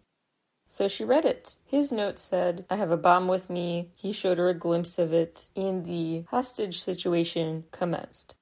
So 0.72 0.88
she 0.88 1.04
read 1.04 1.26
it. 1.26 1.56
His 1.66 1.92
note 1.92 2.20
said, 2.20 2.64
I 2.70 2.76
have 2.76 2.92
a 2.92 2.98
bomb 2.98 3.28
with 3.28 3.50
me. 3.50 3.90
He 3.96 4.14
showed 4.14 4.38
her 4.38 4.50
a 4.50 4.54
glimpse 4.54 5.00
of 5.00 5.12
it, 5.12 5.48
and 5.56 5.84
the 5.84 6.26
hostage 6.30 6.80
situation 6.80 7.66
commenced. 7.72 8.36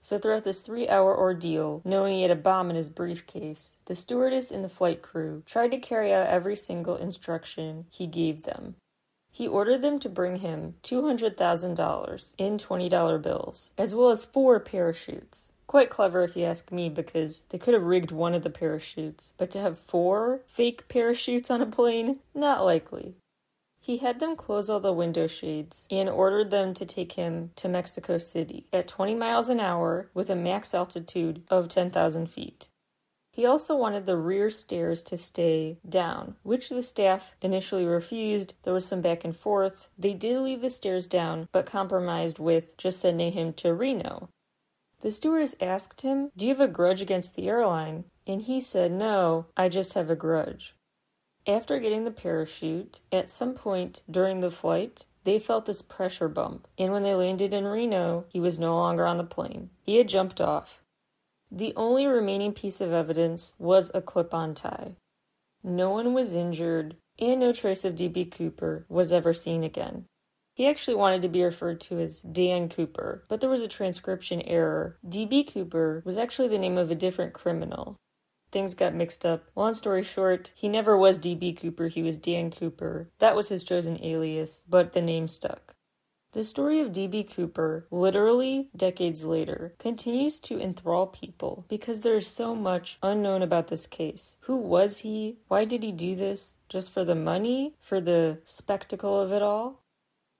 So, 0.00 0.18
throughout 0.18 0.44
this 0.44 0.62
three 0.62 0.88
hour 0.88 1.14
ordeal, 1.14 1.82
knowing 1.84 2.14
he 2.14 2.22
had 2.22 2.30
a 2.30 2.36
bomb 2.36 2.70
in 2.70 2.76
his 2.76 2.88
briefcase, 2.88 3.76
the 3.84 3.94
stewardess 3.94 4.50
and 4.50 4.64
the 4.64 4.70
flight 4.70 5.02
crew 5.02 5.42
tried 5.44 5.72
to 5.72 5.78
carry 5.78 6.14
out 6.14 6.28
every 6.28 6.56
single 6.56 6.96
instruction 6.96 7.84
he 7.90 8.06
gave 8.06 8.44
them. 8.44 8.76
He 9.30 9.46
ordered 9.46 9.82
them 9.82 9.98
to 10.00 10.08
bring 10.08 10.36
him 10.36 10.76
$200,000 10.82 12.34
in 12.38 12.56
$20 12.56 13.22
bills, 13.22 13.72
as 13.76 13.94
well 13.94 14.08
as 14.08 14.24
four 14.24 14.58
parachutes. 14.58 15.50
Quite 15.68 15.90
clever 15.90 16.24
if 16.24 16.34
you 16.34 16.44
ask 16.44 16.72
me, 16.72 16.88
because 16.88 17.42
they 17.50 17.58
could 17.58 17.74
have 17.74 17.82
rigged 17.82 18.10
one 18.10 18.32
of 18.32 18.42
the 18.42 18.48
parachutes, 18.48 19.34
but 19.36 19.50
to 19.50 19.60
have 19.60 19.78
four 19.78 20.40
fake 20.46 20.88
parachutes 20.88 21.50
on 21.50 21.60
a 21.60 21.66
plane? 21.66 22.20
Not 22.34 22.64
likely. 22.64 23.16
He 23.78 23.98
had 23.98 24.18
them 24.18 24.34
close 24.34 24.70
all 24.70 24.80
the 24.80 24.94
window 24.94 25.26
shades 25.26 25.86
and 25.90 26.08
ordered 26.08 26.50
them 26.50 26.72
to 26.72 26.86
take 26.86 27.12
him 27.12 27.50
to 27.56 27.68
Mexico 27.68 28.16
City 28.16 28.66
at 28.72 28.88
20 28.88 29.14
miles 29.14 29.50
an 29.50 29.60
hour 29.60 30.08
with 30.14 30.30
a 30.30 30.34
max 30.34 30.72
altitude 30.72 31.42
of 31.50 31.68
10,000 31.68 32.30
feet. 32.30 32.68
He 33.30 33.44
also 33.44 33.76
wanted 33.76 34.06
the 34.06 34.16
rear 34.16 34.48
stairs 34.48 35.02
to 35.04 35.18
stay 35.18 35.76
down, 35.86 36.36
which 36.44 36.70
the 36.70 36.82
staff 36.82 37.36
initially 37.42 37.84
refused. 37.84 38.54
There 38.62 38.72
was 38.72 38.86
some 38.86 39.02
back 39.02 39.22
and 39.22 39.36
forth. 39.36 39.88
They 39.98 40.14
did 40.14 40.40
leave 40.40 40.62
the 40.62 40.70
stairs 40.70 41.06
down, 41.06 41.46
but 41.52 41.66
compromised 41.66 42.38
with 42.38 42.76
just 42.78 43.00
sending 43.00 43.32
him 43.32 43.52
to 43.54 43.74
Reno, 43.74 44.30
the 45.00 45.12
stewardess 45.12 45.54
asked 45.60 46.00
him, 46.00 46.30
Do 46.36 46.44
you 46.46 46.50
have 46.50 46.60
a 46.60 46.68
grudge 46.68 47.00
against 47.00 47.34
the 47.34 47.48
airline? 47.48 48.04
And 48.26 48.42
he 48.42 48.60
said, 48.60 48.92
No, 48.92 49.46
I 49.56 49.68
just 49.68 49.94
have 49.94 50.10
a 50.10 50.16
grudge. 50.16 50.74
After 51.46 51.78
getting 51.78 52.04
the 52.04 52.10
parachute, 52.10 53.00
at 53.10 53.30
some 53.30 53.54
point 53.54 54.02
during 54.10 54.40
the 54.40 54.50
flight, 54.50 55.06
they 55.24 55.38
felt 55.38 55.66
this 55.66 55.82
pressure 55.82 56.28
bump, 56.28 56.68
and 56.78 56.92
when 56.92 57.02
they 57.02 57.14
landed 57.14 57.54
in 57.54 57.64
Reno, 57.64 58.24
he 58.28 58.40
was 58.40 58.58
no 58.58 58.76
longer 58.76 59.06
on 59.06 59.18
the 59.18 59.24
plane. 59.24 59.70
He 59.82 59.96
had 59.96 60.08
jumped 60.08 60.40
off. 60.40 60.82
The 61.50 61.72
only 61.76 62.06
remaining 62.06 62.52
piece 62.52 62.80
of 62.80 62.92
evidence 62.92 63.54
was 63.58 63.90
a 63.94 64.02
clip 64.02 64.34
on 64.34 64.54
tie. 64.54 64.96
No 65.62 65.90
one 65.90 66.12
was 66.12 66.34
injured, 66.34 66.96
and 67.18 67.40
no 67.40 67.52
trace 67.52 67.84
of 67.84 67.96
D.B. 67.96 68.26
Cooper 68.26 68.84
was 68.88 69.12
ever 69.12 69.32
seen 69.32 69.64
again. 69.64 70.04
He 70.58 70.66
actually 70.66 70.96
wanted 70.96 71.22
to 71.22 71.28
be 71.28 71.44
referred 71.44 71.80
to 71.82 72.00
as 72.00 72.20
Dan 72.20 72.68
Cooper, 72.68 73.22
but 73.28 73.40
there 73.40 73.48
was 73.48 73.62
a 73.62 73.68
transcription 73.68 74.42
error. 74.42 74.98
D.B. 75.08 75.44
Cooper 75.44 76.02
was 76.04 76.16
actually 76.16 76.48
the 76.48 76.58
name 76.58 76.76
of 76.76 76.90
a 76.90 76.96
different 76.96 77.32
criminal. 77.32 77.96
Things 78.50 78.74
got 78.74 78.92
mixed 78.92 79.24
up. 79.24 79.44
Long 79.54 79.72
story 79.72 80.02
short, 80.02 80.52
he 80.56 80.68
never 80.68 80.98
was 80.98 81.16
D.B. 81.18 81.52
Cooper, 81.52 81.86
he 81.86 82.02
was 82.02 82.16
Dan 82.16 82.50
Cooper. 82.50 83.08
That 83.20 83.36
was 83.36 83.50
his 83.50 83.62
chosen 83.62 84.02
alias, 84.02 84.64
but 84.68 84.94
the 84.94 85.00
name 85.00 85.28
stuck. 85.28 85.76
The 86.32 86.42
story 86.42 86.80
of 86.80 86.92
D.B. 86.92 87.22
Cooper, 87.22 87.86
literally 87.92 88.68
decades 88.76 89.24
later, 89.24 89.76
continues 89.78 90.40
to 90.40 90.60
enthrall 90.60 91.06
people 91.06 91.66
because 91.68 92.00
there 92.00 92.16
is 92.16 92.26
so 92.26 92.56
much 92.56 92.98
unknown 93.00 93.42
about 93.42 93.68
this 93.68 93.86
case. 93.86 94.34
Who 94.40 94.56
was 94.56 94.98
he? 94.98 95.38
Why 95.46 95.64
did 95.64 95.84
he 95.84 95.92
do 95.92 96.16
this? 96.16 96.56
Just 96.68 96.92
for 96.92 97.04
the 97.04 97.14
money? 97.14 97.76
For 97.80 98.00
the 98.00 98.40
spectacle 98.44 99.20
of 99.20 99.32
it 99.32 99.40
all? 99.40 99.84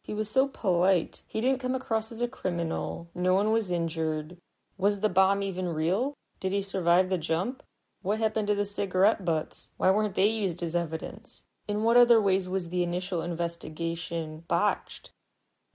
He 0.08 0.14
was 0.14 0.30
so 0.30 0.48
polite. 0.48 1.20
He 1.26 1.42
didn't 1.42 1.60
come 1.60 1.74
across 1.74 2.10
as 2.10 2.22
a 2.22 2.28
criminal. 2.28 3.10
No 3.14 3.34
one 3.34 3.52
was 3.52 3.70
injured. 3.70 4.38
Was 4.78 5.00
the 5.00 5.10
bomb 5.10 5.42
even 5.42 5.68
real? 5.68 6.14
Did 6.40 6.54
he 6.54 6.62
survive 6.62 7.10
the 7.10 7.18
jump? 7.18 7.62
What 8.00 8.18
happened 8.18 8.48
to 8.48 8.54
the 8.54 8.64
cigarette 8.64 9.26
butts? 9.26 9.68
Why 9.76 9.90
weren't 9.90 10.14
they 10.14 10.28
used 10.28 10.62
as 10.62 10.74
evidence? 10.74 11.44
In 11.66 11.82
what 11.82 11.98
other 11.98 12.22
ways 12.22 12.48
was 12.48 12.70
the 12.70 12.82
initial 12.82 13.20
investigation 13.20 14.44
botched? 14.48 15.10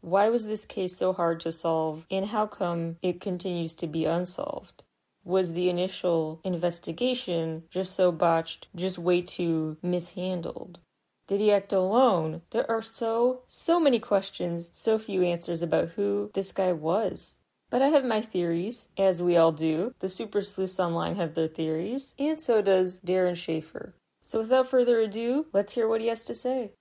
Why 0.01 0.29
was 0.29 0.47
this 0.47 0.65
case 0.65 0.97
so 0.97 1.13
hard 1.13 1.39
to 1.41 1.51
solve, 1.51 2.07
and 2.09 2.25
how 2.25 2.47
come 2.47 2.97
it 3.03 3.21
continues 3.21 3.75
to 3.75 3.85
be 3.85 4.05
unsolved? 4.05 4.83
Was 5.23 5.53
the 5.53 5.69
initial 5.69 6.41
investigation 6.43 7.65
just 7.69 7.93
so 7.93 8.11
botched, 8.11 8.67
just 8.75 8.97
way 8.97 9.21
too 9.21 9.77
mishandled? 9.83 10.79
Did 11.27 11.39
he 11.39 11.51
act 11.51 11.71
alone? 11.71 12.41
There 12.51 12.69
are 12.69 12.81
so, 12.81 13.43
so 13.47 13.79
many 13.79 13.99
questions, 13.99 14.69
so 14.73 14.99
few 14.99 15.23
answers 15.23 15.61
about 15.61 15.89
who 15.89 16.31
this 16.33 16.51
guy 16.51 16.73
was. 16.73 17.37
But 17.69 17.81
I 17.81 17.87
have 17.87 18.05
my 18.05 18.21
theories, 18.21 18.89
as 18.97 19.23
we 19.23 19.37
all 19.37 19.51
do. 19.51 19.95
The 19.99 20.09
Super 20.09 20.41
Sleuths 20.41 20.79
Online 20.79 21.15
have 21.15 21.33
their 21.33 21.47
theories, 21.47 22.13
and 22.19 22.39
so 22.39 22.61
does 22.61 22.99
Darren 22.99 23.35
Schaefer. 23.35 23.95
So 24.21 24.39
without 24.39 24.67
further 24.67 24.99
ado, 24.99 25.47
let's 25.53 25.73
hear 25.73 25.87
what 25.87 26.01
he 26.01 26.07
has 26.07 26.23
to 26.23 26.35
say. 26.35 26.73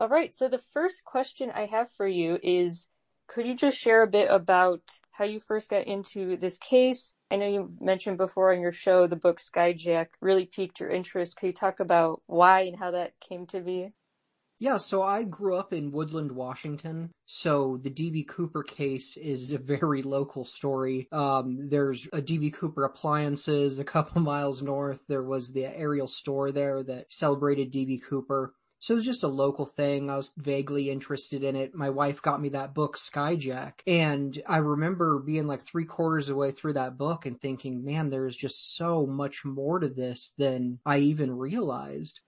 All 0.00 0.08
right, 0.08 0.32
so 0.32 0.48
the 0.48 0.58
first 0.58 1.04
question 1.04 1.50
I 1.54 1.66
have 1.66 1.90
for 1.90 2.06
you 2.06 2.38
is 2.42 2.88
could 3.26 3.46
you 3.46 3.54
just 3.54 3.78
share 3.78 4.02
a 4.02 4.06
bit 4.06 4.30
about 4.30 4.80
how 5.10 5.24
you 5.24 5.38
first 5.38 5.68
got 5.68 5.86
into 5.86 6.36
this 6.36 6.56
case? 6.56 7.14
I 7.30 7.36
know 7.36 7.46
you 7.46 7.70
mentioned 7.80 8.16
before 8.16 8.52
on 8.52 8.60
your 8.60 8.72
show 8.72 9.06
the 9.06 9.16
book 9.16 9.38
Skyjack 9.38 10.08
really 10.20 10.46
piqued 10.46 10.80
your 10.80 10.90
interest. 10.90 11.36
Could 11.36 11.48
you 11.48 11.52
talk 11.52 11.80
about 11.80 12.22
why 12.26 12.62
and 12.62 12.76
how 12.76 12.92
that 12.92 13.12
came 13.20 13.46
to 13.48 13.60
be? 13.60 13.92
Yeah, 14.60 14.78
so 14.78 15.02
I 15.02 15.22
grew 15.22 15.54
up 15.54 15.72
in 15.72 15.92
Woodland, 15.92 16.32
Washington. 16.32 17.12
So 17.26 17.78
the 17.80 17.90
DB 17.90 18.26
Cooper 18.26 18.64
case 18.64 19.16
is 19.16 19.52
a 19.52 19.58
very 19.58 20.02
local 20.02 20.44
story. 20.44 21.06
Um, 21.12 21.68
there's 21.68 22.06
a 22.12 22.20
DB 22.20 22.52
Cooper 22.52 22.84
appliances 22.84 23.78
a 23.78 23.84
couple 23.84 24.20
miles 24.22 24.60
north. 24.60 25.04
There 25.06 25.22
was 25.22 25.52
the 25.52 25.66
Ariel 25.66 26.08
store 26.08 26.50
there 26.50 26.82
that 26.82 27.06
celebrated 27.12 27.72
DB 27.72 28.02
Cooper. 28.02 28.54
So 28.80 28.94
it 28.94 28.96
was 28.96 29.04
just 29.04 29.24
a 29.24 29.28
local 29.28 29.66
thing. 29.66 30.08
I 30.08 30.16
was 30.16 30.32
vaguely 30.36 30.88
interested 30.90 31.42
in 31.42 31.56
it. 31.56 31.74
My 31.74 31.90
wife 31.90 32.22
got 32.22 32.40
me 32.40 32.50
that 32.50 32.74
book, 32.74 32.96
Skyjack. 32.96 33.80
And 33.86 34.40
I 34.46 34.58
remember 34.58 35.18
being 35.18 35.46
like 35.48 35.62
three 35.62 35.84
quarters 35.84 36.28
of 36.28 36.34
the 36.34 36.38
way 36.38 36.52
through 36.52 36.74
that 36.74 36.96
book 36.96 37.26
and 37.26 37.40
thinking, 37.40 37.84
man, 37.84 38.10
there's 38.10 38.36
just 38.36 38.76
so 38.76 39.04
much 39.04 39.44
more 39.44 39.80
to 39.80 39.88
this 39.88 40.32
than 40.38 40.78
I 40.86 40.98
even 40.98 41.36
realized. 41.36 42.20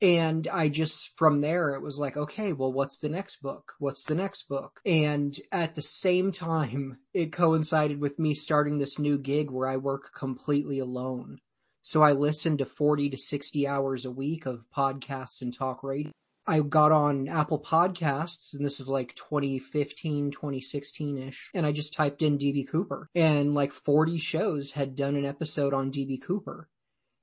And 0.00 0.48
I 0.48 0.68
just, 0.68 1.16
from 1.16 1.42
there, 1.42 1.74
it 1.74 1.82
was 1.82 1.98
like, 1.98 2.16
okay, 2.16 2.52
well, 2.52 2.72
what's 2.72 2.98
the 2.98 3.08
next 3.08 3.40
book? 3.40 3.74
What's 3.78 4.04
the 4.04 4.16
next 4.16 4.48
book? 4.48 4.80
And 4.84 5.38
at 5.52 5.76
the 5.76 5.82
same 5.82 6.32
time, 6.32 6.98
it 7.14 7.32
coincided 7.32 8.00
with 8.00 8.18
me 8.18 8.34
starting 8.34 8.78
this 8.78 8.98
new 8.98 9.18
gig 9.18 9.50
where 9.50 9.68
I 9.68 9.76
work 9.76 10.10
completely 10.12 10.80
alone. 10.80 11.38
So 11.82 12.02
I 12.02 12.12
listened 12.12 12.58
to 12.58 12.64
40 12.64 13.10
to 13.10 13.16
60 13.16 13.66
hours 13.66 14.04
a 14.04 14.10
week 14.10 14.46
of 14.46 14.64
podcasts 14.74 15.42
and 15.42 15.52
talk 15.52 15.82
radio. 15.82 16.12
I 16.46 16.60
got 16.60 16.90
on 16.90 17.28
Apple 17.28 17.60
Podcasts 17.60 18.54
and 18.54 18.64
this 18.64 18.80
is 18.80 18.88
like 18.88 19.14
2015, 19.14 20.30
2016 20.30 21.18
ish. 21.18 21.50
And 21.54 21.64
I 21.66 21.72
just 21.72 21.92
typed 21.92 22.22
in 22.22 22.38
DB 22.38 22.68
Cooper 22.68 23.08
and 23.14 23.54
like 23.54 23.72
40 23.72 24.18
shows 24.18 24.72
had 24.72 24.96
done 24.96 25.14
an 25.16 25.24
episode 25.24 25.72
on 25.74 25.92
DB 25.92 26.20
Cooper. 26.20 26.68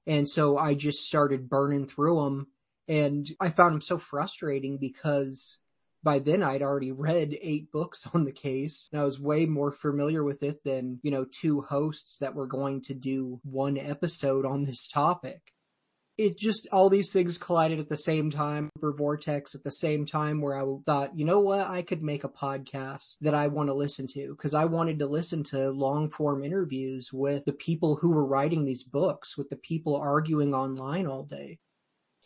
And 0.08 0.28
so 0.28 0.58
I 0.58 0.74
just 0.74 1.06
started 1.06 1.50
burning 1.50 1.86
through 1.86 2.24
them 2.24 2.48
and 2.88 3.30
I 3.40 3.50
found 3.50 3.76
them 3.76 3.82
so 3.82 3.98
frustrating 3.98 4.78
because 4.78 5.62
by 6.04 6.20
then 6.20 6.44
I'd 6.44 6.62
already 6.62 6.92
read 6.92 7.38
eight 7.42 7.72
books 7.72 8.08
on 8.14 8.24
the 8.24 8.32
case 8.32 8.90
and 8.92 9.02
I 9.02 9.06
was 9.06 9.20
way 9.20 9.46
more 9.46 9.72
familiar 9.72 10.24
with 10.24 10.44
it 10.44 10.64
than, 10.64 11.00
you 11.04 11.12
know, 11.12 11.26
two 11.26 11.62
hosts 11.62 12.18
that 12.20 12.36
were 12.36 12.48
going 12.48 12.82
to 12.84 12.94
do 12.94 13.40
one 13.44 13.78
episode 13.78 14.46
on 14.46 14.64
this 14.64 14.88
topic. 14.88 15.42
It 16.18 16.38
just 16.38 16.68
all 16.74 16.90
these 16.90 17.12
things 17.12 17.38
collided 17.38 17.80
at 17.80 17.88
the 17.88 17.96
same 17.96 18.30
time 18.30 18.70
for 18.82 18.94
vortex 18.94 19.56
at 19.56 19.64
the 19.64 19.72
same 19.72 20.06
time 20.06 20.42
where 20.42 20.54
i 20.54 20.66
thought 20.86 21.18
you 21.18 21.24
know 21.24 21.40
what 21.40 21.70
i 21.70 21.82
could 21.82 22.04
make 22.04 22.26
a 22.26 22.30
podcast 22.30 23.16
that 23.22 23.34
i 23.34 23.48
want 23.48 23.70
to 23.70 23.74
listen 23.74 24.06
to 24.08 24.36
because 24.36 24.54
i 24.54 24.66
wanted 24.66 25.00
to 25.00 25.08
listen 25.08 25.44
to 25.44 25.72
long 25.72 26.10
form 26.10 26.44
interviews 26.44 27.14
with 27.14 27.46
the 27.46 27.54
people 27.54 27.96
who 27.96 28.10
were 28.10 28.26
writing 28.26 28.66
these 28.66 28.84
books 28.84 29.38
with 29.38 29.50
the 29.50 29.56
people 29.56 29.96
arguing 29.96 30.54
online 30.54 31.08
all 31.08 31.24
day 31.24 31.58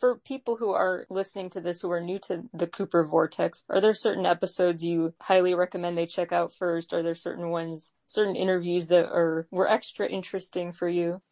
for 0.04 0.18
people 0.18 0.56
who 0.56 0.68
are 0.68 1.06
listening 1.08 1.48
to 1.48 1.62
this 1.62 1.80
who 1.80 1.90
are 1.90 2.00
new 2.00 2.18
to 2.18 2.42
the 2.52 2.66
Cooper 2.66 3.06
Vortex, 3.06 3.62
are 3.70 3.80
there 3.80 3.94
certain 3.94 4.26
episodes 4.26 4.84
you 4.84 5.14
highly 5.22 5.54
recommend 5.54 5.96
they 5.96 6.04
check 6.04 6.30
out 6.30 6.52
first? 6.52 6.92
Are 6.92 7.02
there 7.02 7.14
certain 7.14 7.48
ones, 7.48 7.94
certain 8.06 8.36
interviews 8.36 8.88
that 8.88 9.06
are 9.06 9.48
were 9.50 9.66
extra 9.66 10.06
interesting 10.06 10.72
for 10.72 10.90
you? 10.90 11.22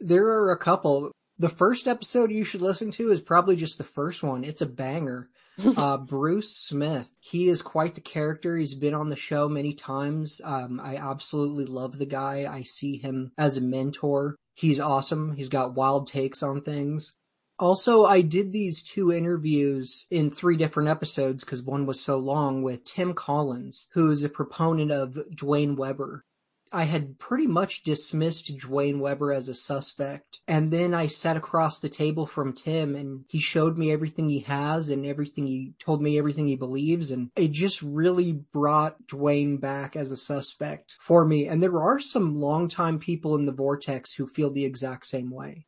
There 0.00 0.26
are 0.26 0.50
a 0.50 0.58
couple 0.58 1.12
the 1.38 1.48
first 1.48 1.86
episode 1.86 2.32
you 2.32 2.44
should 2.44 2.60
listen 2.60 2.90
to 2.92 3.12
is 3.12 3.20
probably 3.20 3.54
just 3.54 3.78
the 3.78 3.84
first 3.84 4.24
one. 4.24 4.42
It's 4.42 4.62
a 4.62 4.66
banger. 4.66 5.28
uh, 5.76 5.98
Bruce 5.98 6.56
Smith, 6.56 7.12
he 7.20 7.48
is 7.48 7.62
quite 7.62 7.94
the 7.94 8.00
character. 8.00 8.56
He's 8.56 8.74
been 8.74 8.94
on 8.94 9.10
the 9.10 9.16
show 9.16 9.48
many 9.48 9.74
times. 9.74 10.40
Um, 10.42 10.80
I 10.80 10.96
absolutely 10.96 11.66
love 11.66 11.98
the 11.98 12.06
guy. 12.06 12.52
I 12.52 12.64
see 12.64 12.96
him 12.96 13.30
as 13.38 13.56
a 13.56 13.60
mentor. 13.60 14.34
He's 14.54 14.80
awesome. 14.80 15.36
He's 15.36 15.48
got 15.48 15.74
wild 15.74 16.08
takes 16.08 16.42
on 16.42 16.62
things. 16.62 17.14
Also, 17.58 18.04
I 18.04 18.20
did 18.20 18.52
these 18.52 18.82
two 18.82 19.12
interviews 19.12 20.06
in 20.10 20.30
three 20.30 20.56
different 20.56 20.88
episodes 20.88 21.42
because 21.42 21.62
one 21.62 21.86
was 21.86 22.00
so 22.00 22.16
long 22.16 22.62
with 22.62 22.84
Tim 22.84 23.14
Collins, 23.14 23.88
who 23.92 24.10
is 24.10 24.22
a 24.22 24.28
proponent 24.28 24.92
of 24.92 25.18
Duane 25.34 25.74
Weber. 25.74 26.24
I 26.70 26.84
had 26.84 27.18
pretty 27.18 27.46
much 27.46 27.82
dismissed 27.82 28.56
Duane 28.58 29.00
Weber 29.00 29.32
as 29.32 29.48
a 29.48 29.54
suspect. 29.54 30.40
And 30.46 30.70
then 30.70 30.94
I 30.94 31.06
sat 31.06 31.36
across 31.36 31.80
the 31.80 31.88
table 31.88 32.26
from 32.26 32.52
Tim 32.52 32.94
and 32.94 33.24
he 33.28 33.40
showed 33.40 33.78
me 33.78 33.90
everything 33.90 34.28
he 34.28 34.40
has 34.40 34.90
and 34.90 35.06
everything 35.06 35.46
he 35.46 35.72
told 35.78 36.02
me 36.02 36.18
everything 36.18 36.46
he 36.46 36.56
believes. 36.56 37.10
And 37.10 37.30
it 37.36 37.52
just 37.52 37.80
really 37.82 38.32
brought 38.32 39.06
Duane 39.06 39.56
back 39.56 39.96
as 39.96 40.12
a 40.12 40.16
suspect 40.16 40.94
for 41.00 41.24
me. 41.24 41.48
And 41.48 41.62
there 41.62 41.80
are 41.80 41.98
some 41.98 42.38
longtime 42.38 42.98
people 42.98 43.34
in 43.34 43.46
the 43.46 43.52
vortex 43.52 44.12
who 44.12 44.28
feel 44.28 44.50
the 44.50 44.66
exact 44.66 45.06
same 45.06 45.30
way. 45.30 45.64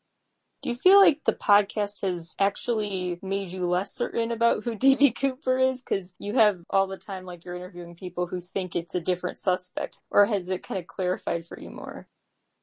Do 0.62 0.68
you 0.68 0.74
feel 0.74 1.00
like 1.00 1.20
the 1.24 1.32
podcast 1.32 2.02
has 2.02 2.34
actually 2.38 3.18
made 3.22 3.50
you 3.50 3.66
less 3.66 3.94
certain 3.94 4.30
about 4.30 4.64
who 4.64 4.76
DB 4.76 5.14
Cooper 5.14 5.58
is? 5.58 5.80
Because 5.80 6.14
you 6.18 6.34
have 6.34 6.64
all 6.70 6.86
the 6.86 6.98
time, 6.98 7.24
like 7.24 7.44
you're 7.44 7.54
interviewing 7.54 7.94
people 7.94 8.26
who 8.26 8.40
think 8.40 8.76
it's 8.76 8.94
a 8.94 9.00
different 9.00 9.38
suspect, 9.38 10.00
or 10.10 10.26
has 10.26 10.48
it 10.50 10.62
kind 10.62 10.78
of 10.78 10.86
clarified 10.86 11.46
for 11.46 11.58
you 11.58 11.70
more? 11.70 12.08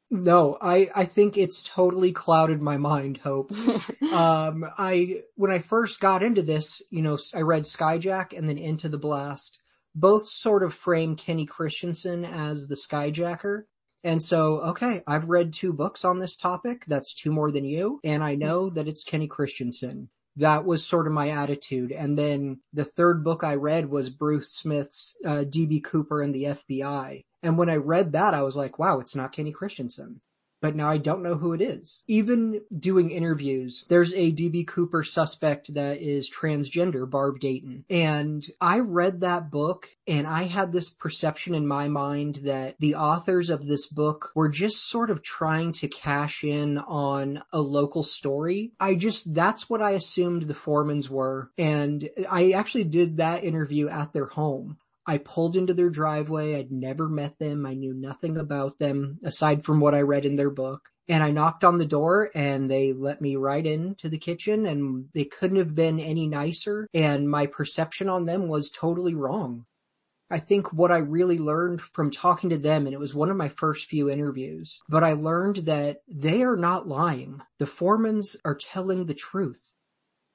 No, 0.09 0.57
I, 0.61 0.89
I 0.95 1.03
think 1.03 1.37
it's 1.37 1.61
totally 1.61 2.13
clouded 2.13 2.61
my 2.61 2.77
mind, 2.77 3.17
Hope. 3.17 3.51
um, 4.13 4.65
I, 4.77 5.23
when 5.35 5.51
I 5.51 5.59
first 5.59 5.99
got 5.99 6.23
into 6.23 6.41
this, 6.41 6.81
you 6.89 7.01
know, 7.01 7.17
I 7.33 7.41
read 7.41 7.63
Skyjack 7.63 8.37
and 8.37 8.47
then 8.47 8.57
Into 8.57 8.87
the 8.87 8.97
Blast. 8.97 9.57
Both 9.93 10.27
sort 10.29 10.63
of 10.63 10.73
frame 10.73 11.15
Kenny 11.15 11.45
Christiansen 11.45 12.23
as 12.23 12.67
the 12.67 12.75
Skyjacker. 12.75 13.63
And 14.03 14.21
so, 14.21 14.61
okay, 14.61 15.03
I've 15.07 15.29
read 15.29 15.53
two 15.53 15.73
books 15.73 16.05
on 16.05 16.19
this 16.19 16.37
topic. 16.37 16.85
That's 16.85 17.13
two 17.13 17.31
more 17.31 17.51
than 17.51 17.65
you. 17.65 17.99
And 18.03 18.23
I 18.23 18.35
know 18.35 18.69
that 18.69 18.87
it's 18.87 19.03
Kenny 19.03 19.27
Christiansen. 19.27 20.09
That 20.35 20.65
was 20.65 20.85
sort 20.85 21.07
of 21.07 21.13
my 21.13 21.29
attitude. 21.29 21.91
And 21.91 22.17
then 22.17 22.59
the 22.71 22.85
third 22.85 23.23
book 23.23 23.43
I 23.43 23.55
read 23.55 23.89
was 23.89 24.09
Bruce 24.09 24.51
Smith's 24.51 25.15
uh, 25.25 25.43
D.B. 25.45 25.81
Cooper 25.81 26.21
and 26.21 26.33
the 26.33 26.43
FBI. 26.43 27.23
And 27.41 27.57
when 27.57 27.69
I 27.69 27.77
read 27.77 28.11
that, 28.11 28.33
I 28.33 28.43
was 28.43 28.55
like, 28.55 28.77
wow, 28.77 28.99
it's 28.99 29.15
not 29.15 29.31
Kenny 29.31 29.51
Christiansen 29.51 30.21
but 30.61 30.75
now 30.75 30.89
I 30.89 30.97
don't 30.97 31.23
know 31.23 31.35
who 31.35 31.53
it 31.53 31.61
is. 31.61 32.03
Even 32.07 32.61
doing 32.77 33.11
interviews, 33.11 33.85
there's 33.87 34.13
a 34.13 34.31
DB 34.31 34.65
Cooper 34.65 35.03
suspect 35.03 35.73
that 35.73 36.01
is 36.01 36.31
transgender, 36.31 37.09
Barb 37.09 37.39
Dayton. 37.39 37.85
And 37.89 38.45
I 38.59 38.79
read 38.79 39.21
that 39.21 39.51
book 39.51 39.89
and 40.07 40.25
I 40.25 40.43
had 40.43 40.71
this 40.71 40.89
perception 40.89 41.53
in 41.53 41.67
my 41.67 41.87
mind 41.87 42.41
that 42.43 42.75
the 42.79 42.95
authors 42.95 43.49
of 43.49 43.65
this 43.65 43.87
book 43.87 44.31
were 44.35 44.49
just 44.49 44.89
sort 44.89 45.09
of 45.09 45.21
trying 45.21 45.73
to 45.73 45.87
cash 45.87 46.43
in 46.43 46.77
on 46.77 47.43
a 47.51 47.59
local 47.59 48.03
story. 48.03 48.71
I 48.79 48.95
just, 48.95 49.33
that's 49.33 49.69
what 49.69 49.81
I 49.81 49.91
assumed 49.91 50.43
the 50.43 50.53
Formans 50.53 51.09
were. 51.09 51.51
And 51.57 52.09
I 52.29 52.51
actually 52.51 52.85
did 52.85 53.17
that 53.17 53.43
interview 53.43 53.89
at 53.89 54.13
their 54.13 54.27
home. 54.27 54.77
I 55.07 55.19
pulled 55.19 55.55
into 55.55 55.73
their 55.73 55.89
driveway. 55.89 56.55
I'd 56.55 56.71
never 56.71 57.07
met 57.07 57.39
them. 57.39 57.65
I 57.65 57.73
knew 57.73 57.93
nothing 57.93 58.35
about 58.37 58.77
them 58.77 59.19
aside 59.23 59.63
from 59.63 59.79
what 59.79 59.95
I 59.95 60.01
read 60.01 60.25
in 60.25 60.35
their 60.35 60.49
book. 60.49 60.89
And 61.07 61.23
I 61.23 61.31
knocked 61.31 61.63
on 61.63 61.77
the 61.77 61.85
door 61.85 62.29
and 62.35 62.69
they 62.69 62.91
let 62.91 63.21
me 63.21 63.37
right 63.37 63.65
into 63.65 64.09
the 64.09 64.17
kitchen 64.17 64.65
and 64.65 65.05
they 65.13 65.23
couldn't 65.23 65.57
have 65.57 65.73
been 65.73 66.01
any 66.01 66.27
nicer. 66.27 66.89
And 66.93 67.29
my 67.29 67.47
perception 67.47 68.09
on 68.09 68.25
them 68.25 68.49
was 68.49 68.69
totally 68.69 69.15
wrong. 69.15 69.65
I 70.29 70.39
think 70.39 70.73
what 70.73 70.91
I 70.91 70.97
really 70.97 71.37
learned 71.37 71.81
from 71.81 72.11
talking 72.11 72.49
to 72.49 72.57
them, 72.57 72.85
and 72.85 72.93
it 72.93 72.99
was 72.99 73.15
one 73.15 73.29
of 73.29 73.37
my 73.37 73.47
first 73.47 73.85
few 73.85 74.09
interviews, 74.09 74.77
but 74.89 75.01
I 75.01 75.13
learned 75.13 75.67
that 75.67 76.01
they 76.05 76.43
are 76.43 76.57
not 76.57 76.85
lying. 76.85 77.39
The 77.59 77.65
Formans 77.65 78.35
are 78.43 78.55
telling 78.55 79.05
the 79.05 79.13
truth. 79.13 79.71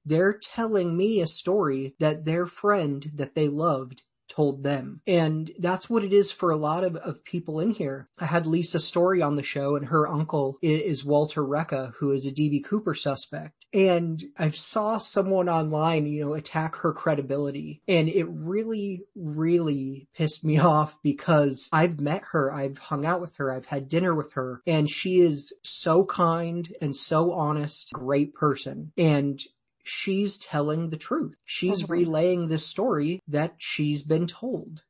They're 0.06 0.32
telling 0.32 0.96
me 0.96 1.20
a 1.20 1.26
story 1.26 1.94
that 1.98 2.25
their 2.25 2.46
friend 2.46 3.10
that 3.14 3.34
they 3.34 3.48
loved 3.48 4.02
told 4.32 4.62
them. 4.62 5.00
And 5.06 5.50
that's 5.58 5.90
what 5.90 6.04
it 6.04 6.12
is 6.12 6.32
for 6.32 6.50
a 6.50 6.56
lot 6.56 6.84
of, 6.84 6.96
of 6.96 7.24
people 7.24 7.60
in 7.60 7.70
here. 7.70 8.08
I 8.18 8.26
had 8.26 8.46
Lisa 8.46 8.80
Story 8.80 9.20
on 9.22 9.36
the 9.36 9.42
show 9.42 9.76
and 9.76 9.86
her 9.86 10.08
uncle 10.08 10.58
is 10.62 11.04
Walter 11.04 11.42
Reca, 11.42 11.92
who 11.98 12.12
is 12.12 12.26
a 12.26 12.32
DB 12.32 12.64
Cooper 12.64 12.94
suspect. 12.94 13.54
And 13.74 14.22
I 14.38 14.50
saw 14.50 14.98
someone 14.98 15.48
online, 15.48 16.06
you 16.06 16.24
know, 16.24 16.34
attack 16.34 16.76
her 16.76 16.92
credibility. 16.92 17.80
And 17.88 18.08
it 18.08 18.26
really, 18.28 19.04
really 19.14 20.08
pissed 20.14 20.44
me 20.44 20.58
off 20.72 20.98
because 21.02 21.68
I've 21.72 22.00
met 22.00 22.22
her. 22.32 22.52
I've 22.52 22.78
hung 22.78 23.06
out 23.06 23.20
with 23.20 23.36
her. 23.36 23.52
I've 23.52 23.66
had 23.66 23.88
dinner 23.88 24.14
with 24.14 24.32
her 24.34 24.62
and 24.66 24.88
she 24.88 25.20
is 25.20 25.54
so 25.62 26.04
kind 26.04 26.74
and 26.80 26.96
so 26.96 27.32
honest, 27.32 27.92
great 27.92 28.34
person. 28.34 28.92
And 28.96 29.40
she's 29.82 30.36
telling 30.36 30.90
the 30.90 30.96
truth. 30.96 31.36
She's 31.44 31.82
mm-hmm. 31.82 31.92
relaying 31.92 32.48
this 32.48 32.66
story 32.66 33.20
that 33.28 33.54
she's 33.58 34.02
been 34.02 34.26
told. 34.26 34.82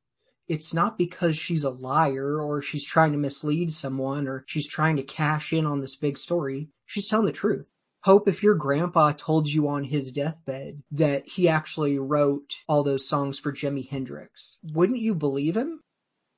It's 0.48 0.74
not 0.74 0.98
because 0.98 1.36
she's 1.36 1.64
a 1.64 1.70
liar 1.70 2.40
or 2.40 2.60
she's 2.60 2.84
trying 2.84 3.12
to 3.12 3.18
mislead 3.18 3.72
someone 3.72 4.28
or 4.28 4.44
she's 4.46 4.68
trying 4.68 4.96
to 4.96 5.02
cash 5.02 5.52
in 5.52 5.66
on 5.66 5.80
this 5.80 5.96
big 5.96 6.18
story. 6.18 6.68
She's 6.86 7.08
telling 7.08 7.26
the 7.26 7.32
truth. 7.32 7.66
Hope 8.02 8.26
if 8.26 8.42
your 8.42 8.56
grandpa 8.56 9.12
told 9.12 9.48
you 9.48 9.68
on 9.68 9.84
his 9.84 10.10
deathbed 10.10 10.82
that 10.90 11.26
he 11.26 11.48
actually 11.48 11.98
wrote 11.98 12.56
all 12.66 12.82
those 12.82 13.08
songs 13.08 13.38
for 13.38 13.52
Jimi 13.52 13.88
Hendrix, 13.88 14.58
wouldn't 14.74 14.98
you 14.98 15.14
believe 15.14 15.56
him? 15.56 15.80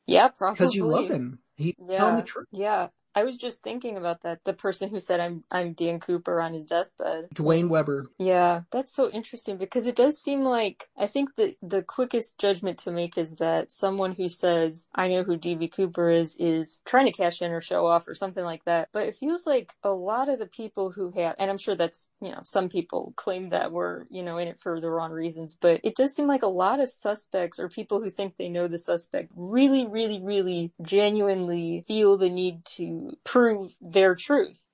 Yeah, 0.06 0.28
probably. 0.28 0.56
Because 0.56 0.74
you 0.74 0.86
love 0.86 1.08
him. 1.08 1.38
He's 1.56 1.74
yeah, 1.78 1.96
telling 1.96 2.16
the 2.16 2.22
truth. 2.22 2.48
Yeah. 2.52 2.88
I 3.14 3.24
was 3.24 3.36
just 3.36 3.62
thinking 3.62 3.96
about 3.96 4.22
that. 4.22 4.44
The 4.44 4.52
person 4.52 4.90
who 4.90 5.00
said 5.00 5.20
I'm 5.20 5.44
I'm 5.50 5.72
Dan 5.72 6.00
Cooper 6.00 6.40
on 6.40 6.52
his 6.52 6.66
deathbed. 6.66 7.28
Duane 7.32 7.68
Weber. 7.68 8.06
Yeah, 8.18 8.62
that's 8.70 8.94
so 8.94 9.08
interesting 9.10 9.56
because 9.56 9.86
it 9.86 9.96
does 9.96 10.20
seem 10.20 10.42
like 10.42 10.88
I 10.96 11.06
think 11.06 11.36
the 11.36 11.56
the 11.62 11.82
quickest 11.82 12.38
judgment 12.38 12.78
to 12.78 12.90
make 12.90 13.16
is 13.16 13.36
that 13.36 13.70
someone 13.70 14.12
who 14.12 14.28
says 14.28 14.88
I 14.94 15.08
know 15.08 15.22
who 15.22 15.38
DB 15.38 15.72
Cooper 15.72 16.10
is 16.10 16.36
is 16.38 16.80
trying 16.84 17.06
to 17.06 17.12
cash 17.12 17.40
in 17.40 17.52
or 17.52 17.60
show 17.60 17.86
off 17.86 18.08
or 18.08 18.14
something 18.14 18.44
like 18.44 18.64
that. 18.64 18.88
But 18.92 19.04
it 19.04 19.16
feels 19.16 19.46
like 19.46 19.72
a 19.82 19.90
lot 19.90 20.28
of 20.28 20.38
the 20.38 20.46
people 20.46 20.90
who 20.90 21.10
have 21.12 21.36
and 21.38 21.50
I'm 21.50 21.58
sure 21.58 21.76
that's, 21.76 22.08
you 22.20 22.30
know, 22.30 22.40
some 22.42 22.68
people 22.68 23.12
claim 23.16 23.50
that 23.50 23.72
we're, 23.72 24.04
you 24.10 24.22
know, 24.22 24.38
in 24.38 24.48
it 24.48 24.58
for 24.58 24.80
the 24.80 24.90
wrong 24.90 25.12
reasons, 25.12 25.56
but 25.60 25.80
it 25.84 25.96
does 25.96 26.14
seem 26.14 26.26
like 26.26 26.42
a 26.42 26.48
lot 26.48 26.80
of 26.80 26.88
suspects 26.88 27.58
or 27.58 27.68
people 27.68 28.00
who 28.00 28.10
think 28.10 28.36
they 28.36 28.48
know 28.48 28.66
the 28.66 28.78
suspect 28.78 29.30
really 29.36 29.86
really 29.86 30.20
really 30.20 30.72
genuinely 30.82 31.84
feel 31.86 32.16
the 32.16 32.28
need 32.28 32.64
to 32.64 33.03
prove 33.24 33.76
their 33.80 34.14
truth. 34.14 34.66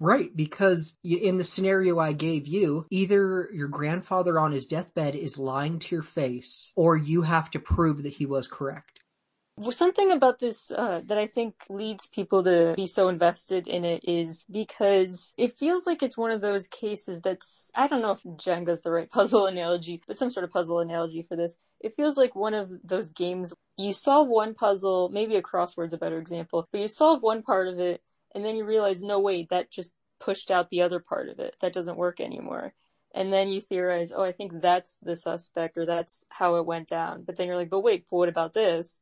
Right, 0.00 0.34
because 0.34 0.96
in 1.04 1.36
the 1.36 1.44
scenario 1.44 2.00
I 2.00 2.12
gave 2.12 2.48
you, 2.48 2.86
either 2.90 3.48
your 3.52 3.68
grandfather 3.68 4.36
on 4.38 4.50
his 4.50 4.66
deathbed 4.66 5.14
is 5.14 5.38
lying 5.38 5.78
to 5.78 5.94
your 5.94 6.02
face, 6.02 6.72
or 6.74 6.96
you 6.96 7.22
have 7.22 7.52
to 7.52 7.60
prove 7.60 8.02
that 8.02 8.14
he 8.14 8.26
was 8.26 8.48
correct. 8.48 8.98
Well, 9.58 9.70
something 9.70 10.10
about 10.10 10.38
this 10.38 10.70
uh, 10.70 11.02
that 11.04 11.18
I 11.18 11.26
think 11.26 11.54
leads 11.68 12.06
people 12.06 12.42
to 12.42 12.72
be 12.74 12.86
so 12.86 13.08
invested 13.08 13.68
in 13.68 13.84
it 13.84 14.02
is 14.02 14.46
because 14.50 15.34
it 15.36 15.52
feels 15.52 15.86
like 15.86 16.02
it's 16.02 16.16
one 16.16 16.30
of 16.30 16.40
those 16.40 16.66
cases 16.66 17.20
that's, 17.20 17.70
I 17.74 17.86
don't 17.86 18.00
know 18.00 18.12
if 18.12 18.22
Jenga's 18.22 18.80
the 18.80 18.90
right 18.90 19.10
puzzle 19.12 19.46
analogy, 19.46 20.02
but 20.06 20.18
some 20.18 20.30
sort 20.30 20.44
of 20.44 20.50
puzzle 20.50 20.80
analogy 20.80 21.22
for 21.22 21.36
this. 21.36 21.58
It 21.80 21.94
feels 21.94 22.16
like 22.16 22.34
one 22.34 22.54
of 22.54 22.72
those 22.82 23.10
games, 23.10 23.52
you 23.82 23.92
solve 23.92 24.28
one 24.28 24.54
puzzle, 24.54 25.08
maybe 25.10 25.36
a 25.36 25.42
crossword's 25.42 25.94
a 25.94 25.98
better 25.98 26.18
example, 26.18 26.68
but 26.70 26.80
you 26.80 26.88
solve 26.88 27.22
one 27.22 27.42
part 27.42 27.68
of 27.68 27.78
it, 27.78 28.02
and 28.34 28.44
then 28.44 28.56
you 28.56 28.64
realize, 28.64 29.02
no, 29.02 29.18
wait, 29.18 29.48
that 29.50 29.70
just 29.70 29.92
pushed 30.20 30.50
out 30.50 30.70
the 30.70 30.82
other 30.82 31.00
part 31.00 31.28
of 31.28 31.38
it. 31.38 31.56
That 31.60 31.72
doesn't 31.72 31.96
work 31.96 32.20
anymore. 32.20 32.74
And 33.14 33.32
then 33.32 33.48
you 33.48 33.60
theorize, 33.60 34.12
oh, 34.14 34.22
I 34.22 34.32
think 34.32 34.60
that's 34.60 34.96
the 35.02 35.16
suspect 35.16 35.76
or 35.76 35.84
that's 35.84 36.24
how 36.30 36.56
it 36.56 36.66
went 36.66 36.88
down. 36.88 37.24
But 37.24 37.36
then 37.36 37.46
you're 37.46 37.56
like, 37.56 37.70
but 37.70 37.80
wait, 37.80 38.06
but 38.10 38.16
what 38.16 38.28
about 38.28 38.54
this? 38.54 39.00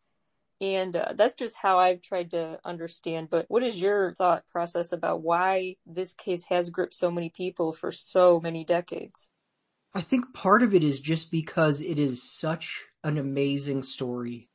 And 0.60 0.94
uh, 0.94 1.12
that's 1.14 1.37
just 1.37 1.56
how 1.56 1.78
I've 1.78 2.02
tried 2.02 2.32
to 2.32 2.58
understand. 2.64 3.30
But 3.30 3.46
what 3.49 3.62
is 3.62 3.80
your 3.80 4.12
thought 4.14 4.44
process 4.50 4.92
about 4.92 5.22
why 5.22 5.76
this 5.87 6.12
case 6.12 6.44
has 6.44 6.70
gripped 6.70 6.94
so 6.94 7.10
many 7.10 7.30
people 7.30 7.72
for 7.72 7.92
so 7.92 8.40
many 8.40 8.64
decades? 8.64 9.30
I 9.94 10.02
think 10.02 10.34
part 10.34 10.62
of 10.62 10.75
it 10.75 10.82
is 10.82 11.00
just 11.00 11.30
because 11.30 11.80
it 11.80 11.99
is 11.99 12.22
such 12.22 12.84
an 13.02 13.16
amazing 13.16 13.82
story. 13.82 14.50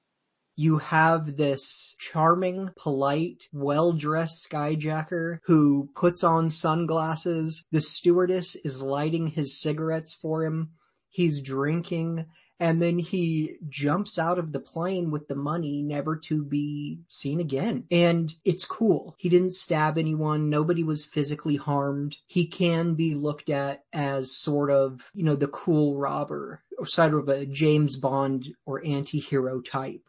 You 0.55 0.77
have 0.77 1.35
this 1.35 1.95
charming, 1.99 2.69
polite, 2.77 3.43
well-dressed 3.51 4.49
skyjacker 4.49 5.39
who 5.43 5.89
puts 5.95 6.23
on 6.23 6.49
sunglasses. 6.49 7.65
The 7.71 7.81
stewardess 7.81 8.55
is 8.55 8.81
lighting 8.81 9.27
his 9.27 9.59
cigarettes 9.59 10.13
for 10.13 10.45
him. 10.45 10.71
He's 11.09 11.41
drinking 11.41 12.25
and 12.59 12.81
then 12.81 12.99
he 12.99 13.57
jumps 13.67 14.17
out 14.17 14.39
of 14.39 14.53
the 14.53 14.59
plane 14.59 15.11
with 15.11 15.27
the 15.27 15.35
money 15.35 15.81
never 15.81 16.15
to 16.15 16.43
be 16.43 16.99
seen 17.09 17.39
again. 17.41 17.85
And 17.91 18.33
it's 18.45 18.65
cool. 18.65 19.15
He 19.17 19.27
didn't 19.27 19.53
stab 19.53 19.97
anyone. 19.97 20.49
Nobody 20.49 20.83
was 20.83 21.05
physically 21.05 21.57
harmed. 21.57 22.17
He 22.27 22.47
can 22.47 22.95
be 22.95 23.13
looked 23.13 23.49
at 23.49 23.83
as 23.91 24.37
sort 24.37 24.71
of, 24.71 25.09
you 25.13 25.23
know, 25.23 25.35
the 25.35 25.47
cool 25.47 25.97
robber 25.97 26.63
or 26.77 26.85
sort 26.85 27.13
of 27.13 27.27
a 27.27 27.45
James 27.45 27.97
Bond 27.97 28.55
or 28.65 28.85
anti-hero 28.85 29.59
type 29.59 30.03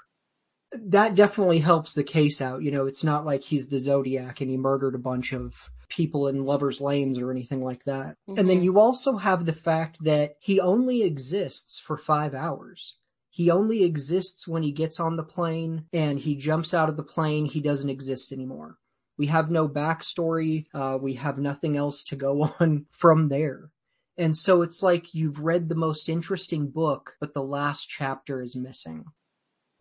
that 0.86 1.14
definitely 1.14 1.58
helps 1.58 1.94
the 1.94 2.04
case 2.04 2.40
out. 2.40 2.62
You 2.62 2.70
know, 2.70 2.86
it's 2.86 3.04
not 3.04 3.24
like 3.24 3.42
he's 3.42 3.68
the 3.68 3.78
Zodiac 3.78 4.40
and 4.40 4.50
he 4.50 4.56
murdered 4.56 4.94
a 4.94 4.98
bunch 4.98 5.32
of 5.32 5.70
people 5.88 6.28
in 6.28 6.44
lovers' 6.44 6.80
lanes 6.80 7.18
or 7.18 7.30
anything 7.30 7.60
like 7.60 7.84
that. 7.84 8.16
Mm-hmm. 8.28 8.38
And 8.38 8.48
then 8.48 8.56
mm-hmm. 8.58 8.64
you 8.64 8.78
also 8.78 9.16
have 9.16 9.44
the 9.44 9.52
fact 9.52 10.02
that 10.04 10.34
he 10.40 10.60
only 10.60 11.02
exists 11.02 11.78
for 11.80 11.96
five 11.96 12.34
hours. 12.34 12.98
He 13.30 13.50
only 13.50 13.84
exists 13.84 14.48
when 14.48 14.62
he 14.62 14.72
gets 14.72 14.98
on 14.98 15.16
the 15.16 15.22
plane 15.22 15.84
and 15.92 16.18
he 16.18 16.36
jumps 16.36 16.72
out 16.72 16.88
of 16.88 16.96
the 16.96 17.02
plane. 17.02 17.44
He 17.44 17.60
doesn't 17.60 17.90
exist 17.90 18.32
anymore. 18.32 18.78
We 19.18 19.26
have 19.26 19.50
no 19.50 19.68
backstory. 19.68 20.66
Uh, 20.74 20.98
we 21.00 21.14
have 21.14 21.38
nothing 21.38 21.76
else 21.76 22.02
to 22.04 22.16
go 22.16 22.54
on 22.60 22.86
from 22.90 23.28
there. 23.28 23.70
And 24.18 24.34
so 24.34 24.62
it's 24.62 24.82
like 24.82 25.14
you've 25.14 25.40
read 25.40 25.68
the 25.68 25.74
most 25.74 26.08
interesting 26.08 26.68
book, 26.68 27.16
but 27.20 27.34
the 27.34 27.42
last 27.42 27.86
chapter 27.88 28.40
is 28.40 28.56
missing. 28.56 29.04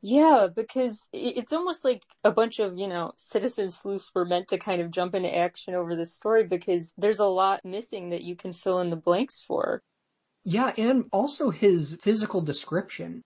Yeah, 0.02 0.48
because 0.54 1.08
it's 1.14 1.52
almost 1.52 1.84
like 1.84 2.04
a 2.24 2.32
bunch 2.32 2.60
of, 2.60 2.78
you 2.78 2.88
know, 2.88 3.14
citizen 3.18 3.72
sleuths 3.72 4.12
were 4.14 4.26
meant 4.26 4.48
to 4.50 4.58
kind 4.58 4.82
of 4.82 4.92
jump 4.92 5.16
into 5.16 5.36
action 5.36 5.74
over 5.74 5.96
this 5.96 6.14
story 6.14 6.44
because 6.44 6.94
there's 6.98 7.20
a 7.20 7.26
lot 7.26 7.66
missing 7.66 8.10
that 8.12 8.24
you 8.24 8.36
can 8.36 8.54
fill 8.54 8.80
in 8.82 8.92
the 8.92 8.96
blanks 8.96 9.42
for. 9.42 9.82
Yeah, 10.44 10.74
and 10.78 11.06
also 11.12 11.50
his 11.50 11.98
physical 12.02 12.42
description. 12.42 13.24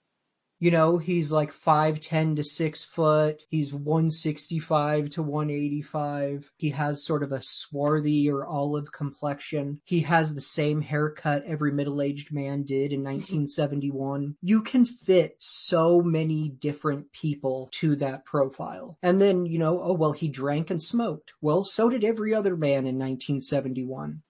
You 0.59 0.71
know, 0.71 0.97
he's 0.97 1.31
like 1.31 1.53
5'10 1.53 2.35
to 2.35 2.43
6 2.43 2.83
foot. 2.83 3.43
He's 3.49 3.73
165 3.73 5.09
to 5.11 5.23
185. 5.23 6.51
He 6.57 6.69
has 6.71 7.05
sort 7.05 7.23
of 7.23 7.31
a 7.31 7.41
swarthy 7.41 8.29
or 8.29 8.45
olive 8.45 8.91
complexion. 8.91 9.79
He 9.85 10.01
has 10.01 10.35
the 10.35 10.41
same 10.41 10.81
haircut 10.81 11.43
every 11.45 11.71
middle-aged 11.71 12.33
man 12.33 12.63
did 12.63 12.91
in 12.91 12.99
mm-hmm. 12.99 13.19
1971. 13.45 14.35
you 14.41 14.61
can 14.61 14.85
fit 14.85 15.37
so 15.39 16.01
many 16.01 16.49
different 16.49 17.11
people 17.13 17.69
to 17.71 17.95
that 17.95 18.25
profile. 18.25 18.97
And 19.01 19.21
then, 19.21 19.45
you 19.45 19.59
know, 19.59 19.81
oh 19.81 19.93
well, 19.93 20.11
he 20.11 20.27
drank 20.27 20.69
and 20.69 20.81
smoked. 20.81 21.31
Well, 21.41 21.63
so 21.63 21.89
did 21.89 22.03
every 22.03 22.33
other 22.33 22.57
man 22.57 22.85
in 22.85 22.99
1971. 22.99 24.23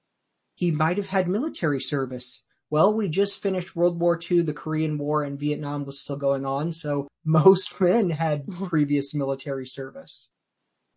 He 0.54 0.72
might 0.72 0.98
have 0.98 1.08
had 1.08 1.28
military 1.28 1.80
service. 1.80 2.44
Well, 2.72 2.94
we 2.94 3.10
just 3.10 3.42
finished 3.42 3.76
World 3.76 4.00
War 4.00 4.20
II, 4.30 4.42
the 4.42 4.54
Korean 4.54 4.98
War, 4.98 5.24
and 5.24 5.40
Vietnam 5.40 5.86
was 5.86 6.02
still 6.02 6.18
going 6.18 6.46
on, 6.46 6.72
so 6.72 7.08
most 7.26 7.80
men 7.82 8.12
had 8.12 8.48
previous 8.68 9.14
military 9.14 9.66
service. 9.66 10.30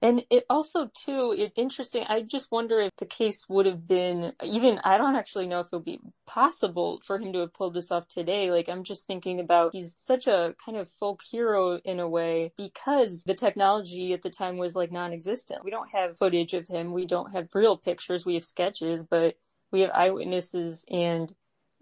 And 0.02 0.24
it 0.30 0.44
also 0.50 0.90
too, 0.92 1.32
it 1.38 1.52
interesting. 1.54 2.04
I 2.08 2.22
just 2.22 2.50
wonder 2.50 2.80
if 2.80 2.90
the 2.98 3.06
case 3.06 3.48
would 3.48 3.66
have 3.66 3.86
been 3.86 4.32
even. 4.42 4.80
I 4.82 4.98
don't 4.98 5.14
actually 5.14 5.46
know 5.46 5.60
if 5.60 5.68
it 5.68 5.76
would 5.76 5.84
be 5.84 6.00
possible 6.26 7.00
for 7.04 7.20
him 7.20 7.32
to 7.32 7.38
have 7.38 7.54
pulled 7.54 7.74
this 7.74 7.92
off 7.92 8.08
today. 8.08 8.50
Like 8.50 8.68
I'm 8.68 8.82
just 8.82 9.06
thinking 9.06 9.38
about 9.38 9.72
he's 9.72 9.94
such 9.96 10.26
a 10.26 10.56
kind 10.62 10.76
of 10.76 10.88
folk 10.88 11.22
hero 11.22 11.78
in 11.84 12.00
a 12.00 12.08
way 12.08 12.52
because 12.56 13.22
the 13.22 13.34
technology 13.34 14.12
at 14.12 14.22
the 14.22 14.30
time 14.30 14.56
was 14.56 14.74
like 14.74 14.90
non-existent. 14.90 15.64
We 15.64 15.70
don't 15.70 15.90
have 15.90 16.18
footage 16.18 16.52
of 16.52 16.66
him. 16.66 16.92
We 16.92 17.06
don't 17.06 17.30
have 17.30 17.54
real 17.54 17.76
pictures. 17.76 18.26
We 18.26 18.34
have 18.34 18.44
sketches, 18.44 19.04
but 19.04 19.36
we 19.70 19.82
have 19.82 19.92
eyewitnesses 19.94 20.84
and 20.90 21.32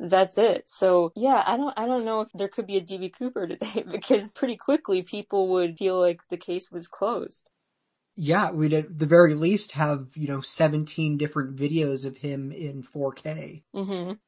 that's 0.01 0.37
it. 0.39 0.69
So 0.69 1.13
yeah, 1.15 1.45
I 1.47 1.57
don't 1.57 1.75
I 1.79 1.87
don't 1.87 2.05
know 2.05 2.23
if 2.23 2.31
there 2.33 2.49
could 2.49 2.67
be 2.67 2.77
a 2.77 2.81
DB 2.81 3.09
Cooper 3.09 3.47
today 3.47 3.85
because 3.89 4.33
pretty 4.33 4.57
quickly 4.57 5.03
people 5.03 5.49
would 5.51 5.79
feel 5.79 6.01
like 6.01 6.21
the 6.31 6.37
case 6.37 6.71
was 6.73 6.89
closed. 6.89 7.51
Yeah, 8.15 8.53
we'd 8.53 8.73
at 8.73 9.01
the 9.01 9.07
very 9.07 9.35
least 9.35 9.73
have, 9.73 10.17
you 10.17 10.29
know, 10.29 10.41
17 10.43 11.17
different 11.17 11.57
videos 11.57 12.05
of 12.05 12.19
him 12.19 12.53
in 12.53 12.83
4K. 12.85 13.65
Mhm. 13.75 14.21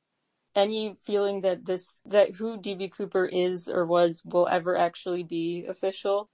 Any 0.55 0.97
feeling 0.97 1.43
that 1.43 1.67
this 1.67 2.01
that 2.07 2.37
who 2.37 2.59
DB 2.59 2.89
Cooper 2.89 3.27
is 3.27 3.69
or 3.69 3.87
was 3.87 4.25
will 4.25 4.49
ever 4.49 4.77
actually 4.77 5.25
be 5.25 5.67
official? 5.67 6.31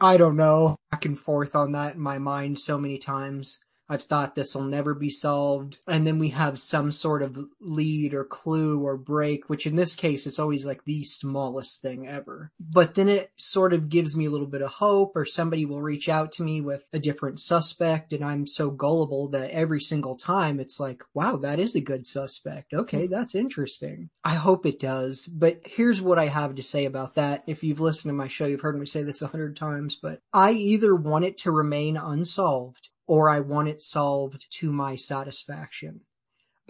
I 0.00 0.16
don't 0.16 0.36
know. 0.36 0.76
Back 0.90 1.04
and 1.06 1.18
forth 1.18 1.54
on 1.54 1.72
that 1.72 1.94
in 1.94 2.00
my 2.00 2.18
mind 2.18 2.58
so 2.58 2.76
many 2.76 2.98
times. 2.98 3.60
I've 3.90 4.04
thought 4.04 4.36
this 4.36 4.54
will 4.54 4.62
never 4.62 4.94
be 4.94 5.10
solved. 5.10 5.78
And 5.88 6.06
then 6.06 6.20
we 6.20 6.28
have 6.28 6.60
some 6.60 6.92
sort 6.92 7.22
of 7.22 7.44
lead 7.60 8.14
or 8.14 8.24
clue 8.24 8.80
or 8.80 8.96
break, 8.96 9.50
which 9.50 9.66
in 9.66 9.74
this 9.74 9.96
case, 9.96 10.28
it's 10.28 10.38
always 10.38 10.64
like 10.64 10.84
the 10.84 11.02
smallest 11.02 11.82
thing 11.82 12.06
ever. 12.06 12.52
But 12.60 12.94
then 12.94 13.08
it 13.08 13.32
sort 13.36 13.72
of 13.72 13.88
gives 13.88 14.16
me 14.16 14.26
a 14.26 14.30
little 14.30 14.46
bit 14.46 14.62
of 14.62 14.70
hope 14.70 15.16
or 15.16 15.24
somebody 15.24 15.64
will 15.64 15.82
reach 15.82 16.08
out 16.08 16.30
to 16.32 16.44
me 16.44 16.60
with 16.60 16.84
a 16.92 17.00
different 17.00 17.40
suspect. 17.40 18.12
And 18.12 18.24
I'm 18.24 18.46
so 18.46 18.70
gullible 18.70 19.28
that 19.30 19.50
every 19.50 19.80
single 19.80 20.16
time 20.16 20.60
it's 20.60 20.78
like, 20.78 21.02
wow, 21.12 21.36
that 21.38 21.58
is 21.58 21.74
a 21.74 21.80
good 21.80 22.06
suspect. 22.06 22.72
Okay. 22.72 23.08
That's 23.08 23.34
interesting. 23.34 24.10
I 24.22 24.36
hope 24.36 24.66
it 24.66 24.78
does. 24.78 25.26
But 25.26 25.62
here's 25.64 26.00
what 26.00 26.18
I 26.18 26.28
have 26.28 26.54
to 26.54 26.62
say 26.62 26.84
about 26.84 27.16
that. 27.16 27.42
If 27.48 27.64
you've 27.64 27.80
listened 27.80 28.10
to 28.10 28.16
my 28.16 28.28
show, 28.28 28.46
you've 28.46 28.60
heard 28.60 28.78
me 28.78 28.86
say 28.86 29.02
this 29.02 29.20
a 29.20 29.26
hundred 29.26 29.56
times, 29.56 29.96
but 30.00 30.20
I 30.32 30.52
either 30.52 30.94
want 30.94 31.24
it 31.24 31.38
to 31.38 31.50
remain 31.50 31.96
unsolved 31.96 32.88
or 33.10 33.28
I 33.28 33.40
want 33.40 33.66
it 33.66 33.80
solved 33.80 34.46
to 34.48 34.70
my 34.70 34.94
satisfaction. 34.94 36.02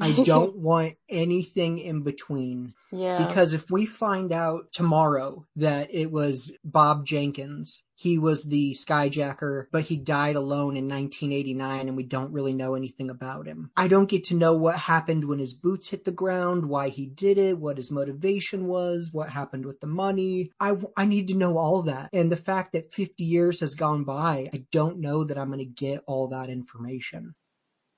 I 0.00 0.12
don't 0.24 0.56
want 0.56 0.94
anything 1.08 1.78
in 1.78 2.02
between. 2.02 2.74
Yeah. 2.92 3.26
Because 3.26 3.54
if 3.54 3.70
we 3.70 3.86
find 3.86 4.32
out 4.32 4.72
tomorrow 4.72 5.46
that 5.56 5.94
it 5.94 6.10
was 6.10 6.50
Bob 6.64 7.06
Jenkins, 7.06 7.84
he 7.94 8.18
was 8.18 8.44
the 8.44 8.72
skyjacker, 8.72 9.66
but 9.70 9.82
he 9.82 9.96
died 9.96 10.34
alone 10.34 10.76
in 10.76 10.88
1989 10.88 11.88
and 11.88 11.96
we 11.96 12.02
don't 12.02 12.32
really 12.32 12.54
know 12.54 12.74
anything 12.74 13.10
about 13.10 13.46
him. 13.46 13.70
I 13.76 13.88
don't 13.88 14.08
get 14.08 14.24
to 14.24 14.34
know 14.34 14.54
what 14.54 14.76
happened 14.76 15.26
when 15.26 15.38
his 15.38 15.52
boots 15.52 15.88
hit 15.88 16.04
the 16.04 16.10
ground, 16.10 16.66
why 16.66 16.88
he 16.88 17.06
did 17.06 17.36
it, 17.36 17.58
what 17.58 17.76
his 17.76 17.90
motivation 17.90 18.66
was, 18.66 19.10
what 19.12 19.28
happened 19.28 19.66
with 19.66 19.80
the 19.80 19.86
money. 19.86 20.50
I, 20.58 20.76
I 20.96 21.04
need 21.04 21.28
to 21.28 21.36
know 21.36 21.58
all 21.58 21.82
that. 21.82 22.08
And 22.12 22.32
the 22.32 22.36
fact 22.36 22.72
that 22.72 22.92
50 22.92 23.22
years 23.22 23.60
has 23.60 23.74
gone 23.74 24.04
by, 24.04 24.48
I 24.52 24.64
don't 24.72 24.98
know 24.98 25.24
that 25.24 25.36
I'm 25.38 25.48
going 25.48 25.58
to 25.58 25.64
get 25.66 26.02
all 26.06 26.28
that 26.28 26.48
information 26.48 27.34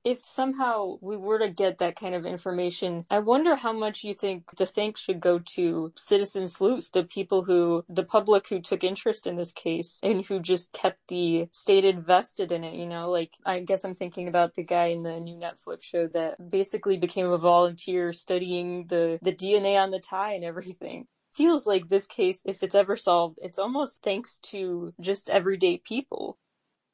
if 0.05 0.27
somehow 0.27 0.97
we 1.01 1.17
were 1.17 1.39
to 1.39 1.49
get 1.49 1.79
that 1.79 1.97
kind 1.97 2.15
of 2.15 2.27
information, 2.27 3.07
I 3.11 3.21
wonder 3.21 3.57
how 3.57 3.73
much 3.73 4.05
you 4.05 4.15
think 4.15 4.57
the 4.57 4.67
thanks 4.67 5.01
should 5.01 5.21
go 5.21 5.39
to 5.39 5.93
citizen 5.97 6.49
sleuths, 6.49 6.91
the 6.91 7.05
people 7.05 7.45
who, 7.45 7.85
the 7.89 8.05
public 8.05 8.49
who 8.49 8.61
took 8.61 8.85
interest 8.85 9.27
in 9.27 9.37
this 9.37 9.53
case 9.53 9.99
and 10.03 10.25
who 10.25 10.41
just 10.41 10.73
kept 10.73 10.99
the 11.09 11.49
state 11.53 11.85
invested 11.85 12.53
in 12.53 12.65
it, 12.65 12.75
you 12.75 12.87
know, 12.87 13.11
like 13.11 13.33
I 13.45 13.61
guess 13.61 13.85
I'm 13.85 13.95
thinking 13.95 14.29
about 14.29 14.55
the 14.55 14.65
guy 14.65 14.87
in 14.87 15.03
the 15.03 15.21
new 15.21 15.37
Netflix 15.37 15.83
show 15.83 16.09
that 16.09 16.51
basically 16.51 16.97
became 16.97 17.27
a 17.31 17.39
volunteer 17.39 18.13
studying 18.13 18.87
the, 18.89 19.19
the 19.23 19.33
DNA 19.33 19.81
on 19.83 19.91
the 19.91 20.01
tie 20.01 20.35
and 20.35 20.45
everything 20.45 21.07
feels 21.35 21.67
like 21.67 21.89
this 21.89 22.07
case, 22.07 22.43
if 22.45 22.63
it's 22.63 22.75
ever 22.75 22.97
solved, 22.97 23.39
it's 23.43 23.59
almost 23.59 24.03
thanks 24.03 24.39
to 24.39 24.93
just 25.01 25.31
everyday 25.31 25.79
people. 25.79 26.39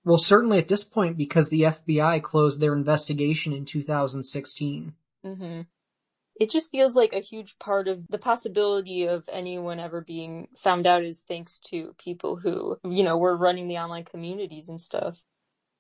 Well, 0.05 0.19
certainly 0.19 0.59
at 0.59 0.69
this 0.69 0.85
point 0.85 1.17
because 1.17 1.49
the 1.49 1.63
FBI 1.63 2.23
closed 2.23 2.61
their 2.61 2.75
investigation 2.75 3.53
in 3.53 3.65
2016. 3.65 4.95
Mm-hmm. 5.25 5.61
It 6.41 6.51
just 6.51 6.71
feels 6.71 6.95
like 6.95 7.13
a 7.13 7.21
huge 7.21 7.59
part 7.59 7.89
of 7.89 8.07
the 8.09 8.19
possibility 8.19 9.05
of 9.05 9.29
anyone 9.33 9.81
ever 9.81 10.01
being 10.01 10.49
found 10.57 10.87
out 10.87 11.03
is 11.03 11.23
thanks 11.23 11.59
to 11.67 11.95
people 11.99 12.37
who, 12.37 12.79
you 12.85 13.03
know, 13.03 13.19
were 13.19 13.37
running 13.37 13.67
the 13.67 13.79
online 13.79 14.05
communities 14.05 14.69
and 14.69 14.81
stuff 14.81 15.25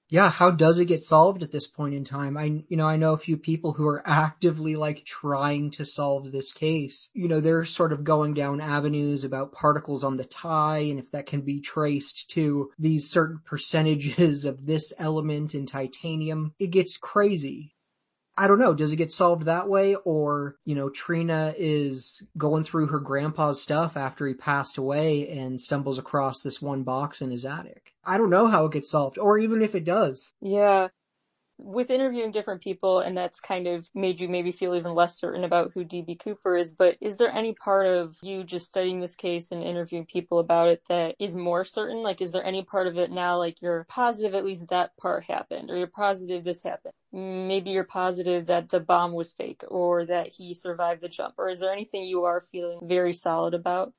yeah, 0.09 0.31
how 0.31 0.50
does 0.50 0.79
it 0.79 0.87
get 0.87 1.03
solved 1.03 1.43
at 1.43 1.53
this 1.53 1.67
point 1.67 1.95
in 1.95 2.05
time? 2.05 2.37
I, 2.37 2.62
you 2.69 2.77
know, 2.77 2.87
I 2.87 2.97
know 2.97 3.12
a 3.12 3.19
few 3.19 3.37
people 3.37 3.75
who 3.75 3.87
are 3.87 4.03
actively 4.07 4.75
like 4.75 5.05
trying 5.05 5.71
to 5.73 5.85
solve 5.85 6.33
this 6.33 6.53
case. 6.53 7.11
You 7.12 7.29
know, 7.29 7.41
they're 7.41 7.65
sort 7.65 7.93
of 7.93 8.05
going 8.05 8.35
down 8.35 8.61
avenues 8.61 9.25
about 9.25 9.53
particles 9.53 10.05
on 10.05 10.17
the 10.17 10.25
tie 10.25 10.79
and 10.79 10.99
if 10.99 11.11
that 11.11 11.27
can 11.27 11.43
be 11.43 11.61
traced 11.61 12.31
to 12.31 12.71
these 12.79 13.11
certain 13.11 13.41
percentages 13.45 14.45
of 14.45 14.65
this 14.65 14.93
element 14.99 15.55
in 15.55 15.67
titanium. 15.67 16.55
It 16.59 16.71
gets 16.71 16.97
crazy. 16.97 17.75
I 18.38 18.47
don't 18.47 18.61
know. 18.61 18.73
Does 18.73 18.92
it 18.92 18.97
get 18.97 19.11
solved 19.11 19.47
that 19.47 19.68
way? 19.68 19.97
Or, 19.97 20.54
you 20.64 20.76
know, 20.76 20.90
Trina 20.90 21.54
is 21.59 22.23
going 22.37 22.62
through 22.62 22.87
her 22.87 23.00
grandpa's 23.00 23.61
stuff 23.61 23.97
after 23.97 24.28
he 24.28 24.35
passed 24.35 24.78
away 24.78 25.28
and 25.28 25.61
stumbles 25.61 25.99
across 25.99 26.40
this 26.40 26.62
one 26.62 26.85
box 26.85 27.21
in 27.21 27.33
his 27.33 27.45
attic. 27.45 27.95
I 28.04 28.16
don't 28.16 28.30
know 28.30 28.47
how 28.47 28.66
it 28.66 28.73
gets 28.73 28.90
solved, 28.90 29.18
or 29.18 29.38
even 29.38 29.61
if 29.61 29.75
it 29.75 29.85
does. 29.85 30.33
Yeah 30.40 30.88
with 31.59 31.91
interviewing 31.91 32.31
different 32.31 32.62
people 32.62 33.00
and 33.00 33.17
that's 33.17 33.41
kind 33.41 33.67
of 33.67 33.88
made 33.95 34.21
you 34.21 34.29
maybe 34.29 34.53
feel 34.53 34.75
even 34.75 34.95
less 34.95 35.19
certain 35.19 35.45
about 35.45 35.73
who 35.75 35.85
DB 35.85 36.19
Cooper 36.19 36.57
is, 36.57 36.71
but 36.71 36.97
is 37.00 37.17
there 37.17 37.31
any 37.33 37.53
part 37.53 37.87
of 37.87 38.17
you 38.23 38.45
just 38.45 38.67
studying 38.67 39.00
this 39.00 39.17
case 39.17 39.50
and 39.50 39.62
interviewing 39.62 40.07
people 40.07 40.38
about 40.38 40.69
it 40.69 40.83
that 40.88 41.17
is 41.19 41.35
more 41.37 41.65
certain? 41.65 42.03
Like, 42.03 42.21
is 42.21 42.33
there 42.33 42.45
any 42.45 42.62
part 42.62 42.87
of 42.87 42.97
it 42.97 43.11
now, 43.11 43.37
like 43.38 43.61
you're 43.61 43.85
positive 43.88 44.35
at 44.35 44.45
least 44.45 44.69
that 44.69 44.97
part 44.97 45.25
happened, 45.25 45.71
or 45.71 45.77
you're 45.77 45.88
positive 45.88 46.45
this 46.45 46.62
happened? 46.62 46.95
Maybe 47.12 47.71
you're 47.71 47.85
positive 47.85 48.47
that 48.47 48.69
the 48.69 48.81
bomb 48.81 49.12
was 49.12 49.33
fake 49.33 49.62
or 49.69 50.05
that 50.07 50.29
he 50.29 50.55
survived 50.55 51.03
the 51.03 51.09
jump, 51.09 51.35
or 51.38 51.49
is 51.49 51.59
there 51.59 51.73
anything 51.73 52.05
you 52.05 52.25
are 52.25 52.45
feeling 52.53 52.81
very 52.83 53.12
solid 53.12 53.55
about? 53.55 53.93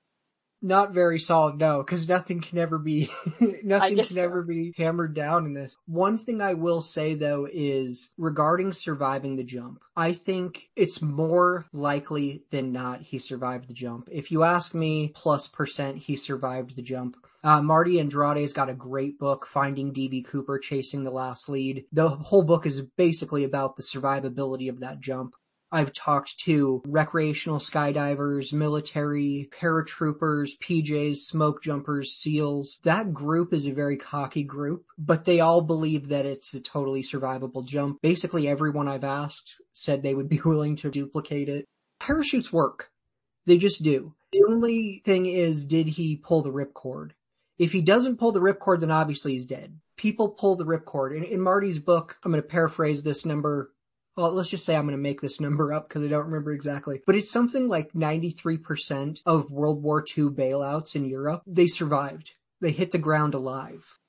Not 0.62 0.94
very 0.94 1.20
solid, 1.20 1.58
no, 1.58 1.80
because 1.80 2.08
nothing 2.08 2.42
can 2.42 2.58
ever 2.58 2.78
be, 2.78 3.10
nothing 3.64 3.98
can 3.98 4.06
so. 4.06 4.22
ever 4.22 4.44
be 4.44 4.74
hammered 4.78 5.14
down 5.14 5.46
in 5.46 5.54
this. 5.54 5.78
One 5.86 6.18
thing 6.18 6.42
I 6.42 6.54
will 6.54 6.82
say 6.82 7.16
though 7.16 7.48
is 7.52 8.10
regarding 8.18 8.74
surviving 8.74 9.36
the 9.36 9.44
jump, 9.44 9.84
I 9.96 10.14
think 10.14 10.70
it's 10.76 11.02
more 11.02 11.66
likely 11.74 12.44
than 12.52 12.72
not 12.72 13.02
he 13.02 13.20
survived 13.20 13.70
the 13.70 13.74
jump. 13.74 14.10
If 14.12 14.32
you 14.32 14.44
ask 14.44 14.74
me, 14.74 15.12
plus 15.16 15.48
percent 15.48 15.98
he 15.98 16.16
survived 16.16 16.76
the 16.76 16.82
jump. 16.82 17.18
Uh, 17.44 17.62
Marty 17.62 18.00
Andrade's 18.00 18.52
got 18.54 18.70
a 18.70 18.74
great 18.74 19.18
book, 19.18 19.46
Finding 19.46 19.94
DB 19.94 20.26
Cooper, 20.26 20.60
Chasing 20.60 21.04
the 21.04 21.12
Last 21.12 21.48
Lead. 21.48 21.86
The 21.94 22.10
whole 22.10 22.44
book 22.44 22.66
is 22.66 22.82
basically 22.82 23.46
about 23.46 23.78
the 23.78 23.84
survivability 23.84 24.70
of 24.70 24.82
that 24.82 25.00
jump. 25.00 25.36
I've 25.72 25.94
talked 25.94 26.40
to 26.46 26.82
recreational 26.86 27.60
skydivers, 27.60 28.52
military, 28.54 29.50
paratroopers, 29.52 30.58
PJs, 30.60 31.18
smoke 31.18 31.62
jumpers, 31.62 32.14
SEALs. 32.14 32.80
That 32.84 33.14
group 33.14 33.54
is 33.54 33.68
a 33.68 33.72
very 33.72 33.98
cocky 33.98 34.44
group, 34.44 34.86
but 34.98 35.26
they 35.26 35.40
all 35.40 35.62
believe 35.62 36.08
that 36.10 36.26
it's 36.26 36.54
a 36.56 36.60
totally 36.60 37.04
survivable 37.04 37.66
jump. 37.66 38.02
Basically 38.02 38.48
everyone 38.48 38.88
I've 38.88 39.04
asked 39.04 39.58
said 39.72 40.02
they 40.02 40.16
would 40.16 40.30
be 40.30 40.42
willing 40.46 40.76
to 40.78 40.90
duplicate 40.90 41.50
it. 41.50 41.66
Parachutes 42.00 42.52
work. 42.52 42.92
They 43.46 43.58
just 43.58 43.84
do. 43.84 44.16
The 44.32 44.46
only 44.50 45.02
thing 45.06 45.26
is, 45.26 45.66
did 45.66 45.88
he 45.88 46.16
pull 46.18 46.42
the 46.42 46.52
ripcord? 46.52 47.12
If 47.58 47.74
he 47.74 47.82
doesn't 47.82 48.18
pull 48.18 48.32
the 48.32 48.42
ripcord, 48.42 48.80
then 48.80 48.92
obviously 48.92 49.34
he's 49.34 49.46
dead. 49.46 49.80
People 49.98 50.30
pull 50.30 50.56
the 50.56 50.66
ripcord. 50.66 51.16
In, 51.16 51.24
in 51.24 51.42
Marty's 51.42 51.78
book, 51.78 52.18
I'm 52.24 52.32
going 52.32 52.42
to 52.42 52.48
paraphrase 52.48 53.04
this 53.04 53.26
number 53.26 53.72
well, 54.16 54.34
let's 54.34 54.50
just 54.50 54.66
say 54.66 54.76
I'm 54.76 54.86
going 54.86 54.92
to 54.92 55.02
make 55.02 55.22
this 55.22 55.40
number 55.42 55.74
up 55.74 55.88
because 55.88 56.04
I 56.04 56.08
don't 56.08 56.26
remember 56.26 56.52
exactly, 56.52 57.02
but 57.06 57.16
it's 57.16 57.32
something 57.32 57.68
like 57.68 57.94
93% 57.94 59.20
of 59.26 59.52
World 59.52 59.82
War 59.84 60.02
II 60.02 60.26
bailouts 60.26 60.96
in 60.96 61.06
Europe, 61.06 61.44
they 61.48 61.68
survived. 61.68 62.34
They 62.62 62.72
hit 62.72 62.92
the 62.92 62.98
ground 62.98 63.34
alive. 63.34 64.00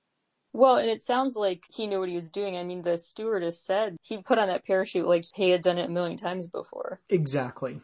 Well, 0.53 0.77
and 0.77 0.90
it 0.90 1.01
sounds 1.01 1.37
like 1.37 1.62
he 1.68 1.87
knew 1.87 2.01
what 2.01 2.09
he 2.09 2.16
was 2.16 2.31
doing. 2.31 2.57
I 2.57 2.64
mean, 2.64 2.83
the 2.83 2.98
stewardess 2.98 3.64
said 3.64 3.96
he 4.03 4.18
put 4.18 4.38
on 4.38 4.48
that 4.48 4.66
parachute 4.66 5.07
like 5.07 5.24
he 5.33 5.51
had 5.51 5.62
done 5.62 5.79
it 5.79 5.88
a 5.88 5.92
million 5.92 6.16
times 6.16 6.48
before. 6.48 7.01
Exactly. 7.09 7.81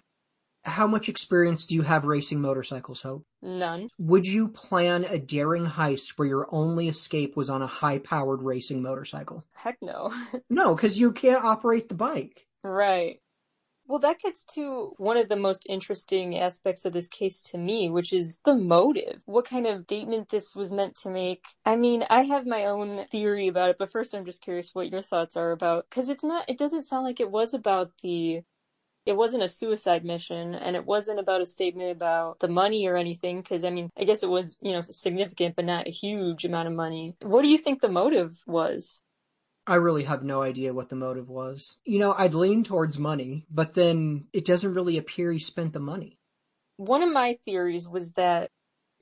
How 0.67 0.87
much 0.87 1.09
experience 1.09 1.65
do 1.65 1.75
you 1.75 1.83
have 1.83 2.05
racing 2.05 2.41
motorcycles, 2.41 3.01
Hope? 3.01 3.25
None. 3.41 3.89
Would 3.99 4.27
you 4.27 4.49
plan 4.49 5.05
a 5.05 5.19
daring 5.19 5.65
heist 5.67 6.15
where 6.17 6.29
your 6.29 6.49
only 6.53 6.89
escape 6.89 7.37
was 7.37 7.49
on 7.49 7.63
a 7.63 7.67
high 7.69 7.99
powered 7.99 8.43
racing 8.43 8.83
motorcycle? 8.83 9.45
Heck 9.55 9.79
no. 9.81 10.13
no, 10.51 10.75
because 10.75 10.99
you 10.99 11.13
can't 11.13 11.45
operate 11.45 11.89
the 11.89 11.95
bike. 11.95 12.47
Right. 12.65 13.21
Well, 13.89 14.01
that 14.01 14.19
gets 14.19 14.45
to 14.55 14.95
one 14.97 15.17
of 15.17 15.29
the 15.29 15.37
most 15.37 15.65
interesting 15.69 16.37
aspects 16.37 16.85
of 16.85 16.93
this 16.93 17.07
case 17.07 17.41
to 17.43 17.59
me, 17.59 17.89
which 17.89 18.13
is 18.13 18.37
the 18.45 18.55
motive. 18.55 19.23
What 19.27 19.45
kind 19.45 19.65
of 19.67 19.85
statement 19.85 20.29
this 20.31 20.57
was 20.57 20.73
meant 20.73 20.97
to 21.03 21.11
make. 21.11 21.45
I 21.65 21.77
mean, 21.77 22.05
I 22.11 22.23
have 22.23 22.47
my 22.47 22.65
own 22.65 23.07
theory 23.07 23.47
about 23.47 23.71
it, 23.71 23.77
but 23.79 23.93
first 23.93 24.13
I'm 24.13 24.25
just 24.25 24.43
curious 24.43 24.75
what 24.75 24.91
your 24.91 25.03
thoughts 25.03 25.37
are 25.37 25.53
about, 25.53 25.87
because 25.89 26.09
it's 26.09 26.25
not, 26.25 26.49
it 26.49 26.59
doesn't 26.59 26.87
sound 26.87 27.05
like 27.05 27.21
it 27.21 27.31
was 27.31 27.55
about 27.55 27.93
the 28.03 28.43
it 29.07 29.17
wasn't 29.17 29.43
a 29.43 29.49
suicide 29.49 30.05
mission 30.05 30.55
and 30.55 30.77
it 30.77 30.85
wasn't 30.85 31.19
about 31.19 31.41
a 31.41 31.47
statement 31.47 31.93
about 31.93 32.39
the 32.41 32.49
money 32.49 32.87
or 32.87 32.97
anything 32.97 33.41
because 33.41 33.65
i 33.65 33.71
mean 33.71 33.89
i 33.97 34.05
guess 34.05 34.23
it 34.23 34.29
was 34.29 34.57
you 34.61 34.73
know 34.73 34.83
significant 34.83 35.57
but 35.57 35.65
not 35.65 35.87
a 35.87 35.91
huge 35.91 36.45
amount 36.45 36.69
of 36.69 36.75
money 36.75 37.15
what 37.23 37.43
do 37.43 37.49
you 37.49 37.59
think 37.59 37.81
the 37.81 37.89
motive 37.89 38.43
was 38.47 39.01
I 39.69 39.77
really 39.77 40.05
have 40.05 40.23
no 40.23 40.43
idea 40.43 40.73
what 40.73 40.91
the 40.91 40.97
motive 40.97 41.29
was. 41.29 41.77
You 41.85 41.99
know, 41.99 42.15
I'd 42.17 42.35
lean 42.35 42.63
towards 42.63 42.99
money, 42.99 43.47
but 43.51 43.75
then 43.75 44.27
it 44.33 44.45
doesn't 44.45 44.75
really 44.75 44.97
appear 44.97 45.33
he 45.33 45.41
spent 45.41 45.73
the 45.73 45.81
money. 45.81 46.19
One 46.77 47.03
of 47.03 47.13
my 47.13 47.39
theories 47.45 47.89
was 47.89 48.13
that 48.13 48.51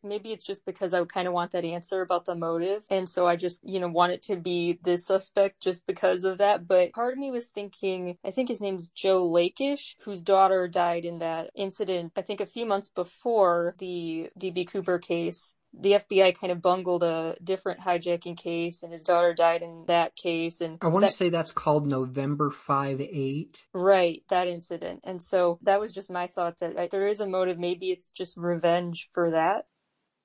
maybe 0.04 0.32
it's 0.32 0.44
just 0.44 0.64
because 0.64 0.94
I 0.94 1.04
kind 1.04 1.26
of 1.26 1.34
want 1.34 1.52
that 1.52 1.64
answer 1.64 2.02
about 2.02 2.24
the 2.24 2.34
motive. 2.34 2.82
And 2.90 3.08
so 3.08 3.26
I 3.26 3.36
just, 3.36 3.66
you 3.66 3.80
know, 3.80 3.88
want 3.88 4.12
it 4.12 4.22
to 4.24 4.36
be 4.36 4.78
this 4.82 5.06
suspect 5.06 5.60
just 5.60 5.86
because 5.86 6.24
of 6.24 6.38
that. 6.38 6.66
But 6.66 6.92
part 6.92 7.12
of 7.12 7.18
me 7.18 7.30
was 7.30 7.46
thinking, 7.46 8.18
I 8.24 8.30
think 8.30 8.48
his 8.48 8.60
name's 8.60 8.88
Joe 8.88 9.28
Lakich, 9.28 9.96
whose 10.02 10.22
daughter 10.22 10.68
died 10.68 11.04
in 11.04 11.18
that 11.18 11.50
incident, 11.54 12.12
I 12.16 12.22
think 12.22 12.40
a 12.40 12.46
few 12.46 12.66
months 12.66 12.88
before 12.88 13.74
the 13.78 14.30
DB 14.38 14.66
Cooper 14.66 14.98
case 14.98 15.54
the 15.78 15.92
FBI 15.92 16.38
kind 16.38 16.52
of 16.52 16.62
bungled 16.62 17.02
a 17.02 17.36
different 17.42 17.80
hijacking 17.80 18.36
case 18.36 18.82
and 18.82 18.92
his 18.92 19.02
daughter 19.02 19.34
died 19.34 19.62
in 19.62 19.84
that 19.88 20.14
case 20.16 20.60
and 20.60 20.78
I 20.80 20.88
want 20.88 21.04
to 21.04 21.10
say 21.10 21.28
that's 21.28 21.52
called 21.52 21.86
November 21.86 22.50
5 22.50 23.00
8. 23.00 23.62
Right, 23.72 24.22
that 24.30 24.46
incident. 24.46 25.00
And 25.04 25.20
so 25.20 25.58
that 25.62 25.80
was 25.80 25.92
just 25.92 26.10
my 26.10 26.26
thought 26.26 26.60
that 26.60 26.74
like, 26.74 26.90
there 26.90 27.08
is 27.08 27.20
a 27.20 27.26
motive 27.26 27.58
maybe 27.58 27.90
it's 27.90 28.10
just 28.10 28.36
revenge 28.36 29.10
for 29.12 29.32
that. 29.32 29.66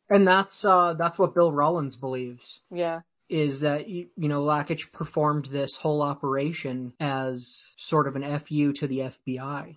And 0.09 0.27
that's 0.27 0.65
uh 0.65 0.93
that's 0.93 1.19
what 1.19 1.35
Bill 1.35 1.51
Rollins 1.51 1.95
believes. 1.95 2.61
Yeah. 2.71 3.01
Is 3.29 3.61
that 3.61 3.87
you, 3.87 4.07
you 4.17 4.27
know 4.27 4.43
Lakich 4.43 4.91
performed 4.91 5.45
this 5.45 5.75
whole 5.77 6.01
operation 6.01 6.93
as 6.99 7.73
sort 7.77 8.07
of 8.07 8.15
an 8.15 8.39
FU 8.39 8.73
to 8.73 8.87
the 8.87 8.99
FBI. 8.99 9.75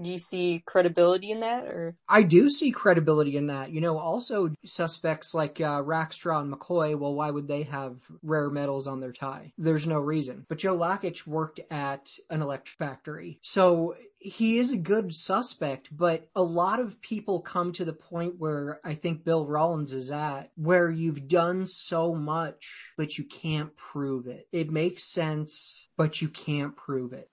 Do 0.00 0.10
you 0.10 0.18
see 0.18 0.62
credibility 0.66 1.30
in 1.30 1.40
that 1.40 1.64
or? 1.66 1.96
I 2.08 2.22
do 2.22 2.50
see 2.50 2.72
credibility 2.72 3.36
in 3.36 3.46
that. 3.46 3.70
You 3.70 3.80
know, 3.80 3.98
also 3.98 4.52
suspects 4.64 5.34
like 5.34 5.60
uh, 5.60 5.82
Rackstraw 5.82 6.40
and 6.40 6.52
McCoy, 6.52 6.98
well, 6.98 7.14
why 7.14 7.30
would 7.30 7.46
they 7.46 7.62
have 7.64 7.96
rare 8.22 8.50
metals 8.50 8.88
on 8.88 9.00
their 9.00 9.12
tie? 9.12 9.52
There's 9.56 9.86
no 9.86 10.00
reason. 10.00 10.46
But 10.48 10.58
Joe 10.58 10.76
Lakich 10.76 11.26
worked 11.26 11.60
at 11.70 12.10
an 12.28 12.42
electric 12.42 12.76
factory. 12.76 13.38
So 13.40 13.94
he 14.18 14.58
is 14.58 14.72
a 14.72 14.78
good 14.78 15.14
suspect, 15.14 15.94
but 15.94 16.28
a 16.34 16.42
lot 16.42 16.80
of 16.80 17.00
people 17.00 17.42
come 17.42 17.72
to 17.72 17.84
the 17.84 17.92
point 17.92 18.34
where 18.38 18.80
I 18.82 18.94
think 18.94 19.24
Bill 19.24 19.46
Rollins 19.46 19.92
is 19.92 20.10
at, 20.10 20.50
where 20.56 20.90
you've 20.90 21.28
done 21.28 21.66
so 21.66 22.14
much, 22.14 22.92
but 22.96 23.18
you 23.18 23.24
can't 23.24 23.76
prove 23.76 24.26
it. 24.26 24.48
It 24.50 24.70
makes 24.70 25.04
sense, 25.04 25.88
but 25.96 26.22
you 26.22 26.28
can't 26.28 26.74
prove 26.74 27.12
it 27.12 27.28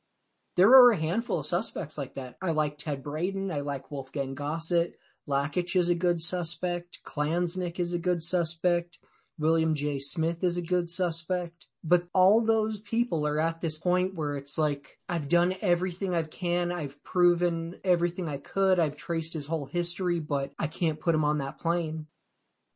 there 0.56 0.70
are 0.70 0.92
a 0.92 0.98
handful 0.98 1.40
of 1.40 1.46
suspects 1.46 1.98
like 1.98 2.16
that. 2.16 2.36
I 2.42 2.52
like 2.52 2.78
Ted 2.78 3.04
Braden. 3.04 3.52
I 3.52 3.62
like 3.62 3.92
Wolfgang 3.92 4.36
Gossett. 4.36 5.00
Lakich 5.28 5.76
is 5.76 5.90
a 5.90 5.96
good 5.96 6.20
suspect. 6.20 7.00
Klansnick 7.06 7.80
is 7.80 7.94
a 7.94 8.00
good 8.00 8.22
suspect. 8.22 8.98
William 9.40 9.74
J. 9.76 10.00
Smith 10.00 10.44
is 10.44 10.58
a 10.58 10.62
good 10.62 10.90
suspect. 10.90 11.68
But 11.84 12.04
all 12.14 12.42
those 12.42 12.80
people 12.80 13.26
are 13.26 13.40
at 13.40 13.62
this 13.62 13.80
point 13.80 14.14
where 14.14 14.36
it's 14.36 14.58
like, 14.58 15.00
I've 15.10 15.28
done 15.28 15.56
everything 15.62 16.14
I 16.14 16.24
can. 16.24 16.72
I've 16.72 17.04
proven 17.04 17.80
everything 17.84 18.28
I 18.30 18.38
could. 18.38 18.80
I've 18.80 18.96
traced 18.96 19.34
his 19.34 19.48
whole 19.48 19.66
history, 19.66 20.20
but 20.20 20.52
I 20.60 20.68
can't 20.68 21.00
put 21.00 21.16
him 21.16 21.24
on 21.24 21.40
that 21.40 21.60
plane. 21.60 22.08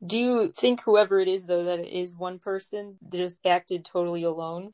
Do 0.05 0.17
you 0.17 0.51
think 0.51 0.81
whoever 0.81 1.19
it 1.19 1.27
is, 1.27 1.45
though, 1.45 1.65
that 1.65 1.79
it 1.79 1.91
is 1.91 2.15
one 2.15 2.39
person 2.39 2.97
just 3.11 3.45
acted 3.45 3.85
totally 3.85 4.23
alone? 4.23 4.73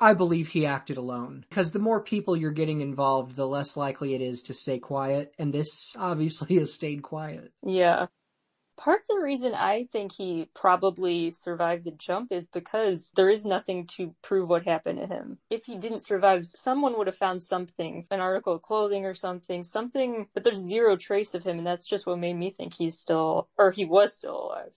I 0.00 0.14
believe 0.14 0.48
he 0.48 0.66
acted 0.66 0.96
alone. 0.96 1.44
Because 1.48 1.72
the 1.72 1.78
more 1.78 2.02
people 2.02 2.36
you're 2.36 2.50
getting 2.50 2.80
involved, 2.80 3.36
the 3.36 3.46
less 3.46 3.76
likely 3.76 4.14
it 4.14 4.20
is 4.20 4.42
to 4.42 4.54
stay 4.54 4.78
quiet. 4.78 5.34
And 5.38 5.52
this 5.52 5.94
obviously 5.96 6.56
has 6.58 6.72
stayed 6.72 7.02
quiet. 7.02 7.52
Yeah. 7.64 8.06
Part 8.76 9.02
of 9.02 9.16
the 9.16 9.22
reason 9.22 9.54
I 9.54 9.86
think 9.92 10.12
he 10.12 10.48
probably 10.52 11.30
survived 11.30 11.84
the 11.84 11.92
jump 11.92 12.32
is 12.32 12.44
because 12.44 13.12
there 13.14 13.30
is 13.30 13.44
nothing 13.44 13.86
to 13.96 14.16
prove 14.20 14.48
what 14.48 14.64
happened 14.64 14.98
to 14.98 15.06
him. 15.06 15.38
If 15.48 15.64
he 15.64 15.78
didn't 15.78 16.04
survive, 16.04 16.44
someone 16.44 16.98
would 16.98 17.06
have 17.06 17.16
found 17.16 17.40
something, 17.40 18.04
an 18.10 18.18
article 18.18 18.54
of 18.54 18.62
clothing 18.62 19.04
or 19.04 19.14
something, 19.14 19.62
something, 19.62 20.26
but 20.34 20.42
there's 20.42 20.58
zero 20.58 20.96
trace 20.96 21.34
of 21.34 21.44
him, 21.44 21.58
and 21.58 21.66
that's 21.66 21.86
just 21.86 22.04
what 22.04 22.18
made 22.18 22.34
me 22.34 22.50
think 22.50 22.74
he's 22.74 22.98
still, 22.98 23.48
or 23.56 23.70
he 23.70 23.84
was 23.84 24.16
still 24.16 24.46
alive. 24.46 24.76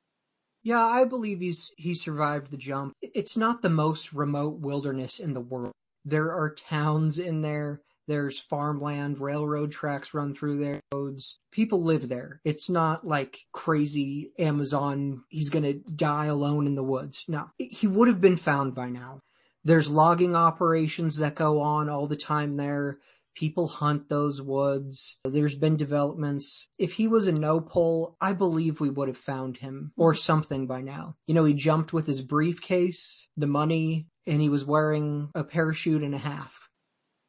Yeah, 0.68 0.86
I 0.86 1.06
believe 1.06 1.40
he's 1.40 1.72
he 1.78 1.94
survived 1.94 2.52
the 2.52 2.58
jump. 2.58 2.92
It's 3.02 3.38
not 3.38 3.62
the 3.62 3.70
most 3.70 4.12
remote 4.12 4.60
wilderness 4.60 5.18
in 5.18 5.34
the 5.34 5.40
world. 5.40 5.72
There 6.04 6.34
are 6.34 6.54
towns 6.54 7.20
in 7.20 7.42
there. 7.42 7.84
There's 8.06 8.38
farmland, 8.38 9.22
railroad 9.22 9.72
tracks 9.72 10.14
run 10.14 10.36
through 10.36 10.60
there, 10.60 10.82
roads. 10.94 11.38
People 11.54 11.86
live 11.86 12.10
there. 12.10 12.42
It's 12.44 12.70
not 12.70 13.08
like 13.08 13.46
crazy 13.54 14.34
Amazon, 14.40 15.24
he's 15.30 15.50
gonna 15.50 15.72
die 15.72 16.26
alone 16.26 16.68
in 16.68 16.76
the 16.76 16.84
woods. 16.84 17.24
No. 17.30 17.50
He 17.58 17.88
would 17.88 18.10
have 18.10 18.20
been 18.20 18.36
found 18.36 18.76
by 18.76 18.90
now. 18.90 19.22
There's 19.64 19.90
logging 19.90 20.36
operations 20.36 21.16
that 21.16 21.36
go 21.36 21.62
on 21.62 21.88
all 21.88 22.08
the 22.08 22.18
time 22.18 22.58
there. 22.58 22.98
People 23.38 23.68
hunt 23.68 24.10
those 24.10 24.42
woods. 24.42 25.20
There's 25.24 25.54
been 25.54 25.78
developments. 25.78 26.68
If 26.80 26.94
he 26.94 27.08
was 27.08 27.28
a 27.28 27.32
no 27.32 27.60
pull, 27.60 28.18
I 28.20 28.34
believe 28.34 28.80
we 28.80 28.90
would 28.90 29.08
have 29.10 29.18
found 29.18 29.58
him 29.58 29.92
or 29.96 30.16
something 30.16 30.66
by 30.66 30.82
now. 30.82 31.18
You 31.28 31.36
know, 31.36 31.46
he 31.46 31.54
jumped 31.54 31.94
with 31.94 32.08
his 32.08 32.24
briefcase, 32.24 33.28
the 33.38 33.46
money, 33.46 34.08
and 34.26 34.42
he 34.42 34.50
was 34.50 34.66
wearing 34.66 35.30
a 35.36 35.44
parachute 35.44 36.02
and 36.02 36.16
a 36.16 36.18
half. 36.18 36.68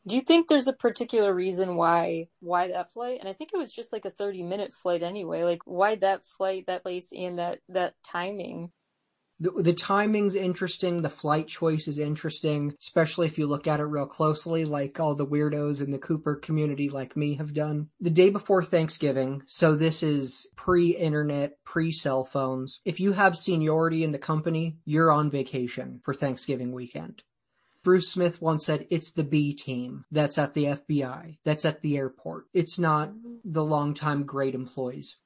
Do 0.07 0.16
you 0.16 0.23
think 0.23 0.49
there's 0.49 0.66
a 0.66 0.73
particular 0.73 1.35
reason 1.35 1.77
why 1.77 2.29
why 2.40 2.68
that 2.68 2.90
flight? 2.90 3.21
And 3.21 3.29
I 3.29 3.35
think 3.35 3.51
it 3.53 3.59
was 3.59 3.71
just 3.71 3.92
like 3.92 4.07
a 4.07 4.11
30 4.11 4.42
minute 4.44 4.73
flight 4.73 5.03
anyway. 5.03 5.42
Like 5.42 5.61
why 5.66 5.97
that 5.97 6.25
flight, 6.25 6.64
that 6.68 6.85
place, 6.85 7.12
and 7.12 7.38
that 7.38 7.59
that 7.68 7.97
timing? 8.03 8.71
The, 9.40 9.51
the 9.51 9.72
timing's 9.72 10.35
interesting. 10.35 11.03
The 11.03 11.11
flight 11.11 11.46
choice 11.46 11.87
is 11.87 11.98
interesting, 11.98 12.74
especially 12.81 13.27
if 13.27 13.38
you 13.38 13.46
look 13.46 13.66
at 13.66 13.81
it 13.81 13.85
real 13.85 14.07
closely, 14.07 14.64
like 14.64 14.98
all 14.98 15.14
the 15.14 15.27
weirdos 15.27 15.81
in 15.81 15.92
the 15.92 15.98
Cooper 15.98 16.35
community 16.35 16.90
like 16.90 17.16
me 17.16 17.37
have 17.37 17.55
done. 17.55 17.88
The 18.01 18.11
day 18.11 18.31
before 18.31 18.64
Thanksgiving, 18.64 19.42
so 19.46 19.74
this 19.74 20.03
is 20.03 20.48
pre-internet, 20.57 21.53
pre-cell 21.64 22.24
phones. 22.24 22.81
If 22.85 22.98
you 22.98 23.12
have 23.12 23.37
seniority 23.37 24.03
in 24.03 24.12
the 24.12 24.18
company, 24.18 24.79
you're 24.85 25.12
on 25.12 25.31
vacation 25.31 26.01
for 26.05 26.14
Thanksgiving 26.14 26.72
weekend. 26.72 27.22
Bruce 27.85 28.11
Smith 28.11 28.42
once 28.42 28.66
said, 28.66 28.87
it's 28.90 29.12
the 29.12 29.24
B 29.24 29.55
team 29.55 30.05
that's 30.11 30.37
at 30.37 30.55
the 30.55 30.64
FBI, 30.64 31.38
that's 31.44 31.64
at 31.64 31.81
the 31.81 31.96
airport. 31.96 32.46
It's 32.53 32.79
not 32.79 33.12
the 33.44 33.64
longtime 33.64 34.24
great 34.24 34.55
employees. 34.55 35.16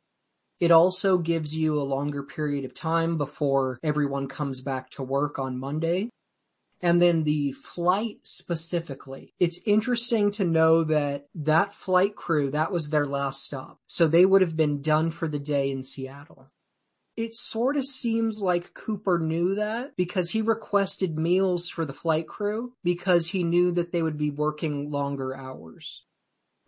It 0.62 0.70
also 0.70 1.18
gives 1.18 1.57
you 1.57 1.77
a 1.77 1.83
longer 1.83 2.22
period 2.22 2.64
of 2.64 2.72
time 2.72 3.18
before 3.18 3.81
everyone 3.83 4.29
comes 4.29 4.61
back 4.61 4.90
to 4.90 5.03
work 5.03 5.37
on 5.37 5.59
Monday. 5.59 6.09
And 6.81 7.03
then 7.03 7.25
the 7.25 7.51
flight 7.51 8.18
specifically. 8.22 9.35
It's 9.40 9.59
interesting 9.66 10.31
to 10.33 10.44
know 10.44 10.85
that 10.85 11.27
that 11.35 11.75
flight 11.75 12.14
crew, 12.14 12.53
that 12.53 12.70
was 12.70 12.90
their 12.90 13.07
last 13.07 13.42
stop. 13.42 13.79
So 13.88 14.07
they 14.07 14.25
would 14.25 14.40
have 14.40 14.57
been 14.57 14.83
done 14.83 15.11
for 15.11 15.27
the 15.27 15.40
day 15.40 15.68
in 15.68 15.83
Seattle. 15.83 16.46
It 17.16 17.35
sort 17.35 17.77
of 17.77 17.85
seems 17.85 18.40
like 18.40 18.72
Cooper 18.72 19.18
knew 19.18 19.57
that 19.57 19.96
because 19.96 20.31
he 20.31 20.42
requested 20.42 21.18
meals 21.18 21.68
for 21.68 21.85
the 21.85 21.92
flight 21.92 22.29
crew 22.29 22.75
because 22.85 23.27
he 23.27 23.42
knew 23.42 23.72
that 23.72 23.90
they 23.90 24.01
would 24.01 24.16
be 24.16 24.31
working 24.31 24.92
longer 24.92 25.37
hours. 25.37 26.05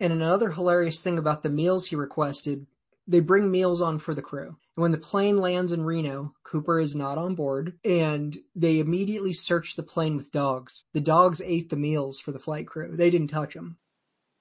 And 0.01 0.13
another 0.13 0.51
hilarious 0.51 1.01
thing 1.01 1.17
about 1.17 1.45
the 1.45 1.49
meals 1.49 1.87
he 1.87 1.95
requested, 1.95 2.67
they 3.07 3.21
bring 3.21 3.51
meals 3.51 3.83
on 3.83 3.99
for 3.99 4.15
the 4.15 4.23
crew. 4.23 4.57
And 4.77 4.83
when 4.83 4.93
the 4.93 4.99
plane 4.99 5.39
lands 5.39 5.73
in 5.73 5.85
Reno, 5.85 6.35
Cooper 6.43 6.81
is 6.81 6.95
not 6.97 7.19
on 7.19 7.35
board 7.35 7.79
and 7.85 8.37
they 8.57 8.79
immediately 8.81 9.33
search 9.33 9.77
the 9.77 9.83
plane 9.83 10.17
with 10.17 10.33
dogs. 10.33 10.85
The 10.95 11.01
dogs 11.01 11.41
ate 11.45 11.71
the 11.71 11.77
meals 11.77 12.19
for 12.21 12.33
the 12.33 12.39
flight 12.39 12.67
crew. 12.67 12.97
They 12.97 13.11
didn't 13.11 13.29
touch 13.29 13.55
them. 13.55 13.79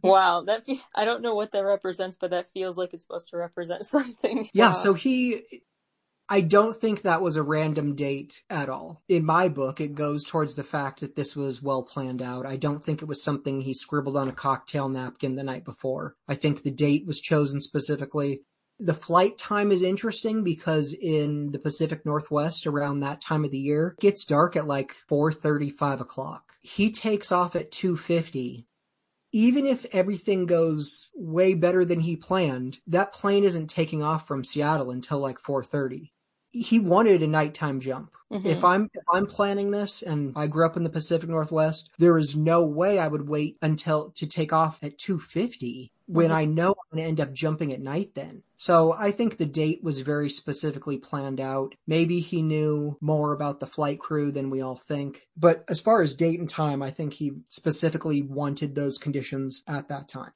Wow, 0.01 0.43
that 0.47 0.65
fe- 0.65 0.81
I 0.93 1.05
don't 1.05 1.21
know 1.21 1.33
what 1.35 1.51
that 1.53 1.63
represents, 1.63 2.17
but 2.17 2.31
that 2.31 2.47
feels 2.47 2.77
like 2.77 2.93
it's 2.93 3.03
supposed 3.03 3.29
to 3.29 3.37
represent 3.37 3.85
something. 3.85 4.49
Yeah, 4.53 4.67
Wow. 4.67 4.73
so 4.73 4.93
he, 4.93 5.41
I 6.27 6.41
don't 6.41 6.75
think 6.75 7.01
that 7.03 7.21
was 7.21 7.37
a 7.37 7.43
random 7.43 7.95
date 7.95 8.43
at 8.49 8.69
all. 8.69 9.01
In 9.07 9.23
my 9.25 9.47
book, 9.49 9.79
it 9.79 9.95
goes 9.95 10.23
towards 10.25 10.55
the 10.55 10.63
fact 10.63 11.01
that 11.01 11.15
this 11.15 11.35
was 11.35 11.61
well 11.61 11.83
planned 11.83 12.21
out. 12.21 12.45
I 12.45 12.55
don't 12.57 12.83
think 12.83 13.01
it 13.01 13.07
was 13.07 13.23
something 13.23 13.61
he 13.61 13.73
scribbled 13.73 14.17
on 14.17 14.27
a 14.29 14.33
cocktail 14.33 14.89
napkin 14.89 15.35
the 15.35 15.43
night 15.43 15.63
before. 15.63 16.15
I 16.27 16.35
think 16.35 16.63
the 16.63 16.71
date 16.71 17.05
was 17.05 17.19
chosen 17.19 17.61
specifically. 17.61 18.41
The 18.79 18.93
flight 18.93 19.37
time 19.37 19.71
is 19.71 19.81
interesting 19.81 20.43
because 20.43 20.93
in 20.93 21.51
the 21.51 21.59
Pacific 21.59 22.05
Northwest 22.05 22.67
around 22.67 22.99
that 22.99 23.19
time 23.21 23.45
of 23.45 23.51
the 23.51 23.57
year, 23.59 23.95
it 23.97 24.01
gets 24.01 24.25
dark 24.25 24.55
at 24.55 24.67
like 24.67 24.93
4.30, 25.07 25.69
5 25.71 26.01
o'clock. 26.01 26.53
He 26.61 26.91
takes 26.91 27.31
off 27.31 27.55
at 27.55 27.71
2.50 27.71 28.67
even 29.31 29.65
if 29.65 29.85
everything 29.93 30.45
goes 30.45 31.09
way 31.15 31.53
better 31.55 31.83
than 31.85 31.99
he 32.01 32.15
planned, 32.15 32.79
that 32.87 33.13
plane 33.13 33.43
isn't 33.43 33.67
taking 33.67 34.01
off 34.03 34.27
from 34.27 34.43
Seattle 34.43 34.91
until 34.91 35.19
like 35.19 35.39
4:30. 35.39 36.13
He 36.51 36.79
wanted 36.79 37.21
a 37.23 37.27
nighttime 37.27 37.79
jump. 37.79 38.13
Mhm. 38.29 38.43
If 38.43 38.63
I'm 38.63 38.85
if 38.93 39.03
I'm 39.11 39.25
planning 39.27 39.71
this 39.71 40.01
and 40.01 40.33
I 40.37 40.47
grew 40.47 40.65
up 40.65 40.77
in 40.77 40.83
the 40.83 40.89
Pacific 40.89 41.29
Northwest, 41.29 41.89
there 41.97 42.17
is 42.17 42.35
no 42.35 42.65
way 42.65 42.99
I 42.99 43.07
would 43.07 43.27
wait 43.27 43.57
until 43.61 44.11
to 44.11 44.27
take 44.27 44.53
off 44.53 44.83
at 44.83 44.97
2:50 44.97 45.91
when 46.07 46.31
Mhm. 46.31 46.33
I 46.33 46.45
know 46.45 46.69
I'm 46.69 46.97
going 46.97 47.03
to 47.03 47.07
end 47.09 47.21
up 47.21 47.33
jumping 47.33 47.73
at 47.73 47.81
night 47.81 48.13
then. 48.15 48.43
So 48.63 48.93
I 48.97 49.11
think 49.11 49.35
the 49.35 49.45
date 49.45 49.83
was 49.83 49.99
very 49.99 50.29
specifically 50.29 50.97
planned 50.97 51.41
out. 51.41 51.75
Maybe 51.85 52.21
he 52.21 52.41
knew 52.41 52.97
more 53.01 53.33
about 53.33 53.59
the 53.59 53.67
flight 53.67 53.99
crew 53.99 54.31
than 54.31 54.49
we 54.49 54.61
all 54.61 54.77
think. 54.77 55.27
But 55.35 55.65
as 55.67 55.81
far 55.81 56.01
as 56.01 56.13
date 56.13 56.39
and 56.39 56.47
time, 56.47 56.81
I 56.81 56.89
think 56.89 57.11
he 57.11 57.33
specifically 57.49 58.21
wanted 58.21 58.73
those 58.73 58.97
conditions 58.97 59.63
at 59.67 59.89
that 59.89 60.07
time. 60.07 60.31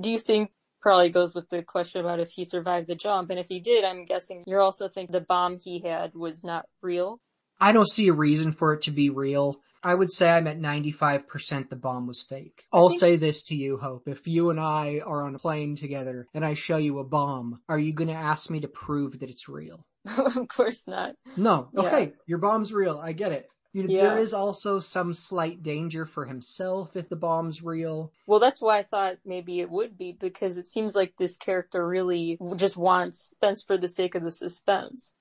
Do 0.00 0.10
you 0.10 0.18
think 0.18 0.50
probably 0.82 1.10
goes 1.10 1.32
with 1.32 1.48
the 1.48 1.62
question 1.62 2.00
about 2.00 2.18
if 2.18 2.30
he 2.30 2.44
survived 2.44 2.88
the 2.88 2.96
jump? 2.96 3.30
And 3.30 3.38
if 3.38 3.46
he 3.46 3.60
did, 3.60 3.84
I'm 3.84 4.04
guessing 4.04 4.42
you're 4.48 4.60
also 4.60 4.88
thinking 4.88 5.12
the 5.12 5.20
bomb 5.20 5.56
he 5.56 5.78
had 5.78 6.12
was 6.16 6.42
not 6.42 6.66
real. 6.82 7.20
I 7.60 7.70
don't 7.70 7.88
see 7.88 8.08
a 8.08 8.12
reason 8.12 8.50
for 8.50 8.72
it 8.72 8.82
to 8.82 8.90
be 8.90 9.10
real. 9.10 9.60
I 9.84 9.94
would 9.94 10.10
say 10.10 10.30
I'm 10.30 10.46
at 10.46 10.58
95% 10.58 11.68
the 11.68 11.76
bomb 11.76 12.06
was 12.06 12.22
fake. 12.22 12.64
I'll 12.72 12.90
say 12.90 13.16
this 13.16 13.42
to 13.44 13.54
you, 13.54 13.76
Hope. 13.76 14.08
If 14.08 14.26
you 14.26 14.50
and 14.50 14.58
I 14.58 15.00
are 15.04 15.22
on 15.22 15.34
a 15.34 15.38
plane 15.38 15.76
together 15.76 16.26
and 16.34 16.44
I 16.44 16.54
show 16.54 16.76
you 16.76 16.98
a 16.98 17.04
bomb, 17.04 17.60
are 17.68 17.78
you 17.78 17.92
going 17.92 18.08
to 18.08 18.14
ask 18.14 18.50
me 18.50 18.60
to 18.60 18.68
prove 18.68 19.20
that 19.20 19.30
it's 19.30 19.48
real? 19.48 19.86
of 20.18 20.48
course 20.48 20.86
not. 20.86 21.14
No. 21.36 21.68
Yeah. 21.74 21.80
Okay. 21.80 22.12
Your 22.26 22.38
bomb's 22.38 22.72
real. 22.72 22.98
I 22.98 23.12
get 23.12 23.32
it. 23.32 23.48
You 23.72 23.82
know, 23.82 23.94
Yeah. 23.94 24.02
There 24.10 24.18
is 24.18 24.32
also 24.32 24.78
some 24.78 25.12
slight 25.12 25.62
danger 25.62 26.06
for 26.06 26.26
himself 26.26 26.96
if 26.96 27.08
the 27.08 27.16
bomb's 27.16 27.62
real. 27.62 28.12
Well, 28.26 28.38
that's 28.38 28.60
why 28.60 28.78
I 28.78 28.82
thought 28.84 29.16
maybe 29.24 29.60
it 29.60 29.70
would 29.70 29.98
be 29.98 30.12
because 30.12 30.58
it 30.58 30.68
seems 30.68 30.94
like 30.94 31.14
this 31.18 31.36
character 31.36 31.86
really 31.86 32.38
just 32.56 32.76
wants 32.76 33.18
suspense 33.18 33.62
for 33.62 33.76
the 33.76 33.88
sake 33.88 34.14
of 34.14 34.22
the 34.22 34.32
suspense. 34.32 35.12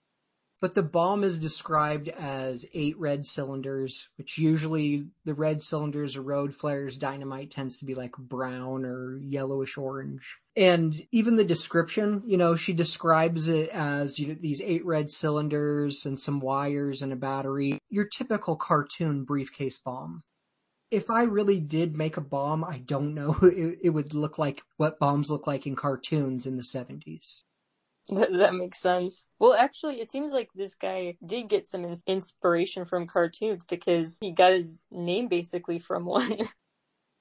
But 0.64 0.76
the 0.76 0.82
bomb 0.82 1.26
is 1.26 1.40
described 1.40 2.08
as 2.08 2.66
eight 2.74 2.98
red 2.98 3.26
cylinders, 3.26 4.08
which 4.16 4.38
usually 4.38 5.10
the 5.26 5.34
red 5.34 5.62
cylinders 5.62 6.16
are 6.16 6.22
road 6.22 6.56
flares. 6.56 6.96
Dynamite 6.96 7.52
tends 7.52 7.80
to 7.80 7.86
be 7.86 7.96
like 7.96 8.14
brown 8.14 8.86
or 8.86 9.18
yellowish 9.18 9.78
orange. 9.78 10.38
And 10.56 11.06
even 11.12 11.36
the 11.36 11.44
description, 11.44 12.24
you 12.26 12.38
know, 12.38 12.56
she 12.56 12.72
describes 12.72 13.50
it 13.50 13.72
as 13.72 14.18
you 14.18 14.28
know, 14.28 14.38
these 14.40 14.62
eight 14.62 14.86
red 14.86 15.12
cylinders 15.12 16.06
and 16.06 16.18
some 16.18 16.40
wires 16.40 17.02
and 17.02 17.12
a 17.12 17.18
battery. 17.18 17.78
Your 17.90 18.06
typical 18.06 18.56
cartoon 18.56 19.26
briefcase 19.26 19.80
bomb. 19.80 20.24
If 20.90 21.10
I 21.10 21.24
really 21.24 21.60
did 21.60 21.98
make 21.98 22.16
a 22.16 22.22
bomb, 22.22 22.64
I 22.64 22.78
don't 22.78 23.14
know. 23.14 23.38
It, 23.44 23.80
it 23.84 23.90
would 23.90 24.14
look 24.14 24.38
like 24.38 24.62
what 24.78 24.98
bombs 24.98 25.30
look 25.30 25.46
like 25.46 25.68
in 25.68 25.76
cartoons 25.76 26.46
in 26.46 26.56
the 26.56 26.64
70s. 26.64 27.42
That, 28.10 28.34
that 28.34 28.54
makes 28.54 28.80
sense. 28.80 29.28
Well, 29.40 29.54
actually, 29.54 30.02
it 30.02 30.12
seems 30.12 30.34
like 30.34 30.50
this 30.54 30.76
guy 30.76 31.16
did 31.26 31.48
get 31.48 31.66
some 31.66 31.86
in- 31.86 32.02
inspiration 32.06 32.86
from 32.86 33.08
cartoons 33.08 33.64
because 33.66 34.18
he 34.20 34.32
got 34.32 34.54
his 34.54 34.82
name 34.92 35.28
basically 35.28 35.80
from 35.80 36.06
one. 36.06 36.50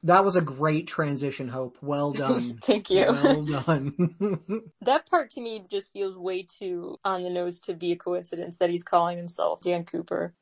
That 0.04 0.24
was 0.24 0.34
a 0.34 0.40
great 0.40 0.88
transition, 0.88 1.46
Hope. 1.46 1.78
Well 1.80 2.12
done. 2.24 2.58
Thank 2.64 2.90
you. 2.90 3.06
Well 3.06 3.44
done. 3.44 4.72
That 4.80 5.08
part 5.08 5.30
to 5.32 5.40
me 5.40 5.64
just 5.70 5.92
feels 5.92 6.16
way 6.16 6.42
too 6.42 6.98
on 7.04 7.22
the 7.22 7.30
nose 7.30 7.60
to 7.60 7.74
be 7.74 7.92
a 7.92 7.96
coincidence 7.96 8.56
that 8.56 8.68
he's 8.68 8.82
calling 8.82 9.16
himself 9.16 9.60
Dan 9.60 9.84
Cooper. 9.84 10.34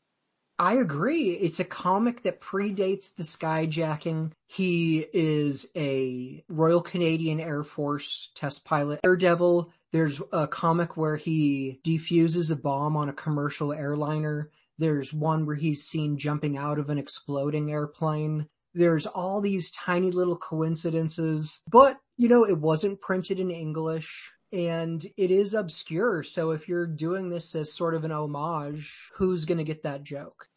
I 0.59 0.75
agree. 0.75 1.31
It's 1.31 1.61
a 1.61 1.65
comic 1.65 2.23
that 2.25 2.41
predates 2.41 3.15
the 3.15 3.23
skyjacking. 3.23 4.33
He 4.47 5.07
is 5.13 5.69
a 5.75 6.45
Royal 6.49 6.83
Canadian 6.83 7.41
Air 7.41 7.65
Force 7.65 8.31
test 8.35 8.65
pilot. 8.65 9.01
Daredevil, 9.03 9.73
there's 9.93 10.21
a 10.33 10.47
comic 10.47 10.97
where 10.97 11.17
he 11.17 11.81
defuses 11.83 12.51
a 12.51 12.57
bomb 12.57 12.97
on 12.97 13.09
a 13.09 13.13
commercial 13.13 13.73
airliner. 13.73 14.51
There's 14.79 15.13
one 15.13 15.47
where 15.47 15.57
he's 15.57 15.85
seen 15.85 16.17
jumping 16.17 16.57
out 16.57 16.79
of 16.79 16.91
an 16.91 16.99
exploding 16.99 17.71
airplane. 17.71 18.47
There's 18.73 19.07
all 19.07 19.41
these 19.41 19.71
tiny 19.73 20.11
little 20.11 20.37
coincidences, 20.39 21.61
but 21.69 21.99
you 22.17 22.29
know, 22.29 22.45
it 22.45 22.59
wasn't 22.59 23.01
printed 23.01 23.41
in 23.41 23.51
English. 23.51 24.31
and 24.53 25.05
it 25.17 25.31
is 25.31 25.55
obscure. 25.55 26.23
So 26.23 26.51
if 26.51 26.69
you're 26.69 26.87
doing 26.87 27.29
this 27.29 27.55
as 27.55 27.73
sort 27.73 27.95
of 27.95 28.05
an 28.05 28.13
homage, 28.13 29.09
who's 29.15 29.45
going 29.45 29.59
to 29.59 29.65
get 29.65 29.85
that 29.85 30.03
joke? 30.03 30.49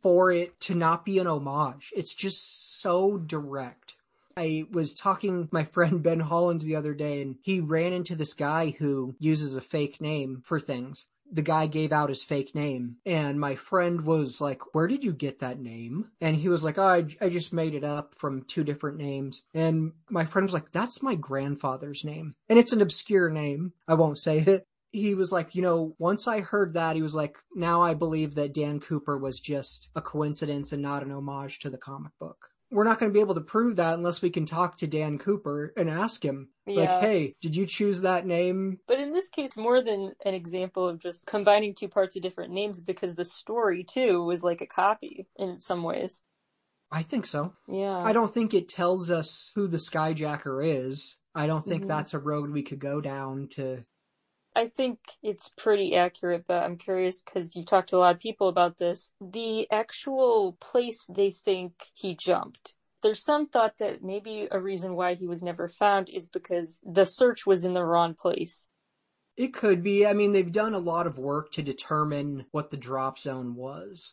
For 0.00 0.32
it 0.32 0.58
to 0.60 0.74
not 0.74 1.04
be 1.04 1.18
an 1.18 1.26
homage, 1.26 1.92
it's 1.94 2.14
just 2.14 2.80
so 2.80 3.18
direct. 3.18 3.94
I 4.36 4.64
was 4.70 4.94
talking 4.94 5.48
my 5.52 5.64
friend 5.64 6.02
Ben 6.02 6.20
Holland 6.20 6.62
the 6.62 6.76
other 6.76 6.94
day 6.94 7.22
and 7.22 7.36
he 7.42 7.60
ran 7.60 7.92
into 7.92 8.14
this 8.14 8.34
guy 8.34 8.74
who 8.78 9.14
uses 9.18 9.56
a 9.56 9.60
fake 9.60 10.00
name 10.00 10.42
for 10.44 10.60
things 10.60 11.06
the 11.32 11.42
guy 11.42 11.66
gave 11.66 11.92
out 11.92 12.10
his 12.10 12.22
fake 12.22 12.54
name 12.54 12.96
and 13.06 13.40
my 13.40 13.54
friend 13.54 14.02
was 14.02 14.40
like, 14.40 14.74
where 14.74 14.86
did 14.86 15.02
you 15.02 15.12
get 15.12 15.38
that 15.38 15.58
name? 15.58 16.10
And 16.20 16.36
he 16.36 16.48
was 16.48 16.62
like, 16.62 16.78
oh, 16.78 16.82
I, 16.82 17.06
I 17.20 17.30
just 17.30 17.52
made 17.52 17.74
it 17.74 17.84
up 17.84 18.14
from 18.14 18.42
two 18.42 18.62
different 18.62 18.98
names. 18.98 19.42
And 19.54 19.92
my 20.10 20.26
friend 20.26 20.44
was 20.44 20.52
like, 20.52 20.70
that's 20.72 21.02
my 21.02 21.14
grandfather's 21.14 22.04
name. 22.04 22.34
And 22.48 22.58
it's 22.58 22.72
an 22.72 22.82
obscure 22.82 23.30
name. 23.30 23.72
I 23.88 23.94
won't 23.94 24.18
say 24.18 24.40
it. 24.40 24.66
He 24.90 25.14
was 25.14 25.32
like, 25.32 25.54
you 25.54 25.62
know, 25.62 25.94
once 25.98 26.28
I 26.28 26.40
heard 26.40 26.74
that, 26.74 26.96
he 26.96 27.02
was 27.02 27.14
like, 27.14 27.38
now 27.54 27.80
I 27.80 27.94
believe 27.94 28.34
that 28.34 28.52
Dan 28.52 28.78
Cooper 28.78 29.16
was 29.16 29.40
just 29.40 29.88
a 29.96 30.02
coincidence 30.02 30.70
and 30.70 30.82
not 30.82 31.02
an 31.02 31.10
homage 31.10 31.60
to 31.60 31.70
the 31.70 31.78
comic 31.78 32.12
book 32.20 32.51
we're 32.72 32.84
not 32.84 32.98
going 32.98 33.12
to 33.12 33.14
be 33.14 33.20
able 33.20 33.34
to 33.34 33.42
prove 33.42 33.76
that 33.76 33.94
unless 33.94 34.22
we 34.22 34.30
can 34.30 34.46
talk 34.46 34.78
to 34.78 34.86
Dan 34.86 35.18
Cooper 35.18 35.72
and 35.76 35.90
ask 35.90 36.24
him, 36.24 36.48
yeah. 36.66 36.80
like, 36.80 37.00
hey, 37.02 37.36
did 37.42 37.54
you 37.54 37.66
choose 37.66 38.00
that 38.00 38.26
name? 38.26 38.78
But 38.88 38.98
in 38.98 39.12
this 39.12 39.28
case, 39.28 39.56
more 39.56 39.82
than 39.82 40.12
an 40.24 40.34
example 40.34 40.88
of 40.88 40.98
just 40.98 41.26
combining 41.26 41.74
two 41.74 41.88
parts 41.88 42.16
of 42.16 42.22
different 42.22 42.52
names, 42.52 42.80
because 42.80 43.14
the 43.14 43.26
story 43.26 43.84
too 43.84 44.24
was 44.24 44.42
like 44.42 44.62
a 44.62 44.66
copy 44.66 45.26
in 45.36 45.60
some 45.60 45.82
ways. 45.82 46.22
I 46.90 47.02
think 47.02 47.26
so. 47.26 47.52
Yeah. 47.68 47.98
I 47.98 48.12
don't 48.12 48.32
think 48.32 48.54
it 48.54 48.68
tells 48.68 49.10
us 49.10 49.52
who 49.54 49.66
the 49.66 49.78
Skyjacker 49.78 50.64
is. 50.64 51.16
I 51.34 51.46
don't 51.46 51.64
think 51.64 51.82
mm-hmm. 51.82 51.88
that's 51.88 52.14
a 52.14 52.18
road 52.18 52.50
we 52.50 52.62
could 52.62 52.78
go 52.78 53.00
down 53.00 53.48
to 53.52 53.84
I 54.54 54.66
think 54.66 54.98
it's 55.22 55.50
pretty 55.56 55.96
accurate, 55.96 56.44
but 56.46 56.62
I'm 56.62 56.76
curious 56.76 57.20
because 57.20 57.56
you 57.56 57.64
talked 57.64 57.88
to 57.90 57.96
a 57.96 57.98
lot 57.98 58.14
of 58.14 58.20
people 58.20 58.48
about 58.48 58.76
this. 58.76 59.10
The 59.20 59.70
actual 59.70 60.56
place 60.60 61.06
they 61.08 61.30
think 61.30 61.72
he 61.94 62.14
jumped. 62.14 62.74
There's 63.02 63.24
some 63.24 63.48
thought 63.48 63.78
that 63.78 64.04
maybe 64.04 64.48
a 64.50 64.60
reason 64.60 64.94
why 64.94 65.14
he 65.14 65.26
was 65.26 65.42
never 65.42 65.68
found 65.68 66.08
is 66.08 66.26
because 66.26 66.80
the 66.84 67.06
search 67.06 67.46
was 67.46 67.64
in 67.64 67.74
the 67.74 67.84
wrong 67.84 68.14
place. 68.14 68.68
It 69.36 69.54
could 69.54 69.82
be. 69.82 70.06
I 70.06 70.12
mean, 70.12 70.32
they've 70.32 70.52
done 70.52 70.74
a 70.74 70.78
lot 70.78 71.06
of 71.06 71.18
work 71.18 71.50
to 71.52 71.62
determine 71.62 72.44
what 72.50 72.70
the 72.70 72.76
drop 72.76 73.18
zone 73.18 73.54
was 73.54 74.12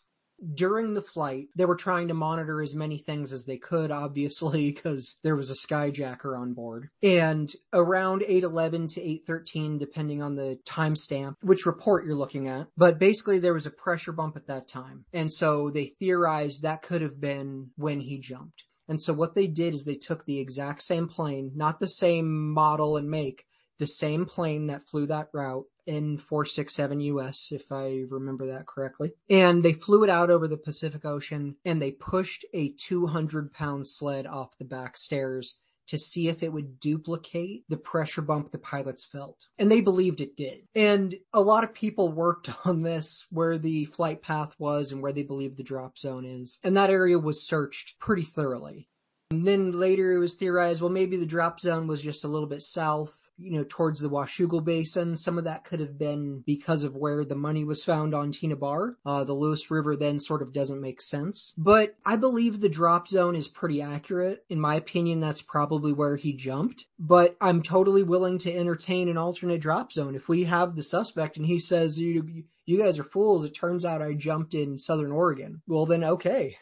during 0.53 0.93
the 0.93 1.01
flight, 1.01 1.47
they 1.55 1.65
were 1.65 1.75
trying 1.75 2.07
to 2.07 2.13
monitor 2.13 2.61
as 2.61 2.75
many 2.75 2.97
things 2.97 3.33
as 3.33 3.45
they 3.45 3.57
could, 3.57 3.91
obviously, 3.91 4.71
because 4.73 5.15
there 5.23 5.35
was 5.35 5.49
a 5.49 5.67
skyjacker 5.67 6.37
on 6.37 6.53
board. 6.53 6.89
And 7.03 7.51
around 7.73 8.23
811 8.23 8.87
to 8.87 9.01
813, 9.01 9.77
depending 9.77 10.21
on 10.21 10.35
the 10.35 10.59
timestamp, 10.65 11.35
which 11.41 11.65
report 11.65 12.05
you're 12.05 12.15
looking 12.15 12.47
at, 12.47 12.67
but 12.77 12.99
basically 12.99 13.39
there 13.39 13.53
was 13.53 13.65
a 13.65 13.71
pressure 13.71 14.11
bump 14.11 14.35
at 14.35 14.47
that 14.47 14.67
time. 14.67 15.05
And 15.13 15.31
so 15.31 15.69
they 15.69 15.85
theorized 15.85 16.63
that 16.63 16.81
could 16.81 17.01
have 17.01 17.19
been 17.19 17.71
when 17.75 18.01
he 18.01 18.19
jumped. 18.19 18.63
And 18.87 18.99
so 18.99 19.13
what 19.13 19.35
they 19.35 19.45
did 19.45 19.75
is 19.75 19.85
they 19.85 19.95
took 19.95 20.25
the 20.25 20.39
exact 20.39 20.81
same 20.81 21.07
plane, 21.07 21.51
not 21.55 21.79
the 21.79 21.87
same 21.87 22.51
model 22.51 22.97
and 22.97 23.09
make, 23.09 23.45
the 23.77 23.85
same 23.85 24.25
plane 24.25 24.67
that 24.67 24.83
flew 24.83 25.05
that 25.07 25.29
route 25.33 25.65
in 25.89 26.19
467 26.19 27.01
US, 27.01 27.51
if 27.51 27.71
I 27.71 28.03
remember 28.07 28.45
that 28.47 28.67
correctly. 28.67 29.13
And 29.29 29.63
they 29.63 29.73
flew 29.73 30.03
it 30.03 30.09
out 30.09 30.29
over 30.29 30.47
the 30.47 30.55
Pacific 30.55 31.03
Ocean 31.03 31.55
and 31.65 31.81
they 31.81 31.91
pushed 31.91 32.45
a 32.53 32.69
200 32.73 33.51
pound 33.51 33.87
sled 33.87 34.27
off 34.27 34.57
the 34.59 34.65
back 34.65 34.97
stairs 34.97 35.57
to 35.87 35.97
see 35.97 36.27
if 36.27 36.43
it 36.43 36.53
would 36.53 36.79
duplicate 36.79 37.63
the 37.67 37.77
pressure 37.77 38.21
bump 38.21 38.51
the 38.51 38.59
pilots 38.59 39.03
felt. 39.03 39.47
And 39.57 39.71
they 39.71 39.81
believed 39.81 40.21
it 40.21 40.37
did. 40.37 40.67
And 40.75 41.15
a 41.33 41.41
lot 41.41 41.63
of 41.63 41.73
people 41.73 42.11
worked 42.11 42.51
on 42.65 42.83
this 42.83 43.25
where 43.31 43.57
the 43.57 43.85
flight 43.85 44.21
path 44.21 44.53
was 44.59 44.91
and 44.91 45.01
where 45.01 45.13
they 45.13 45.23
believe 45.23 45.57
the 45.57 45.63
drop 45.63 45.97
zone 45.97 46.25
is. 46.25 46.59
And 46.63 46.77
that 46.77 46.91
area 46.91 47.17
was 47.17 47.47
searched 47.47 47.97
pretty 47.99 48.23
thoroughly. 48.23 48.87
And 49.31 49.45
then 49.45 49.71
later 49.71 50.13
it 50.13 50.19
was 50.19 50.35
theorized, 50.35 50.81
well, 50.81 50.89
maybe 50.89 51.17
the 51.17 51.25
drop 51.25 51.59
zone 51.59 51.87
was 51.87 52.01
just 52.01 52.23
a 52.23 52.27
little 52.27 52.47
bit 52.47 52.61
south 52.61 53.29
you 53.39 53.51
know, 53.51 53.65
towards 53.67 53.99
the 53.99 54.09
Washougal 54.09 54.63
Basin. 54.63 55.15
Some 55.15 55.37
of 55.37 55.45
that 55.45 55.63
could 55.63 55.79
have 55.79 55.97
been 55.97 56.43
because 56.45 56.83
of 56.83 56.95
where 56.95 57.23
the 57.23 57.35
money 57.35 57.63
was 57.63 57.83
found 57.83 58.13
on 58.13 58.31
Tena 58.31 58.59
Bar. 58.59 58.97
Uh, 59.05 59.23
the 59.23 59.33
Lewis 59.33 59.71
River 59.71 59.95
then 59.95 60.19
sort 60.19 60.41
of 60.41 60.53
doesn't 60.53 60.81
make 60.81 61.01
sense. 61.01 61.53
But 61.57 61.95
I 62.05 62.17
believe 62.17 62.59
the 62.59 62.69
drop 62.69 63.07
zone 63.07 63.35
is 63.35 63.47
pretty 63.47 63.81
accurate. 63.81 64.43
In 64.49 64.59
my 64.59 64.75
opinion, 64.75 65.21
that's 65.21 65.41
probably 65.41 65.93
where 65.93 66.17
he 66.17 66.33
jumped. 66.33 66.85
But 66.99 67.37
I'm 67.39 67.63
totally 67.63 68.03
willing 68.03 68.37
to 68.39 68.53
entertain 68.53 69.07
an 69.07 69.17
alternate 69.17 69.61
drop 69.61 69.93
zone. 69.93 70.15
If 70.15 70.27
we 70.27 70.43
have 70.43 70.75
the 70.75 70.83
suspect 70.83 71.37
and 71.37 71.45
he 71.45 71.59
says, 71.59 71.97
you, 71.97 72.43
you 72.65 72.77
guys 72.77 72.99
are 72.99 73.03
fools, 73.03 73.45
it 73.45 73.55
turns 73.55 73.85
out 73.85 74.01
I 74.01 74.13
jumped 74.13 74.53
in 74.53 74.77
Southern 74.77 75.11
Oregon. 75.11 75.61
Well, 75.65 75.85
then 75.85 76.03
okay. 76.03 76.57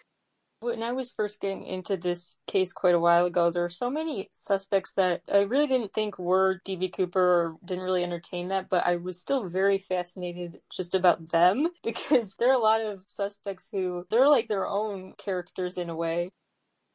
When 0.60 0.82
I 0.82 0.91
was 0.91 1.12
first 1.12 1.39
getting 1.39 1.67
into 1.67 1.98
this 1.98 2.36
case 2.48 2.74
quite 2.74 2.96
a 2.96 3.00
while 3.00 3.28
ago, 3.28 3.52
there 3.52 3.62
were 3.62 3.70
so 3.70 3.91
many 3.91 4.32
suspects 4.34 4.91
that 4.93 5.22
I 5.32 5.41
really 5.41 5.67
didn't 5.67 5.93
think 5.93 6.17
were 6.17 6.62
DB 6.65 6.91
Cooper 6.91 7.22
or 7.22 7.58
didn't 7.63 7.84
really 7.84 8.04
entertain 8.04 8.48
that, 8.48 8.67
but 8.67 8.84
I 8.84 8.96
was 8.96 9.20
still 9.20 9.48
very 9.48 9.78
fascinated 9.78 10.60
just 10.72 10.96
about 10.96 11.30
them 11.30 11.67
because 11.84 12.36
there 12.39 12.50
are 12.50 12.56
a 12.56 12.58
lot 12.58 12.82
of 12.82 13.04
suspects 13.08 13.70
who 13.72 14.08
they're 14.10 14.28
like 14.28 14.48
their 14.48 14.65
own 14.65 15.13
characters 15.20 15.78
in 15.78 15.91
a 15.91 15.96
way. 15.96 16.32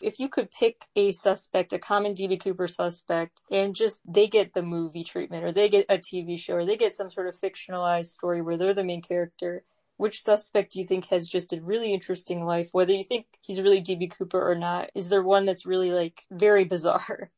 If 0.01 0.19
you 0.19 0.29
could 0.29 0.51
pick 0.51 0.87
a 0.97 1.13
suspect, 1.13 1.73
a 1.73 1.79
common 1.79 2.15
DB 2.15 2.43
Cooper 2.43 2.67
suspect, 2.67 3.43
and 3.49 3.77
just 3.77 4.03
they 4.05 4.27
get 4.27 4.55
the 4.55 4.63
movie 4.63 5.05
treatment 5.05 5.45
or 5.45 5.53
they 5.53 5.69
get 5.69 5.87
a 5.89 5.99
TV 5.99 6.37
show 6.37 6.55
or 6.55 6.67
they 6.67 6.77
get 6.77 6.97
some 6.97 7.11
sort 7.11 7.29
of 7.29 7.37
fictionalized 7.37 8.07
story 8.07 8.43
where 8.43 8.57
they're 8.57 8.75
the 8.75 8.83
main 8.83 9.03
character, 9.03 9.63
which 10.03 10.21
suspect 10.21 10.73
do 10.73 10.81
you 10.81 10.85
think 10.85 11.05
has 11.07 11.29
just 11.29 11.53
a 11.53 11.63
really 11.63 11.95
interesting 11.95 12.45
life? 12.45 12.71
Whether 12.73 12.93
you 12.93 13.05
think 13.05 13.27
he's 13.41 13.63
really 13.63 13.81
DB 13.81 14.11
Cooper 14.11 14.51
or 14.51 14.57
not, 14.57 14.91
is 14.97 15.09
there 15.09 15.23
one 15.23 15.45
that's 15.45 15.65
really 15.65 15.93
like 15.93 16.25
very 16.29 16.65
bizarre? 16.65 17.31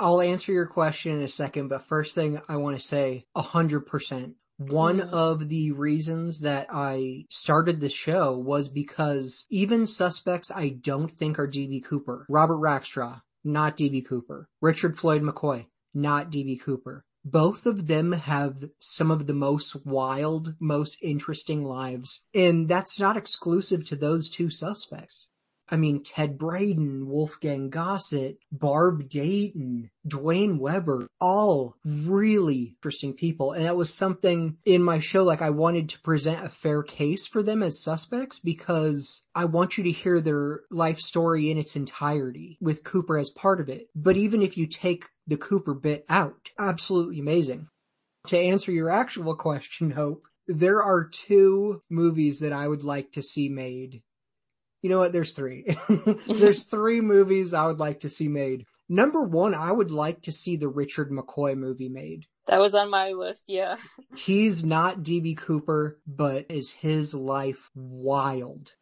I'll 0.00 0.20
answer 0.20 0.50
your 0.50 0.66
question 0.66 1.12
in 1.12 1.22
a 1.22 1.28
second, 1.28 1.68
but 1.68 1.86
first 1.86 2.16
thing 2.16 2.40
I 2.48 2.56
want 2.56 2.76
to 2.76 2.84
say, 2.84 3.26
a 3.36 3.42
hundred 3.42 3.86
percent. 3.86 4.34
One 4.58 5.02
mm. 5.02 5.10
of 5.10 5.48
the 5.48 5.70
reasons 5.70 6.40
that 6.40 6.66
I 6.72 7.26
started 7.30 7.80
the 7.80 7.88
show 7.88 8.36
was 8.36 8.68
because 8.68 9.44
even 9.48 9.86
suspects 9.86 10.50
I 10.50 10.70
don't 10.70 11.12
think 11.12 11.38
are 11.38 11.46
DB 11.46 11.84
Cooper, 11.84 12.26
Robert 12.28 12.58
Rackstraw, 12.58 13.20
not 13.44 13.76
DB 13.76 14.04
Cooper, 14.04 14.48
Richard 14.60 14.98
Floyd 14.98 15.22
McCoy, 15.22 15.66
not 15.94 16.32
DB 16.32 16.60
Cooper, 16.60 17.04
both 17.24 17.64
of 17.64 17.86
them 17.86 18.12
have 18.12 18.68
some 18.78 19.10
of 19.10 19.26
the 19.26 19.34
most 19.34 19.86
wild, 19.86 20.54
most 20.60 20.98
interesting 21.00 21.64
lives. 21.64 22.22
And 22.34 22.68
that's 22.68 23.00
not 23.00 23.16
exclusive 23.16 23.86
to 23.88 23.96
those 23.96 24.28
two 24.28 24.50
suspects. 24.50 25.28
I 25.74 25.76
mean, 25.76 26.04
Ted 26.04 26.38
Braden, 26.38 27.08
Wolfgang 27.08 27.68
Gossett, 27.68 28.38
Barb 28.52 29.08
Dayton, 29.08 29.90
Duane 30.06 30.60
Weber, 30.60 31.08
all 31.20 31.74
really 31.84 32.76
interesting 32.76 33.12
people. 33.12 33.50
And 33.50 33.64
that 33.64 33.74
was 33.74 33.92
something 33.92 34.56
in 34.64 34.84
my 34.84 35.00
show, 35.00 35.24
like 35.24 35.42
I 35.42 35.50
wanted 35.50 35.88
to 35.88 36.00
present 36.02 36.46
a 36.46 36.48
fair 36.48 36.84
case 36.84 37.26
for 37.26 37.42
them 37.42 37.60
as 37.60 37.82
suspects 37.82 38.38
because 38.38 39.20
I 39.34 39.46
want 39.46 39.76
you 39.76 39.82
to 39.82 39.90
hear 39.90 40.20
their 40.20 40.60
life 40.70 41.00
story 41.00 41.50
in 41.50 41.58
its 41.58 41.74
entirety 41.74 42.56
with 42.60 42.84
Cooper 42.84 43.18
as 43.18 43.30
part 43.30 43.60
of 43.60 43.68
it. 43.68 43.88
But 43.96 44.16
even 44.16 44.42
if 44.42 44.56
you 44.56 44.68
take 44.68 45.06
the 45.26 45.36
Cooper 45.36 45.74
bit 45.74 46.04
out, 46.08 46.50
absolutely 46.56 47.18
amazing. 47.18 47.66
To 48.28 48.38
answer 48.38 48.70
your 48.70 48.90
actual 48.90 49.34
question, 49.34 49.90
Hope, 49.90 50.22
there 50.46 50.84
are 50.84 51.08
two 51.08 51.82
movies 51.90 52.38
that 52.38 52.52
I 52.52 52.68
would 52.68 52.84
like 52.84 53.10
to 53.14 53.22
see 53.22 53.48
made 53.48 54.02
you 54.84 54.90
know 54.90 54.98
what? 54.98 55.14
There's 55.14 55.32
three. 55.32 55.64
There's 56.28 56.64
three 56.70 57.00
movies 57.00 57.54
I 57.54 57.66
would 57.66 57.78
like 57.78 58.00
to 58.00 58.10
see 58.10 58.28
made. 58.28 58.66
Number 58.86 59.22
one, 59.22 59.54
I 59.54 59.72
would 59.72 59.90
like 59.90 60.20
to 60.24 60.30
see 60.30 60.56
the 60.56 60.68
Richard 60.68 61.10
McCoy 61.10 61.56
movie 61.56 61.88
made. 61.88 62.26
That 62.48 62.60
was 62.60 62.74
on 62.74 62.90
my 62.90 63.12
list, 63.12 63.44
yeah. 63.48 63.76
He's 64.14 64.62
not 64.62 64.98
DB 64.98 65.38
Cooper, 65.38 65.98
but 66.06 66.44
is 66.50 66.70
his 66.70 67.14
life 67.14 67.70
wild? 67.74 68.72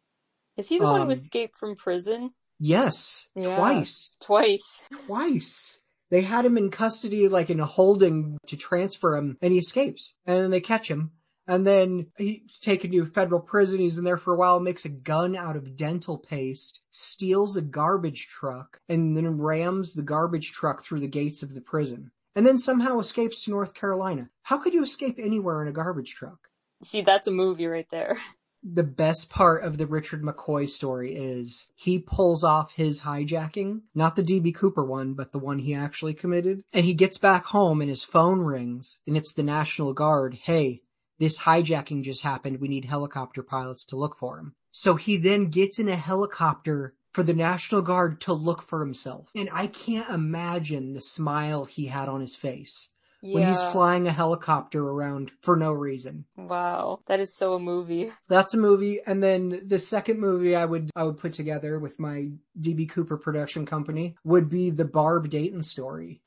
Is 0.57 0.67
he 0.67 0.77
the 0.77 0.83
um, 0.83 0.91
one 0.91 1.01
who 1.03 1.05
um, 1.05 1.11
escaped 1.11 1.57
from 1.57 1.77
prison? 1.77 2.31
Yes, 2.59 3.25
yeah, 3.33 3.55
twice. 3.55 4.11
Twice. 4.19 4.81
Twice. 5.05 5.79
They 6.09 6.21
had 6.21 6.45
him 6.45 6.57
in 6.57 6.69
custody, 6.69 7.29
like 7.29 7.49
in 7.49 7.61
a 7.61 7.65
holding 7.65 8.37
to 8.47 8.57
transfer 8.57 9.15
him, 9.15 9.37
and 9.41 9.53
he 9.53 9.59
escapes. 9.59 10.15
And 10.25 10.37
then 10.37 10.51
they 10.51 10.59
catch 10.59 10.91
him, 10.91 11.11
and 11.47 11.65
then 11.65 12.07
he's 12.17 12.59
taken 12.59 12.91
to 12.91 13.05
federal 13.05 13.41
prison. 13.41 13.79
He's 13.79 13.97
in 13.97 14.03
there 14.03 14.17
for 14.17 14.33
a 14.33 14.37
while, 14.37 14.59
makes 14.59 14.85
a 14.85 14.89
gun 14.89 15.35
out 15.35 15.55
of 15.55 15.75
dental 15.75 16.17
paste, 16.17 16.81
steals 16.91 17.57
a 17.57 17.61
garbage 17.61 18.27
truck, 18.27 18.79
and 18.89 19.15
then 19.15 19.37
rams 19.37 19.93
the 19.93 20.03
garbage 20.03 20.51
truck 20.51 20.83
through 20.83 21.01
the 21.01 21.07
gates 21.07 21.43
of 21.43 21.53
the 21.53 21.61
prison. 21.61 22.11
And 22.35 22.45
then 22.45 22.57
somehow 22.57 22.99
escapes 22.99 23.43
to 23.43 23.51
North 23.51 23.73
Carolina. 23.73 24.29
How 24.41 24.57
could 24.57 24.73
you 24.73 24.83
escape 24.83 25.15
anywhere 25.19 25.61
in 25.61 25.67
a 25.67 25.73
garbage 25.73 26.15
truck? 26.15 26.49
See, 26.83 27.01
that's 27.01 27.27
a 27.27 27.31
movie 27.31 27.67
right 27.67 27.89
there. 27.89 28.17
the 28.63 28.83
best 28.83 29.29
part 29.29 29.63
of 29.63 29.77
the 29.77 29.85
Richard 29.85 30.21
McCoy 30.21 30.69
story 30.69 31.15
is 31.15 31.67
he 31.75 31.99
pulls 31.99 32.43
off 32.43 32.71
his 32.71 33.01
hijacking, 33.01 33.81
not 33.93 34.15
the 34.15 34.23
DB 34.23 34.55
Cooper 34.55 34.85
one, 34.85 35.13
but 35.13 35.31
the 35.33 35.39
one 35.39 35.59
he 35.59 35.73
actually 35.73 36.13
committed. 36.13 36.63
And 36.71 36.85
he 36.85 36.93
gets 36.93 37.17
back 37.17 37.45
home 37.45 37.81
and 37.81 37.89
his 37.89 38.03
phone 38.03 38.39
rings 38.39 38.99
and 39.05 39.17
it's 39.17 39.33
the 39.33 39.43
National 39.43 39.93
Guard. 39.93 40.35
Hey, 40.35 40.81
this 41.19 41.39
hijacking 41.39 42.03
just 42.03 42.21
happened. 42.21 42.59
We 42.59 42.67
need 42.67 42.85
helicopter 42.85 43.43
pilots 43.43 43.85
to 43.85 43.95
look 43.95 44.17
for 44.17 44.39
him. 44.39 44.55
So 44.71 44.95
he 44.95 45.17
then 45.17 45.49
gets 45.49 45.79
in 45.79 45.87
a 45.87 45.95
helicopter 45.95 46.95
for 47.11 47.23
the 47.23 47.33
National 47.33 47.81
Guard 47.81 48.21
to 48.21 48.33
look 48.33 48.61
for 48.61 48.79
himself. 48.79 49.29
And 49.35 49.49
I 49.53 49.67
can't 49.67 50.09
imagine 50.09 50.93
the 50.93 51.01
smile 51.01 51.65
he 51.65 51.85
had 51.85 52.09
on 52.09 52.21
his 52.21 52.35
face 52.35 52.89
yeah. 53.23 53.35
when 53.35 53.47
he's 53.47 53.63
flying 53.71 54.07
a 54.07 54.11
helicopter 54.11 54.83
around 54.83 55.31
for 55.39 55.55
no 55.55 55.71
reason. 55.71 56.25
Wow, 56.35 56.99
that 57.07 57.19
is 57.19 57.33
so 57.33 57.53
a 57.53 57.59
movie. 57.59 58.11
That's 58.27 58.53
a 58.53 58.57
movie. 58.57 58.99
And 59.05 59.23
then 59.23 59.61
the 59.65 59.79
second 59.79 60.19
movie 60.19 60.55
I 60.55 60.65
would 60.65 60.91
I 60.95 61.03
would 61.03 61.17
put 61.17 61.33
together 61.33 61.79
with 61.79 61.99
my 61.99 62.29
DB 62.59 62.89
Cooper 62.89 63.17
production 63.17 63.65
company 63.65 64.15
would 64.23 64.49
be 64.49 64.69
the 64.69 64.85
Barb 64.85 65.29
Dayton 65.29 65.63
story. 65.63 66.21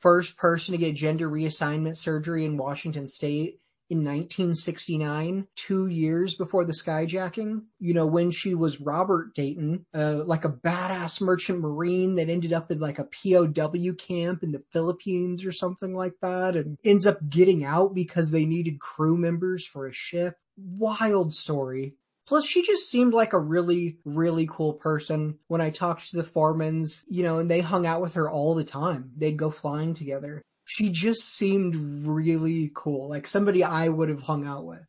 First 0.00 0.36
person 0.36 0.72
to 0.72 0.78
get 0.78 0.96
gender 0.96 1.30
reassignment 1.30 1.96
surgery 1.96 2.44
in 2.44 2.58
Washington 2.58 3.08
state 3.08 3.60
in 3.90 3.98
1969, 3.98 5.46
two 5.56 5.86
years 5.86 6.34
before 6.34 6.64
the 6.64 6.72
skyjacking, 6.72 7.64
you 7.78 7.92
know, 7.92 8.06
when 8.06 8.30
she 8.30 8.54
was 8.54 8.80
Robert 8.80 9.34
Dayton, 9.34 9.84
uh, 9.94 10.22
like 10.24 10.44
a 10.44 10.50
badass 10.50 11.20
merchant 11.20 11.60
marine 11.60 12.14
that 12.16 12.30
ended 12.30 12.52
up 12.52 12.70
in 12.70 12.80
like 12.80 12.98
a 12.98 13.04
POW 13.04 13.92
camp 13.98 14.42
in 14.42 14.52
the 14.52 14.62
Philippines 14.70 15.44
or 15.44 15.52
something 15.52 15.94
like 15.94 16.14
that 16.22 16.56
and 16.56 16.78
ends 16.84 17.06
up 17.06 17.28
getting 17.28 17.64
out 17.64 17.94
because 17.94 18.30
they 18.30 18.46
needed 18.46 18.80
crew 18.80 19.16
members 19.16 19.66
for 19.66 19.86
a 19.86 19.92
ship. 19.92 20.36
Wild 20.56 21.34
story. 21.34 21.96
Plus, 22.26 22.46
she 22.46 22.62
just 22.62 22.90
seemed 22.90 23.12
like 23.12 23.34
a 23.34 23.38
really, 23.38 23.98
really 24.06 24.48
cool 24.50 24.72
person. 24.72 25.38
When 25.48 25.60
I 25.60 25.68
talked 25.68 26.10
to 26.10 26.16
the 26.16 26.24
Formans, 26.24 27.04
you 27.06 27.22
know, 27.22 27.38
and 27.38 27.50
they 27.50 27.60
hung 27.60 27.86
out 27.86 28.00
with 28.00 28.14
her 28.14 28.30
all 28.30 28.54
the 28.54 28.64
time. 28.64 29.10
They'd 29.14 29.36
go 29.36 29.50
flying 29.50 29.92
together 29.92 30.42
she 30.64 30.90
just 30.90 31.22
seemed 31.22 32.06
really 32.06 32.70
cool, 32.74 33.08
like 33.08 33.26
somebody 33.26 33.62
I 33.62 33.88
would 33.88 34.08
have 34.08 34.22
hung 34.22 34.46
out 34.46 34.64
with. 34.64 34.86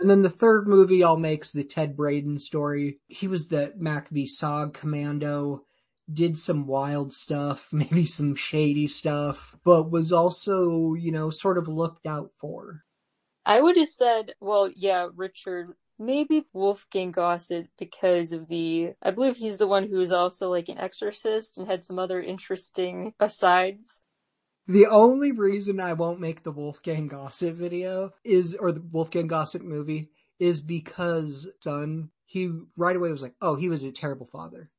And 0.00 0.08
then 0.08 0.22
the 0.22 0.30
third 0.30 0.68
movie 0.68 1.02
I'll 1.02 1.16
make's 1.16 1.50
the 1.50 1.64
Ted 1.64 1.96
Braden 1.96 2.38
story. 2.38 3.00
He 3.08 3.26
was 3.26 3.48
the 3.48 3.72
MACV-SOG 3.78 4.74
commando, 4.74 5.64
did 6.12 6.38
some 6.38 6.66
wild 6.66 7.12
stuff, 7.12 7.68
maybe 7.72 8.06
some 8.06 8.34
shady 8.34 8.86
stuff, 8.86 9.56
but 9.64 9.90
was 9.90 10.12
also, 10.12 10.94
you 10.94 11.10
know, 11.10 11.30
sort 11.30 11.58
of 11.58 11.68
looked 11.68 12.06
out 12.06 12.30
for. 12.38 12.84
I 13.44 13.60
would 13.60 13.76
have 13.76 13.88
said, 13.88 14.34
well, 14.40 14.70
yeah, 14.74 15.08
Richard, 15.16 15.74
maybe 15.98 16.44
Wolfgang 16.52 17.10
Gossett 17.10 17.68
because 17.78 18.32
of 18.32 18.46
the, 18.46 18.92
I 19.02 19.10
believe 19.10 19.36
he's 19.36 19.56
the 19.56 19.66
one 19.66 19.88
who 19.88 20.00
is 20.00 20.12
also 20.12 20.50
like 20.50 20.68
an 20.68 20.78
exorcist 20.78 21.56
and 21.56 21.66
had 21.66 21.82
some 21.82 21.98
other 21.98 22.20
interesting 22.20 23.14
asides. 23.18 24.02
The 24.68 24.86
only 24.86 25.32
reason 25.32 25.80
I 25.80 25.94
won't 25.94 26.20
make 26.20 26.42
the 26.42 26.52
Wolfgang 26.52 27.06
Gossett 27.08 27.54
video 27.54 28.12
is, 28.22 28.54
or 28.54 28.70
the 28.70 28.82
Wolfgang 28.82 29.26
Gossett 29.26 29.64
movie, 29.64 30.10
is 30.38 30.60
because 30.60 31.48
son, 31.60 32.10
he 32.26 32.52
right 32.76 32.94
away 32.94 33.10
was 33.10 33.22
like, 33.22 33.34
oh, 33.40 33.56
he 33.56 33.70
was 33.70 33.82
a 33.82 33.90
terrible 33.90 34.26
father. 34.26 34.70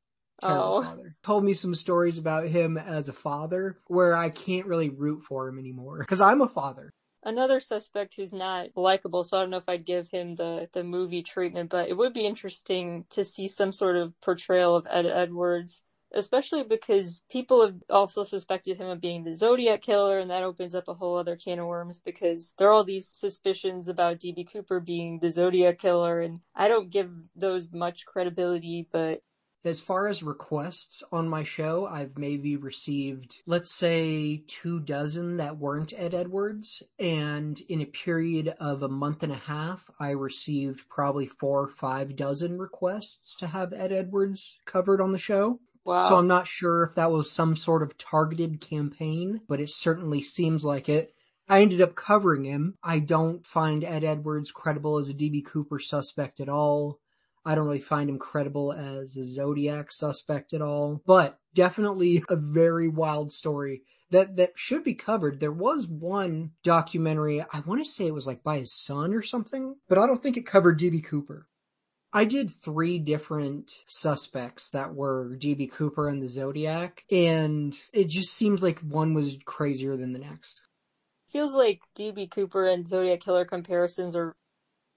Terrible 0.42 0.64
oh. 0.64 0.84
father. 0.84 1.16
Told 1.24 1.44
me 1.44 1.56
some 1.56 1.74
stories 1.74 2.20
about 2.20 2.48
him 2.48 2.78
as 2.78 3.08
a 3.08 3.14
father 3.14 3.80
where 3.88 4.16
I 4.16 4.30
can't 4.30 4.68
really 4.68 4.90
root 4.90 5.24
for 5.24 5.48
him 5.48 5.58
anymore. 5.58 6.06
Cause 6.06 6.22
I'm 6.22 6.42
a 6.42 6.48
father. 6.48 6.94
Another 7.24 7.60
suspect 7.60 8.16
who's 8.16 8.32
not 8.32 8.68
likable, 8.76 9.24
so 9.24 9.38
I 9.38 9.42
don't 9.42 9.50
know 9.50 9.58
if 9.58 9.68
I'd 9.68 9.86
give 9.86 10.08
him 10.08 10.36
the, 10.36 10.70
the 10.72 10.84
movie 10.84 11.24
treatment, 11.24 11.70
but 11.72 11.90
it 11.90 11.98
would 11.98 12.14
be 12.14 12.26
interesting 12.26 13.06
to 13.10 13.24
see 13.24 13.48
some 13.48 13.74
sort 13.74 13.98
of 13.98 14.14
portrayal 14.22 14.76
of 14.76 14.88
Ed 14.90 15.08
Edwards 15.08 15.84
especially 16.14 16.64
because 16.64 17.24
people 17.30 17.66
have 17.66 17.76
also 17.90 18.24
suspected 18.24 18.78
him 18.78 18.88
of 18.88 19.02
being 19.02 19.24
the 19.24 19.36
Zodiac 19.36 19.82
killer, 19.82 20.20
and 20.20 20.32
that 20.32 20.44
opens 20.44 20.74
up 20.74 20.88
a 20.88 20.94
whole 20.94 21.18
other 21.18 21.36
can 21.36 21.60
of 21.60 21.68
worms 21.68 22.00
because 22.00 22.54
there 22.58 22.68
are 22.70 22.72
all 22.72 22.84
these 22.84 23.08
suspicions 23.08 23.88
about 23.88 24.20
DB 24.20 24.52
Cooper 24.52 24.80
being 24.80 25.20
the 25.20 25.32
Zodiac 25.32 25.78
killer, 25.78 26.22
and 26.22 26.40
I 26.56 26.68
don't 26.68 26.90
give 26.90 27.12
those 27.36 27.68
much 27.72 28.06
credibility, 28.06 28.88
but. 28.92 29.22
As 29.66 29.82
far 29.82 30.08
as 30.08 30.24
requests 30.24 31.04
on 31.12 31.28
my 31.28 31.44
show, 31.44 31.86
I've 31.86 32.18
maybe 32.18 32.56
received, 32.56 33.42
let's 33.46 33.70
say, 33.70 34.42
two 34.48 34.80
dozen 34.80 35.36
that 35.36 35.58
weren't 35.58 35.92
Ed 35.98 36.14
Edwards. 36.14 36.82
And 36.98 37.60
in 37.68 37.82
a 37.82 37.86
period 37.86 38.56
of 38.58 38.84
a 38.84 38.88
month 38.88 39.22
and 39.22 39.34
a 39.34 39.36
half, 39.36 39.90
I 40.00 40.12
received 40.12 40.88
probably 40.88 41.28
four 41.28 41.64
or 41.64 41.68
five 41.68 42.16
dozen 42.16 42.58
requests 42.58 43.36
to 43.40 43.48
have 43.48 43.74
Ed 43.74 43.92
Edwards 43.92 44.60
covered 44.66 45.02
on 45.02 45.12
the 45.12 45.18
show. 45.18 45.60
Wow. 45.90 46.02
So 46.02 46.18
I'm 46.18 46.28
not 46.28 46.46
sure 46.46 46.84
if 46.84 46.94
that 46.94 47.10
was 47.10 47.32
some 47.32 47.56
sort 47.56 47.82
of 47.82 47.98
targeted 47.98 48.62
campaign, 48.62 49.42
but 49.48 49.60
it 49.60 49.72
certainly 49.72 50.22
seems 50.22 50.64
like 50.64 50.88
it. 50.88 51.16
I 51.48 51.64
ended 51.64 51.82
up 51.82 51.96
covering 51.96 52.44
him. 52.44 52.76
I 52.84 53.00
don't 53.00 53.44
find 53.44 53.84
Ed 53.84 54.04
Edwards 54.04 54.52
credible 54.52 55.00
as 55.00 55.10
a 55.10 55.16
DB 55.16 55.44
Cooper 55.44 55.80
suspect 55.80 56.42
at 56.42 56.48
all. 56.48 57.00
I 57.44 57.56
don't 57.56 57.66
really 57.66 57.80
find 57.80 58.08
him 58.08 58.20
credible 58.20 58.72
as 58.72 59.18
a 59.18 59.26
Zodiac 59.26 59.92
suspect 59.92 60.54
at 60.54 60.62
all, 60.62 61.02
but 61.08 61.40
definitely 61.56 62.24
a 62.30 62.36
very 62.36 62.88
wild 62.88 63.32
story 63.32 63.82
that, 64.12 64.36
that 64.36 64.60
should 64.60 64.84
be 64.84 64.94
covered. 64.94 65.40
There 65.40 65.52
was 65.52 65.88
one 65.88 66.52
documentary, 66.64 67.42
I 67.42 67.62
want 67.62 67.84
to 67.84 67.90
say 67.90 68.06
it 68.06 68.14
was 68.14 68.28
like 68.28 68.44
by 68.44 68.60
his 68.60 68.76
son 68.76 69.16
or 69.16 69.24
something, 69.24 69.76
but 69.88 69.98
I 69.98 70.06
don't 70.06 70.22
think 70.22 70.38
it 70.38 70.46
covered 70.46 70.80
DB 70.80 71.04
Cooper. 71.04 71.48
I 72.12 72.26
did 72.26 72.50
three 72.50 72.98
different 72.98 73.84
suspects 73.86 74.72
that 74.72 74.96
were 74.96 75.36
DB 75.38 75.72
Cooper 75.72 76.08
and 76.10 76.22
the 76.22 76.30
Zodiac, 76.30 77.04
and 77.12 77.78
it 77.94 78.06
just 78.06 78.34
seemed 78.34 78.62
like 78.62 78.80
one 78.80 79.14
was 79.14 79.38
crazier 79.46 79.96
than 79.96 80.14
the 80.14 80.20
next. 80.20 80.64
Feels 81.28 81.54
like 81.54 81.82
DB 81.96 82.30
Cooper 82.30 82.68
and 82.68 82.88
Zodiac 82.88 83.20
Killer 83.20 83.46
comparisons 83.46 84.16
are 84.16 84.36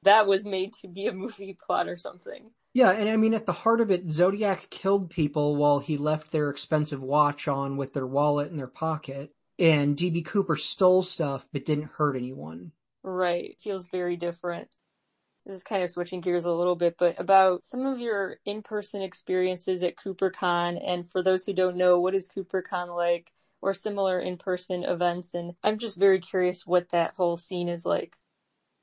that 0.05 0.27
was 0.27 0.45
made 0.45 0.73
to 0.73 0.89
be 0.89 1.07
a 1.07 1.13
movie 1.13 1.57
plot 1.67 1.87
or 1.87 1.99
something. 1.99 2.51
Yeah, 2.73 2.91
and 2.93 3.11
I 3.11 3.19
mean, 3.19 3.35
at 3.35 3.45
the 3.45 3.53
heart 3.53 3.83
of 3.83 3.91
it, 3.91 4.11
Zodiac 4.11 4.71
killed 4.71 5.11
people 5.11 5.57
while 5.57 5.81
he 5.81 5.99
left 5.99 6.33
their 6.33 6.49
expensive 6.49 7.03
watch 7.03 7.47
on 7.47 7.77
with 7.77 7.93
their 7.93 8.07
wallet 8.07 8.51
in 8.51 8.57
their 8.57 8.67
pocket, 8.67 9.33
and 9.59 9.97
DB 9.97 10.25
Cooper 10.25 10.57
stole 10.57 11.03
stuff 11.03 11.47
but 11.53 11.67
didn't 11.67 11.91
hurt 11.97 12.17
anyone. 12.17 12.73
Right. 13.03 13.55
Feels 13.61 13.89
very 13.89 14.17
different 14.17 14.69
this 15.47 15.57
is 15.57 15.63
kind 15.63 15.83
of 15.83 15.91
switching 15.91 16.21
gears 16.21 16.45
a 16.45 16.53
little 16.53 16.77
bit, 16.77 16.97
but 16.99 17.19
about 17.19 17.65
some 17.65 17.85
of 17.85 17.99
your 17.99 18.37
in-person 18.45 19.03
experiences 19.03 19.83
at 19.83 19.97
CooperCon. 19.97 20.81
And 20.87 21.11
for 21.11 21.23
those 21.23 21.45
who 21.45 21.53
don't 21.53 21.77
know, 21.77 21.99
what 21.99 22.15
is 22.15 22.29
CooperCon 22.29 22.95
like 22.95 23.33
or 23.61 23.75
similar 23.75 24.21
in-person 24.21 24.85
events? 24.85 25.35
And 25.35 25.55
I'm 25.63 25.79
just 25.79 25.99
very 25.99 26.21
curious 26.21 26.67
what 26.67 26.91
that 26.91 27.15
whole 27.15 27.37
scene 27.37 27.69
is 27.69 27.85
like. 27.85 28.17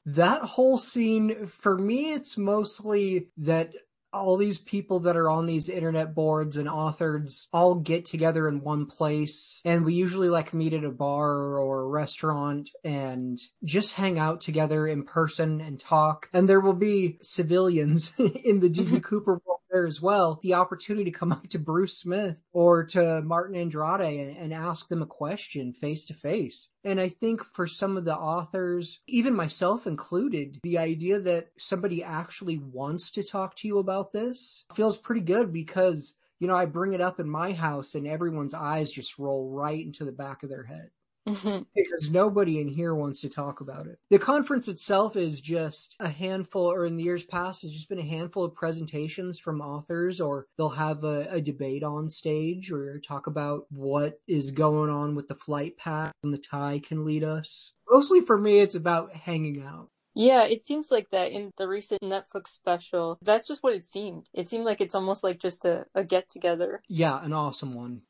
That 0.05 0.41
whole 0.41 0.77
scene, 0.77 1.47
for 1.47 1.77
me, 1.77 2.13
it's 2.13 2.37
mostly 2.37 3.27
that 3.37 3.73
all 4.11 4.37
these 4.37 4.59
people 4.59 5.01
that 5.01 5.17
are 5.17 5.29
on 5.29 5.45
these 5.45 5.69
internet 5.69 6.15
boards 6.15 6.57
and 6.57 6.67
authors 6.67 7.47
all 7.53 7.75
get 7.75 8.05
together 8.05 8.47
in 8.47 8.61
one 8.61 8.85
place. 8.85 9.61
And 9.65 9.85
we 9.85 9.93
usually 9.93 10.29
like 10.29 10.53
meet 10.53 10.73
at 10.73 10.83
a 10.83 10.91
bar 10.91 11.57
or 11.57 11.81
a 11.81 11.87
restaurant 11.87 12.69
and 12.83 13.39
just 13.63 13.93
hang 13.93 14.19
out 14.19 14.41
together 14.41 14.87
in 14.87 15.03
person 15.03 15.61
and 15.61 15.79
talk. 15.79 16.29
And 16.33 16.47
there 16.47 16.59
will 16.59 16.73
be 16.73 17.17
civilians 17.21 18.13
in 18.17 18.59
the 18.59 18.69
DB 18.69 18.85
mm-hmm. 18.85 18.97
Cooper 18.99 19.41
world 19.45 19.59
there 19.69 19.85
as 19.85 20.01
well. 20.01 20.39
The 20.41 20.55
opportunity 20.55 21.11
to 21.11 21.17
come 21.17 21.31
up 21.31 21.47
to 21.49 21.59
Bruce 21.59 21.99
Smith 21.99 22.41
or 22.51 22.83
to 22.85 23.21
Martin 23.21 23.55
Andrade 23.55 24.01
and, 24.01 24.37
and 24.37 24.53
ask 24.53 24.87
them 24.87 25.01
a 25.01 25.07
question 25.07 25.73
face 25.73 26.05
to 26.05 26.13
face. 26.13 26.69
And 26.83 26.99
I 26.99 27.09
think 27.09 27.43
for 27.43 27.67
some 27.67 27.97
of 27.97 28.05
the 28.05 28.15
authors, 28.15 28.99
even 29.07 29.35
myself 29.35 29.85
included, 29.85 30.59
the 30.63 30.77
idea 30.77 31.19
that 31.19 31.49
somebody 31.57 32.03
actually 32.03 32.57
wants 32.57 33.11
to 33.11 33.23
talk 33.23 33.55
to 33.57 33.67
you 33.67 33.79
about 33.79 33.98
this 34.03 34.63
feels 34.73 34.97
pretty 34.97 35.21
good 35.21 35.53
because 35.53 36.15
you 36.39 36.47
know, 36.47 36.55
I 36.55 36.65
bring 36.65 36.93
it 36.93 37.01
up 37.01 37.19
in 37.19 37.29
my 37.29 37.51
house 37.51 37.95
and 37.95 38.07
everyone's 38.07 38.53
eyes 38.53 38.91
just 38.91 39.19
roll 39.19 39.49
right 39.49 39.85
into 39.85 40.05
the 40.05 40.11
back 40.11 40.43
of 40.43 40.49
their 40.49 40.63
head. 40.63 40.89
Mm-hmm. 41.27 41.63
Because 41.75 42.09
nobody 42.09 42.59
in 42.59 42.67
here 42.67 42.95
wants 42.95 43.21
to 43.21 43.29
talk 43.29 43.61
about 43.61 43.87
it. 43.87 43.99
The 44.09 44.17
conference 44.17 44.67
itself 44.67 45.15
is 45.15 45.41
just 45.41 45.95
a 45.99 46.09
handful, 46.09 46.71
or 46.71 46.85
in 46.85 46.95
the 46.95 47.03
years 47.03 47.23
past, 47.23 47.61
has 47.61 47.71
just 47.71 47.89
been 47.89 47.99
a 47.99 48.03
handful 48.03 48.45
of 48.45 48.55
presentations 48.55 49.37
from 49.37 49.61
authors, 49.61 50.21
or 50.21 50.47
they'll 50.57 50.69
have 50.69 51.03
a, 51.03 51.27
a 51.29 51.41
debate 51.41 51.83
on 51.83 52.09
stage, 52.09 52.71
or 52.71 52.99
talk 52.99 53.27
about 53.27 53.65
what 53.69 54.19
is 54.27 54.51
going 54.51 54.89
on 54.89 55.13
with 55.13 55.27
the 55.27 55.35
flight 55.35 55.77
path 55.77 56.13
and 56.23 56.33
the 56.33 56.37
tie 56.39 56.81
can 56.83 57.05
lead 57.05 57.23
us. 57.23 57.73
Mostly 57.87 58.21
for 58.21 58.39
me, 58.39 58.59
it's 58.59 58.75
about 58.75 59.13
hanging 59.13 59.61
out. 59.61 59.89
Yeah, 60.19 60.43
it 60.43 60.63
seems 60.63 60.91
like 60.91 61.11
that 61.11 61.31
in 61.31 61.51
the 61.57 61.65
recent 61.65 62.01
Netflix 62.01 62.49
special. 62.49 63.17
That's 63.21 63.47
just 63.47 63.63
what 63.63 63.73
it 63.73 63.85
seemed. 63.85 64.29
It 64.33 64.49
seemed 64.49 64.65
like 64.65 64.81
it's 64.81 64.93
almost 64.93 65.23
like 65.23 65.39
just 65.39 65.63
a, 65.63 65.85
a 65.95 66.03
get 66.03 66.27
together. 66.27 66.81
Yeah, 66.89 67.23
an 67.23 67.31
awesome 67.31 67.73
one. 67.73 68.01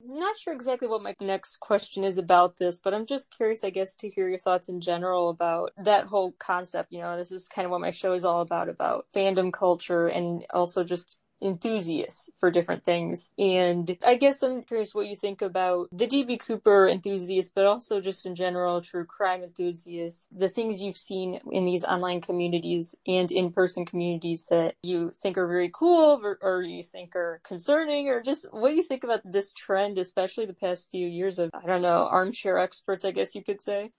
not 0.00 0.38
sure 0.38 0.54
exactly 0.54 0.88
what 0.88 1.02
my 1.02 1.14
next 1.20 1.60
question 1.60 2.04
is 2.04 2.16
about 2.16 2.56
this, 2.56 2.78
but 2.78 2.94
I'm 2.94 3.04
just 3.04 3.30
curious, 3.36 3.64
I 3.64 3.70
guess, 3.70 3.96
to 3.98 4.08
hear 4.08 4.30
your 4.30 4.38
thoughts 4.38 4.70
in 4.70 4.80
general 4.80 5.28
about 5.28 5.72
that 5.76 6.06
whole 6.06 6.32
concept. 6.38 6.90
You 6.90 7.00
know, 7.02 7.18
this 7.18 7.32
is 7.32 7.48
kind 7.48 7.66
of 7.66 7.70
what 7.70 7.82
my 7.82 7.90
show 7.90 8.14
is 8.14 8.24
all 8.24 8.40
about, 8.40 8.70
about 8.70 9.06
fandom 9.14 9.52
culture 9.52 10.06
and 10.06 10.46
also 10.54 10.84
just 10.84 11.18
enthusiasts 11.42 12.30
for 12.38 12.50
different 12.50 12.84
things. 12.84 13.30
And 13.38 13.96
I 14.06 14.14
guess 14.14 14.42
I'm 14.42 14.62
curious 14.62 14.94
what 14.94 15.06
you 15.06 15.16
think 15.16 15.42
about 15.42 15.88
the 15.92 16.06
DB 16.06 16.38
Cooper 16.38 16.88
enthusiasts, 16.88 17.50
but 17.54 17.66
also 17.66 18.00
just 18.00 18.24
in 18.24 18.34
general, 18.34 18.80
true 18.80 19.04
crime 19.04 19.42
enthusiasts, 19.42 20.28
the 20.30 20.48
things 20.48 20.80
you've 20.80 20.96
seen 20.96 21.40
in 21.50 21.64
these 21.64 21.84
online 21.84 22.20
communities 22.20 22.94
and 23.06 23.30
in-person 23.30 23.84
communities 23.84 24.46
that 24.50 24.74
you 24.82 25.10
think 25.20 25.36
are 25.36 25.48
very 25.48 25.70
cool 25.72 26.20
or, 26.22 26.38
or 26.40 26.62
you 26.62 26.82
think 26.82 27.16
are 27.16 27.40
concerning 27.44 28.08
or 28.08 28.22
just 28.22 28.46
what 28.52 28.70
do 28.70 28.76
you 28.76 28.82
think 28.82 29.04
about 29.04 29.20
this 29.24 29.52
trend, 29.52 29.98
especially 29.98 30.46
the 30.46 30.52
past 30.54 30.88
few 30.90 31.06
years 31.06 31.38
of, 31.38 31.50
I 31.54 31.66
don't 31.66 31.82
know, 31.82 32.08
armchair 32.10 32.58
experts, 32.58 33.04
I 33.04 33.10
guess 33.10 33.34
you 33.34 33.42
could 33.42 33.60
say? 33.60 33.90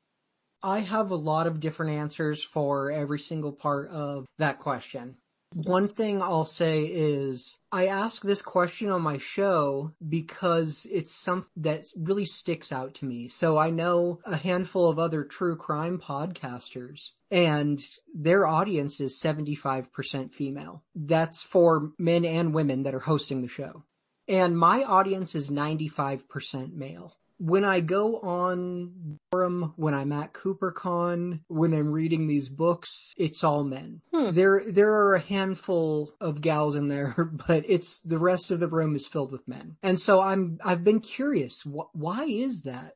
I 0.62 0.80
have 0.80 1.12
a 1.12 1.16
lot 1.16 1.46
of 1.46 1.60
different 1.60 1.92
answers 1.92 2.42
for 2.42 2.90
every 2.90 3.20
single 3.20 3.52
part 3.52 3.90
of 3.90 4.26
that 4.38 4.60
question. 4.60 5.18
One 5.54 5.88
thing 5.88 6.22
I'll 6.22 6.46
say 6.46 6.84
is 6.84 7.58
I 7.72 7.88
ask 7.88 8.22
this 8.22 8.42
question 8.42 8.90
on 8.90 9.02
my 9.02 9.18
show 9.18 9.92
because 10.08 10.88
it's 10.92 11.14
something 11.14 11.50
that 11.58 11.86
really 11.96 12.26
sticks 12.26 12.72
out 12.72 12.96
to 12.96 13.06
me. 13.06 13.30
So 13.30 13.58
I 13.58 13.70
know 13.70 14.20
a 14.26 14.36
handful 14.36 14.90
of 14.90 15.00
other 15.00 15.24
true 15.24 15.56
crime 15.56 16.00
podcasters 16.00 17.12
and 17.30 17.84
their 18.14 18.48
audience 18.48 19.00
is 19.00 19.20
75% 19.20 20.32
female. 20.32 20.84
That's 20.96 21.44
for 21.44 21.92
men 21.98 22.26
and 22.26 22.54
women 22.54 22.84
that 22.84 22.96
are 22.96 23.00
hosting 23.00 23.42
the 23.42 23.48
show. 23.48 23.84
And 24.28 24.58
my 24.58 24.84
audience 24.84 25.36
is 25.36 25.50
95% 25.50 26.74
male 26.74 27.18
when 27.44 27.66
I 27.66 27.82
go 27.82 28.20
on 28.20 29.20
forum, 29.30 29.74
when 29.76 29.94
I'm 29.94 30.14
at 30.14 30.34
CooperCon, 30.34 31.42
when 31.48 31.74
I'm 31.74 31.92
reading 31.92 32.28
these 32.28 32.48
books, 32.48 33.14
it's 33.18 33.44
all 33.44 33.66
men. 33.66 34.02
Hmm. 34.14 34.32
There, 34.32 34.64
there 34.72 34.94
are 34.94 35.16
a 35.16 35.20
handful 35.20 36.14
of 36.22 36.40
gals 36.40 36.78
in 36.78 36.88
there, 36.88 37.30
but 37.48 37.66
it's 37.68 38.00
the 38.00 38.18
rest 38.18 38.50
of 38.50 38.62
the 38.62 38.70
room 38.70 38.96
is 38.96 39.08
filled 39.08 39.34
with 39.34 39.46
men. 39.46 39.76
And 39.84 40.00
so 40.00 40.22
I'm, 40.22 40.58
I've 40.64 40.86
been 40.86 41.02
curious, 41.02 41.64
wh- 41.64 41.94
why 41.94 42.24
is 42.24 42.62
that? 42.62 42.94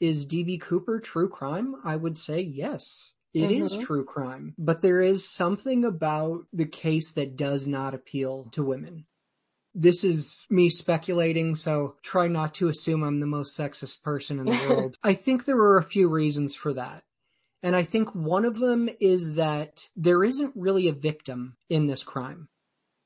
Is 0.00 0.24
DB 0.24 0.58
Cooper 0.58 0.98
true 0.98 1.28
crime? 1.28 1.76
I 1.84 1.96
would 1.96 2.16
say 2.16 2.40
yes. 2.40 3.12
It 3.34 3.50
mm-hmm. 3.50 3.64
is 3.64 3.76
true 3.76 4.06
crime, 4.06 4.54
but 4.56 4.80
there 4.80 5.02
is 5.02 5.28
something 5.28 5.84
about 5.84 6.46
the 6.54 6.64
case 6.64 7.12
that 7.12 7.36
does 7.36 7.66
not 7.66 7.92
appeal 7.92 8.48
to 8.52 8.64
women 8.64 9.04
this 9.78 10.04
is 10.04 10.46
me 10.48 10.70
speculating, 10.70 11.54
so 11.54 11.96
try 12.02 12.28
not 12.28 12.54
to 12.54 12.68
assume 12.68 13.04
I'm 13.04 13.20
the 13.20 13.26
most 13.26 13.56
sexist 13.56 14.02
person 14.02 14.38
in 14.40 14.46
the 14.46 14.66
world. 14.68 14.96
I 15.04 15.12
think 15.12 15.44
there 15.44 15.58
are 15.58 15.76
a 15.76 15.84
few 15.84 16.08
reasons 16.08 16.54
for 16.54 16.72
that. 16.74 17.04
And 17.62 17.76
I 17.76 17.82
think 17.82 18.14
one 18.14 18.46
of 18.46 18.58
them 18.58 18.88
is 19.00 19.34
that 19.34 19.88
there 19.94 20.24
isn't 20.24 20.52
really 20.56 20.88
a 20.88 20.92
victim 20.92 21.56
in 21.68 21.86
this 21.86 22.02
crime. 22.02 22.48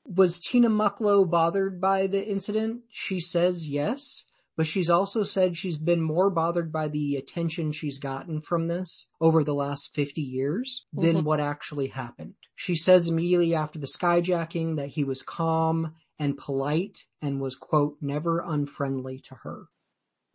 Was 0.05 0.39
Tina 0.39 0.69
Mucklow 0.69 1.29
bothered 1.29 1.81
by 1.81 2.07
the 2.07 2.25
incident? 2.25 2.83
She 2.89 3.19
says 3.19 3.67
yes, 3.67 4.23
but 4.55 4.67
she's 4.67 4.89
also 4.89 5.23
said 5.23 5.57
she's 5.57 5.77
been 5.77 6.01
more 6.01 6.29
bothered 6.29 6.71
by 6.71 6.87
the 6.87 7.15
attention 7.15 7.71
she's 7.71 7.97
gotten 7.97 8.41
from 8.41 8.67
this 8.67 9.07
over 9.19 9.43
the 9.43 9.53
last 9.53 9.93
50 9.93 10.21
years 10.21 10.85
than 10.93 11.17
mm-hmm. 11.17 11.25
what 11.25 11.39
actually 11.39 11.87
happened. 11.87 12.35
She 12.55 12.75
says 12.75 13.07
immediately 13.07 13.55
after 13.55 13.79
the 13.79 13.87
skyjacking 13.87 14.77
that 14.77 14.89
he 14.89 15.03
was 15.03 15.21
calm 15.21 15.95
and 16.21 16.37
polite 16.37 17.07
and 17.19 17.41
was 17.41 17.55
quote 17.55 17.97
never 17.99 18.43
unfriendly 18.45 19.19
to 19.19 19.33
her. 19.43 19.65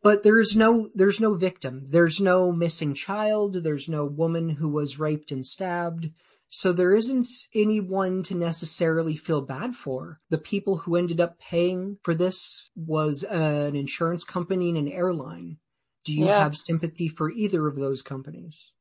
But 0.02 0.24
there's 0.24 0.56
no 0.56 0.90
there's 0.94 1.20
no 1.20 1.34
victim. 1.34 1.86
There's 1.88 2.20
no 2.20 2.50
missing 2.50 2.92
child, 2.92 3.62
there's 3.62 3.88
no 3.88 4.04
woman 4.04 4.48
who 4.50 4.68
was 4.68 4.98
raped 4.98 5.30
and 5.30 5.46
stabbed. 5.46 6.10
So 6.48 6.72
there 6.72 6.94
isn't 6.94 7.28
anyone 7.54 8.24
to 8.24 8.34
necessarily 8.34 9.16
feel 9.16 9.40
bad 9.40 9.74
for. 9.74 10.20
The 10.28 10.38
people 10.38 10.78
who 10.78 10.96
ended 10.96 11.20
up 11.20 11.38
paying 11.38 11.98
for 12.02 12.14
this 12.14 12.70
was 12.74 13.22
an 13.22 13.76
insurance 13.76 14.24
company 14.24 14.68
and 14.68 14.78
an 14.78 14.88
airline. 14.88 15.58
Do 16.04 16.12
you 16.12 16.26
yeah. 16.26 16.42
have 16.42 16.56
sympathy 16.56 17.08
for 17.08 17.30
either 17.30 17.66
of 17.66 17.76
those 17.76 18.02
companies? 18.02 18.72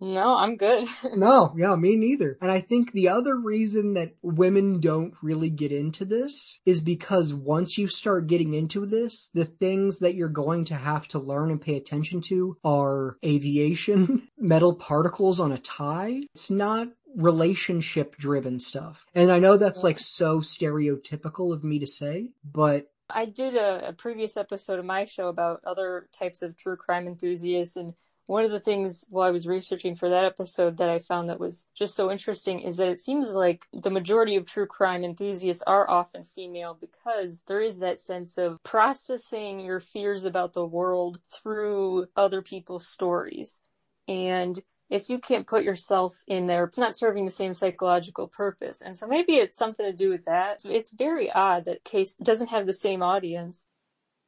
No, 0.00 0.36
I'm 0.36 0.56
good. 0.56 0.86
no, 1.14 1.54
yeah, 1.56 1.74
me 1.76 1.96
neither. 1.96 2.38
And 2.40 2.50
I 2.50 2.60
think 2.60 2.92
the 2.92 3.08
other 3.08 3.36
reason 3.36 3.94
that 3.94 4.14
women 4.22 4.80
don't 4.80 5.14
really 5.22 5.50
get 5.50 5.72
into 5.72 6.04
this 6.04 6.60
is 6.64 6.80
because 6.80 7.34
once 7.34 7.76
you 7.76 7.88
start 7.88 8.28
getting 8.28 8.54
into 8.54 8.86
this, 8.86 9.30
the 9.34 9.44
things 9.44 9.98
that 9.98 10.14
you're 10.14 10.28
going 10.28 10.64
to 10.66 10.76
have 10.76 11.08
to 11.08 11.18
learn 11.18 11.50
and 11.50 11.60
pay 11.60 11.76
attention 11.76 12.20
to 12.22 12.56
are 12.64 13.18
aviation, 13.24 14.28
metal 14.38 14.74
particles 14.74 15.40
on 15.40 15.52
a 15.52 15.58
tie. 15.58 16.22
It's 16.34 16.50
not 16.50 16.88
relationship 17.16 18.16
driven 18.16 18.60
stuff. 18.60 19.04
And 19.14 19.32
I 19.32 19.38
know 19.38 19.56
that's 19.56 19.82
like 19.82 19.98
so 19.98 20.40
stereotypical 20.40 21.52
of 21.52 21.64
me 21.64 21.80
to 21.80 21.86
say, 21.86 22.30
but 22.44 22.90
I 23.10 23.24
did 23.24 23.56
a, 23.56 23.88
a, 23.88 23.92
previous 23.94 24.36
episode 24.36 24.78
of 24.78 24.84
my 24.84 25.06
show 25.06 25.28
about 25.28 25.62
other 25.64 26.08
types 26.12 26.42
of 26.42 26.58
true 26.58 26.76
crime 26.76 27.06
enthusiasts 27.06 27.76
and 27.76 27.94
one 28.28 28.44
of 28.44 28.50
the 28.50 28.60
things 28.60 29.06
while 29.08 29.26
I 29.26 29.30
was 29.30 29.46
researching 29.46 29.94
for 29.94 30.10
that 30.10 30.26
episode 30.26 30.76
that 30.76 30.90
I 30.90 30.98
found 30.98 31.30
that 31.30 31.40
was 31.40 31.66
just 31.74 31.94
so 31.94 32.12
interesting 32.12 32.60
is 32.60 32.76
that 32.76 32.88
it 32.88 33.00
seems 33.00 33.30
like 33.30 33.66
the 33.72 33.88
majority 33.88 34.36
of 34.36 34.44
true 34.44 34.66
crime 34.66 35.02
enthusiasts 35.02 35.62
are 35.66 35.88
often 35.88 36.24
female 36.24 36.76
because 36.78 37.42
there 37.46 37.62
is 37.62 37.78
that 37.78 38.00
sense 38.00 38.36
of 38.36 38.62
processing 38.62 39.60
your 39.60 39.80
fears 39.80 40.26
about 40.26 40.52
the 40.52 40.66
world 40.66 41.20
through 41.26 42.06
other 42.16 42.42
people's 42.42 42.86
stories. 42.86 43.60
And 44.06 44.60
if 44.90 45.08
you 45.08 45.18
can't 45.18 45.46
put 45.46 45.64
yourself 45.64 46.22
in 46.26 46.46
there, 46.46 46.64
it's 46.64 46.76
not 46.76 46.94
serving 46.94 47.24
the 47.24 47.30
same 47.30 47.54
psychological 47.54 48.28
purpose. 48.28 48.82
And 48.82 48.98
so 48.98 49.06
maybe 49.06 49.36
it's 49.36 49.56
something 49.56 49.86
to 49.86 49.92
do 49.94 50.10
with 50.10 50.26
that. 50.26 50.66
It's 50.66 50.90
very 50.90 51.32
odd 51.32 51.64
that 51.64 51.82
Case 51.82 52.14
doesn't 52.16 52.48
have 52.48 52.66
the 52.66 52.74
same 52.74 53.02
audience 53.02 53.64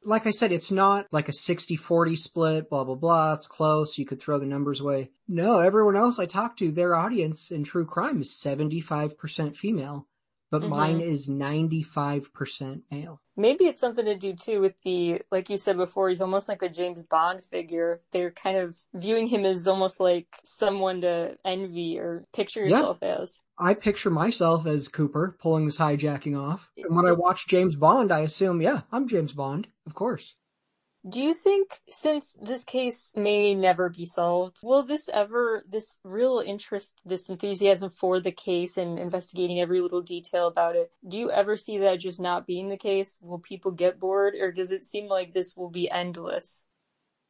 like 0.03 0.27
I 0.27 0.31
said, 0.31 0.51
it's 0.51 0.71
not 0.71 1.07
like 1.11 1.29
a 1.29 1.33
60-40 1.33 2.17
split, 2.17 2.69
blah, 2.69 2.83
blah, 2.83 2.95
blah. 2.95 3.33
It's 3.33 3.47
close. 3.47 3.97
You 3.97 4.05
could 4.05 4.21
throw 4.21 4.39
the 4.39 4.45
numbers 4.45 4.79
away. 4.79 5.11
No, 5.27 5.59
everyone 5.59 5.95
else 5.95 6.19
I 6.19 6.25
talk 6.25 6.57
to, 6.57 6.71
their 6.71 6.95
audience 6.95 7.51
in 7.51 7.63
true 7.63 7.85
crime 7.85 8.21
is 8.21 8.29
75% 8.31 9.55
female 9.55 10.07
but 10.51 10.61
mm-hmm. 10.61 10.69
mine 10.69 11.01
is 11.01 11.29
95% 11.29 12.81
male. 12.91 13.21
Maybe 13.37 13.65
it's 13.65 13.79
something 13.79 14.05
to 14.05 14.15
do 14.15 14.33
too 14.33 14.59
with 14.59 14.73
the, 14.83 15.21
like 15.31 15.49
you 15.49 15.57
said 15.57 15.77
before, 15.77 16.09
he's 16.09 16.21
almost 16.21 16.49
like 16.49 16.61
a 16.61 16.69
James 16.69 17.01
Bond 17.01 17.41
figure. 17.43 18.01
They're 18.11 18.31
kind 18.31 18.57
of 18.57 18.77
viewing 18.93 19.27
him 19.27 19.45
as 19.45 19.67
almost 19.67 20.01
like 20.01 20.27
someone 20.43 21.01
to 21.01 21.37
envy 21.45 21.97
or 21.97 22.25
picture 22.33 22.59
yourself 22.59 22.97
yeah. 23.01 23.19
as. 23.21 23.39
I 23.57 23.73
picture 23.73 24.09
myself 24.09 24.67
as 24.67 24.89
Cooper 24.89 25.37
pulling 25.39 25.65
this 25.65 25.79
hijacking 25.79 26.37
off. 26.37 26.69
And 26.77 26.93
when 26.95 27.05
I 27.05 27.13
watch 27.13 27.47
James 27.47 27.77
Bond, 27.77 28.11
I 28.11 28.19
assume, 28.19 28.61
yeah, 28.61 28.81
I'm 28.91 29.07
James 29.07 29.31
Bond, 29.31 29.67
of 29.91 29.95
course. 29.95 30.35
Do 31.09 31.19
you 31.19 31.33
think, 31.33 31.81
since 31.89 32.33
this 32.39 32.63
case 32.63 33.11
may 33.13 33.53
never 33.55 33.89
be 33.89 34.05
solved, 34.05 34.59
will 34.63 34.83
this 34.83 35.09
ever, 35.11 35.65
this 35.67 35.97
real 36.05 36.41
interest, 36.45 37.01
this 37.03 37.27
enthusiasm 37.27 37.89
for 37.89 38.21
the 38.21 38.31
case 38.31 38.77
and 38.77 38.97
investigating 38.97 39.59
every 39.59 39.81
little 39.81 40.01
detail 40.01 40.47
about 40.47 40.77
it, 40.77 40.91
do 41.05 41.17
you 41.17 41.29
ever 41.29 41.57
see 41.57 41.79
that 41.79 41.99
just 41.99 42.21
not 42.21 42.47
being 42.47 42.69
the 42.69 42.77
case? 42.77 43.19
Will 43.21 43.39
people 43.39 43.71
get 43.71 43.99
bored, 43.99 44.35
or 44.35 44.51
does 44.53 44.71
it 44.71 44.83
seem 44.83 45.07
like 45.07 45.33
this 45.33 45.57
will 45.57 45.71
be 45.71 45.91
endless? 45.91 46.63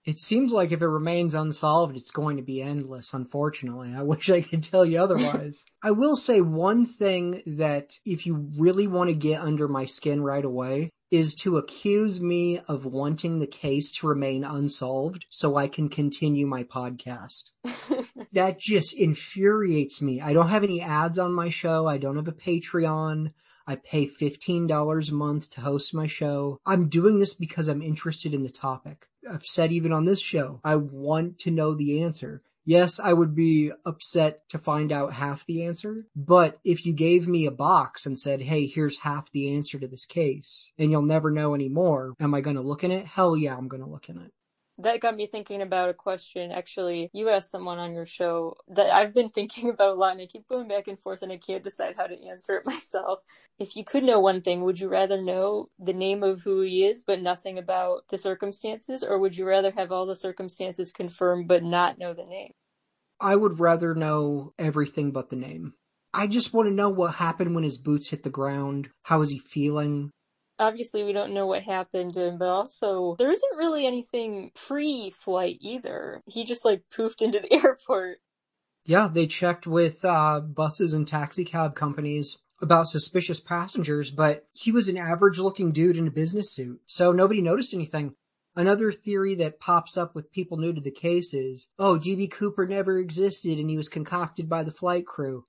It 0.05 0.19
seems 0.19 0.51
like 0.51 0.71
if 0.71 0.81
it 0.81 0.87
remains 0.87 1.33
unsolved, 1.33 1.95
it's 1.95 2.11
going 2.11 2.37
to 2.37 2.43
be 2.43 2.61
endless, 2.61 3.13
unfortunately. 3.13 3.93
I 3.95 4.03
wish 4.11 4.29
I 4.29 4.41
could 4.41 4.63
tell 4.63 4.85
you 4.85 4.99
otherwise. 4.99 5.63
I 5.83 5.91
will 5.91 6.15
say 6.15 6.41
one 6.41 6.85
thing 6.85 7.41
that 7.45 7.97
if 8.05 8.27
you 8.27 8.51
really 8.57 8.87
want 8.87 9.09
to 9.09 9.15
get 9.15 9.41
under 9.41 9.67
my 9.67 9.85
skin 9.85 10.21
right 10.21 10.43
away, 10.43 10.91
is 11.11 11.35
to 11.35 11.57
accuse 11.57 12.21
me 12.21 12.57
of 12.69 12.85
wanting 12.85 13.39
the 13.39 13.47
case 13.47 13.91
to 13.91 14.07
remain 14.07 14.45
unsolved 14.45 15.25
so 15.29 15.57
I 15.57 15.67
can 15.67 15.89
continue 15.89 16.47
my 16.47 16.63
podcast. 16.63 17.51
that 18.31 18.57
just 18.57 18.93
infuriates 18.93 20.01
me. 20.01 20.21
I 20.21 20.31
don't 20.31 20.47
have 20.47 20.63
any 20.63 20.81
ads 20.81 21.19
on 21.19 21.33
my 21.33 21.49
show. 21.49 21.85
I 21.85 21.97
don't 21.97 22.15
have 22.15 22.29
a 22.29 22.31
Patreon. 22.31 23.33
I 23.67 23.75
pay 23.75 24.05
$15 24.05 25.11
a 25.11 25.13
month 25.13 25.49
to 25.51 25.61
host 25.61 25.93
my 25.93 26.07
show. 26.07 26.59
I'm 26.65 26.87
doing 26.87 27.19
this 27.19 27.33
because 27.33 27.67
I'm 27.67 27.81
interested 27.81 28.33
in 28.33 28.43
the 28.43 28.49
topic. 28.49 29.07
I've 29.29 29.45
said 29.45 29.71
even 29.71 29.91
on 29.91 30.05
this 30.05 30.21
show, 30.21 30.61
I 30.63 30.77
want 30.77 31.39
to 31.39 31.51
know 31.51 31.75
the 31.75 32.01
answer. 32.01 32.41
Yes, 32.63 32.99
I 32.99 33.13
would 33.13 33.33
be 33.33 33.71
upset 33.85 34.47
to 34.49 34.59
find 34.59 34.91
out 34.91 35.13
half 35.13 35.45
the 35.45 35.63
answer, 35.63 36.05
but 36.15 36.59
if 36.63 36.85
you 36.85 36.93
gave 36.93 37.27
me 37.27 37.45
a 37.45 37.51
box 37.51 38.05
and 38.05 38.17
said, 38.17 38.41
hey, 38.41 38.67
here's 38.67 38.99
half 38.99 39.31
the 39.31 39.53
answer 39.55 39.79
to 39.79 39.87
this 39.87 40.05
case, 40.05 40.71
and 40.77 40.91
you'll 40.91 41.01
never 41.01 41.31
know 41.31 41.55
any 41.55 41.69
more, 41.69 42.13
am 42.19 42.35
I 42.35 42.41
gonna 42.41 42.61
look 42.61 42.83
in 42.83 42.91
it? 42.91 43.05
Hell 43.05 43.35
yeah, 43.35 43.57
I'm 43.57 43.67
gonna 43.67 43.89
look 43.89 44.09
in 44.09 44.19
it. 44.19 44.31
That 44.81 44.99
got 44.99 45.15
me 45.15 45.27
thinking 45.27 45.61
about 45.61 45.89
a 45.89 45.93
question. 45.93 46.51
Actually, 46.51 47.11
you 47.13 47.29
asked 47.29 47.51
someone 47.51 47.77
on 47.77 47.93
your 47.93 48.07
show 48.07 48.55
that 48.69 48.91
I've 48.91 49.13
been 49.13 49.29
thinking 49.37 49.69
about 49.69 49.89
a 49.89 49.93
lot 49.93 50.13
and 50.13 50.21
I 50.21 50.25
keep 50.25 50.47
going 50.47 50.67
back 50.67 50.87
and 50.87 50.99
forth 50.99 51.21
and 51.21 51.31
I 51.31 51.37
can't 51.37 51.63
decide 51.63 51.95
how 51.95 52.07
to 52.07 52.27
answer 52.27 52.55
it 52.55 52.65
myself. 52.65 53.19
If 53.59 53.75
you 53.75 53.83
could 53.83 54.03
know 54.03 54.19
one 54.19 54.41
thing, 54.41 54.63
would 54.63 54.79
you 54.79 54.87
rather 54.87 55.21
know 55.21 55.69
the 55.77 55.93
name 55.93 56.23
of 56.23 56.41
who 56.41 56.61
he 56.61 56.85
is 56.85 57.03
but 57.03 57.21
nothing 57.21 57.59
about 57.59 58.07
the 58.09 58.17
circumstances 58.17 59.03
or 59.03 59.19
would 59.19 59.37
you 59.37 59.45
rather 59.45 59.71
have 59.71 59.91
all 59.91 60.07
the 60.07 60.15
circumstances 60.15 60.91
confirmed 60.91 61.47
but 61.47 61.63
not 61.63 61.99
know 61.99 62.13
the 62.13 62.25
name? 62.25 62.53
I 63.19 63.35
would 63.35 63.59
rather 63.59 63.93
know 63.93 64.53
everything 64.57 65.11
but 65.11 65.29
the 65.29 65.35
name. 65.35 65.73
I 66.11 66.25
just 66.25 66.53
want 66.53 66.67
to 66.67 66.73
know 66.73 66.89
what 66.89 67.15
happened 67.15 67.53
when 67.53 67.63
his 67.63 67.77
boots 67.77 68.09
hit 68.09 68.23
the 68.23 68.31
ground. 68.31 68.89
How 69.03 69.21
is 69.21 69.29
he 69.29 69.37
feeling? 69.37 70.09
Obviously 70.61 71.03
we 71.03 71.11
don't 71.11 71.33
know 71.33 71.47
what 71.47 71.63
happened 71.63 72.13
but 72.13 72.47
also 72.47 73.15
there 73.17 73.31
isn't 73.31 73.57
really 73.57 73.85
anything 73.85 74.51
pre-flight 74.55 75.57
either. 75.59 76.21
He 76.25 76.45
just 76.45 76.63
like 76.63 76.83
poofed 76.95 77.21
into 77.21 77.39
the 77.39 77.53
airport. 77.63 78.19
Yeah, 78.85 79.09
they 79.11 79.27
checked 79.27 79.67
with 79.67 80.03
uh, 80.05 80.39
buses 80.39 80.93
and 80.93 81.07
taxi 81.07 81.43
cab 81.43 81.75
companies 81.75 82.37
about 82.61 82.87
suspicious 82.87 83.39
passengers, 83.39 84.11
but 84.11 84.47
he 84.53 84.71
was 84.71 84.87
an 84.87 84.97
average 84.97 85.39
looking 85.39 85.71
dude 85.71 85.97
in 85.97 86.07
a 86.07 86.11
business 86.11 86.53
suit, 86.53 86.79
so 86.85 87.11
nobody 87.11 87.41
noticed 87.41 87.73
anything. 87.73 88.15
Another 88.55 88.91
theory 88.91 89.33
that 89.35 89.59
pops 89.59 89.97
up 89.97 90.13
with 90.13 90.31
people 90.31 90.57
new 90.57 90.73
to 90.73 90.81
the 90.81 90.91
case 90.91 91.33
is, 91.33 91.69
oh, 91.79 91.97
DB 91.97 92.29
Cooper 92.29 92.67
never 92.67 92.99
existed 92.99 93.57
and 93.57 93.69
he 93.69 93.77
was 93.77 93.87
concocted 93.87 94.49
by 94.49 94.63
the 94.63 94.71
flight 94.71 95.05
crew. 95.05 95.45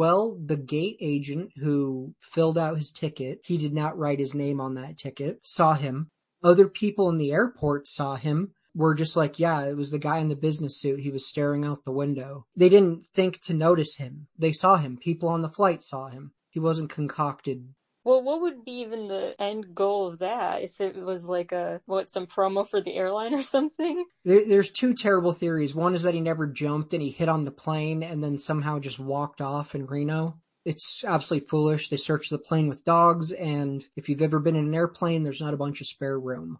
Well, 0.00 0.38
the 0.42 0.56
gate 0.56 0.96
agent 1.02 1.52
who 1.58 2.14
filled 2.20 2.56
out 2.56 2.78
his 2.78 2.90
ticket, 2.90 3.40
he 3.44 3.58
did 3.58 3.74
not 3.74 3.98
write 3.98 4.18
his 4.18 4.32
name 4.32 4.58
on 4.58 4.72
that 4.76 4.96
ticket, 4.96 5.40
saw 5.42 5.74
him. 5.74 6.08
Other 6.42 6.68
people 6.68 7.10
in 7.10 7.18
the 7.18 7.32
airport 7.32 7.86
saw 7.86 8.16
him, 8.16 8.54
were 8.74 8.94
just 8.94 9.14
like, 9.14 9.38
yeah, 9.38 9.62
it 9.66 9.76
was 9.76 9.90
the 9.90 9.98
guy 9.98 10.16
in 10.20 10.30
the 10.30 10.36
business 10.36 10.80
suit. 10.80 11.00
He 11.00 11.10
was 11.10 11.26
staring 11.26 11.66
out 11.66 11.84
the 11.84 11.92
window. 11.92 12.46
They 12.56 12.70
didn't 12.70 13.08
think 13.14 13.42
to 13.42 13.52
notice 13.52 13.96
him. 13.96 14.28
They 14.38 14.52
saw 14.52 14.78
him. 14.78 14.96
People 14.96 15.28
on 15.28 15.42
the 15.42 15.50
flight 15.50 15.82
saw 15.82 16.08
him. 16.08 16.32
He 16.48 16.58
wasn't 16.58 16.88
concocted 16.88 17.74
well, 18.04 18.22
what 18.22 18.40
would 18.40 18.64
be 18.64 18.80
even 18.80 19.08
the 19.08 19.34
end 19.38 19.74
goal 19.74 20.06
of 20.06 20.20
that? 20.20 20.62
If 20.62 20.80
it 20.80 20.96
was 20.96 21.24
like 21.26 21.52
a, 21.52 21.80
what, 21.84 22.08
some 22.08 22.26
promo 22.26 22.66
for 22.66 22.80
the 22.80 22.94
airline 22.94 23.34
or 23.34 23.42
something? 23.42 24.04
There, 24.24 24.46
there's 24.46 24.70
two 24.70 24.94
terrible 24.94 25.32
theories. 25.32 25.74
One 25.74 25.94
is 25.94 26.02
that 26.02 26.14
he 26.14 26.20
never 26.20 26.46
jumped 26.46 26.94
and 26.94 27.02
he 27.02 27.10
hit 27.10 27.28
on 27.28 27.44
the 27.44 27.50
plane 27.50 28.02
and 28.02 28.22
then 28.22 28.38
somehow 28.38 28.78
just 28.78 28.98
walked 28.98 29.40
off 29.40 29.74
in 29.74 29.86
Reno. 29.86 30.38
It's 30.64 31.04
absolutely 31.06 31.48
foolish. 31.48 31.88
They 31.88 31.96
searched 31.96 32.30
the 32.30 32.38
plane 32.38 32.68
with 32.68 32.84
dogs 32.84 33.32
and 33.32 33.84
if 33.96 34.08
you've 34.08 34.22
ever 34.22 34.38
been 34.38 34.56
in 34.56 34.66
an 34.66 34.74
airplane, 34.74 35.22
there's 35.22 35.40
not 35.40 35.54
a 35.54 35.58
bunch 35.58 35.80
of 35.80 35.86
spare 35.86 36.18
room. 36.18 36.58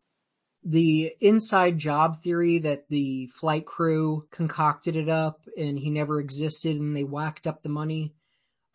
The 0.63 1.13
inside 1.21 1.79
job 1.79 2.23
theory 2.23 2.59
that 2.59 2.89
the 2.91 3.29
flight 3.29 3.65
crew 3.65 4.27
concocted 4.31 4.95
it 4.95 5.09
up 5.09 5.41
and 5.57 5.79
he 5.79 5.89
never 5.89 6.21
existed 6.21 6.77
and 6.77 6.95
they 6.95 7.05
whacked 7.05 7.47
up 7.47 7.63
the 7.63 7.71
money 7.71 8.13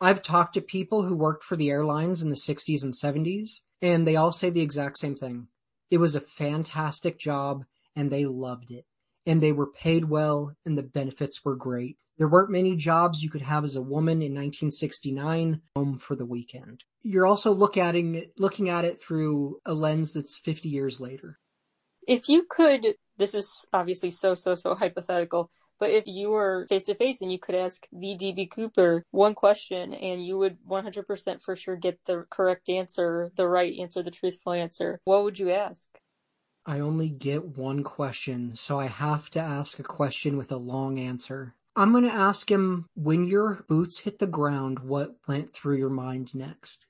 I've 0.01 0.21
talked 0.21 0.55
to 0.55 0.61
people 0.61 1.03
who 1.03 1.15
worked 1.15 1.43
for 1.43 1.55
the 1.55 1.69
airlines 1.69 2.21
in 2.21 2.29
the 2.29 2.35
60s 2.35 2.83
and 2.83 2.93
70s, 2.93 3.61
and 3.81 4.05
they 4.05 4.15
all 4.15 4.31
say 4.31 4.49
the 4.49 4.61
exact 4.61 4.97
same 4.97 5.15
thing. 5.15 5.47
It 5.89 5.97
was 5.99 6.15
a 6.15 6.21
fantastic 6.21 7.17
job, 7.17 7.63
and 7.95 8.11
they 8.11 8.25
loved 8.25 8.71
it. 8.71 8.85
And 9.25 9.41
they 9.41 9.51
were 9.51 9.71
paid 9.71 10.05
well, 10.05 10.53
and 10.65 10.77
the 10.77 10.83
benefits 10.83 11.45
were 11.45 11.55
great. 11.55 11.97
There 12.17 12.27
weren't 12.27 12.51
many 12.51 12.75
jobs 12.75 13.23
you 13.23 13.29
could 13.29 13.41
have 13.41 13.63
as 13.63 13.75
a 13.75 13.81
woman 13.81 14.21
in 14.21 14.33
1969 14.33 15.61
home 15.75 15.99
for 15.99 16.15
the 16.15 16.25
weekend. 16.25 16.83
You're 17.03 17.25
also 17.25 17.51
look 17.51 17.77
at 17.77 17.95
it, 17.95 18.33
looking 18.37 18.69
at 18.69 18.85
it 18.85 18.99
through 18.99 19.59
a 19.65 19.73
lens 19.73 20.13
that's 20.13 20.39
50 20.39 20.69
years 20.69 20.99
later. 20.99 21.39
If 22.07 22.29
you 22.29 22.45
could, 22.49 22.95
this 23.17 23.33
is 23.33 23.65
obviously 23.73 24.11
so, 24.11 24.35
so, 24.35 24.55
so 24.55 24.75
hypothetical, 24.75 25.51
but 25.79 25.89
if 25.89 26.07
you 26.07 26.29
were 26.29 26.65
face 26.69 26.85
to 26.85 26.95
face 26.95 27.21
and 27.21 27.31
you 27.31 27.39
could 27.39 27.55
ask 27.55 27.85
the 27.91 28.15
DB 28.15 28.49
Cooper 28.49 29.03
one 29.11 29.35
question 29.35 29.93
and 29.93 30.25
you 30.25 30.37
would 30.37 30.57
100% 30.69 31.41
for 31.41 31.55
sure 31.55 31.75
get 31.75 31.99
the 32.05 32.25
correct 32.29 32.69
answer, 32.69 33.31
the 33.35 33.47
right 33.47 33.77
answer, 33.79 34.01
the 34.01 34.11
truthful 34.11 34.53
answer, 34.53 34.99
what 35.05 35.23
would 35.23 35.39
you 35.39 35.51
ask? 35.51 35.87
I 36.65 36.79
only 36.79 37.09
get 37.09 37.57
one 37.57 37.83
question, 37.83 38.55
so 38.55 38.79
I 38.79 38.87
have 38.87 39.29
to 39.31 39.39
ask 39.39 39.77
a 39.77 39.83
question 39.83 40.35
with 40.35 40.51
a 40.51 40.57
long 40.57 40.97
answer. 40.97 41.53
I'm 41.75 41.91
going 41.91 42.05
to 42.05 42.11
ask 42.11 42.49
him 42.49 42.87
when 42.95 43.27
your 43.27 43.65
boots 43.67 43.99
hit 43.99 44.19
the 44.19 44.27
ground, 44.27 44.79
what 44.79 45.15
went 45.27 45.51
through 45.51 45.77
your 45.77 45.89
mind 45.89 46.33
next? 46.33 46.85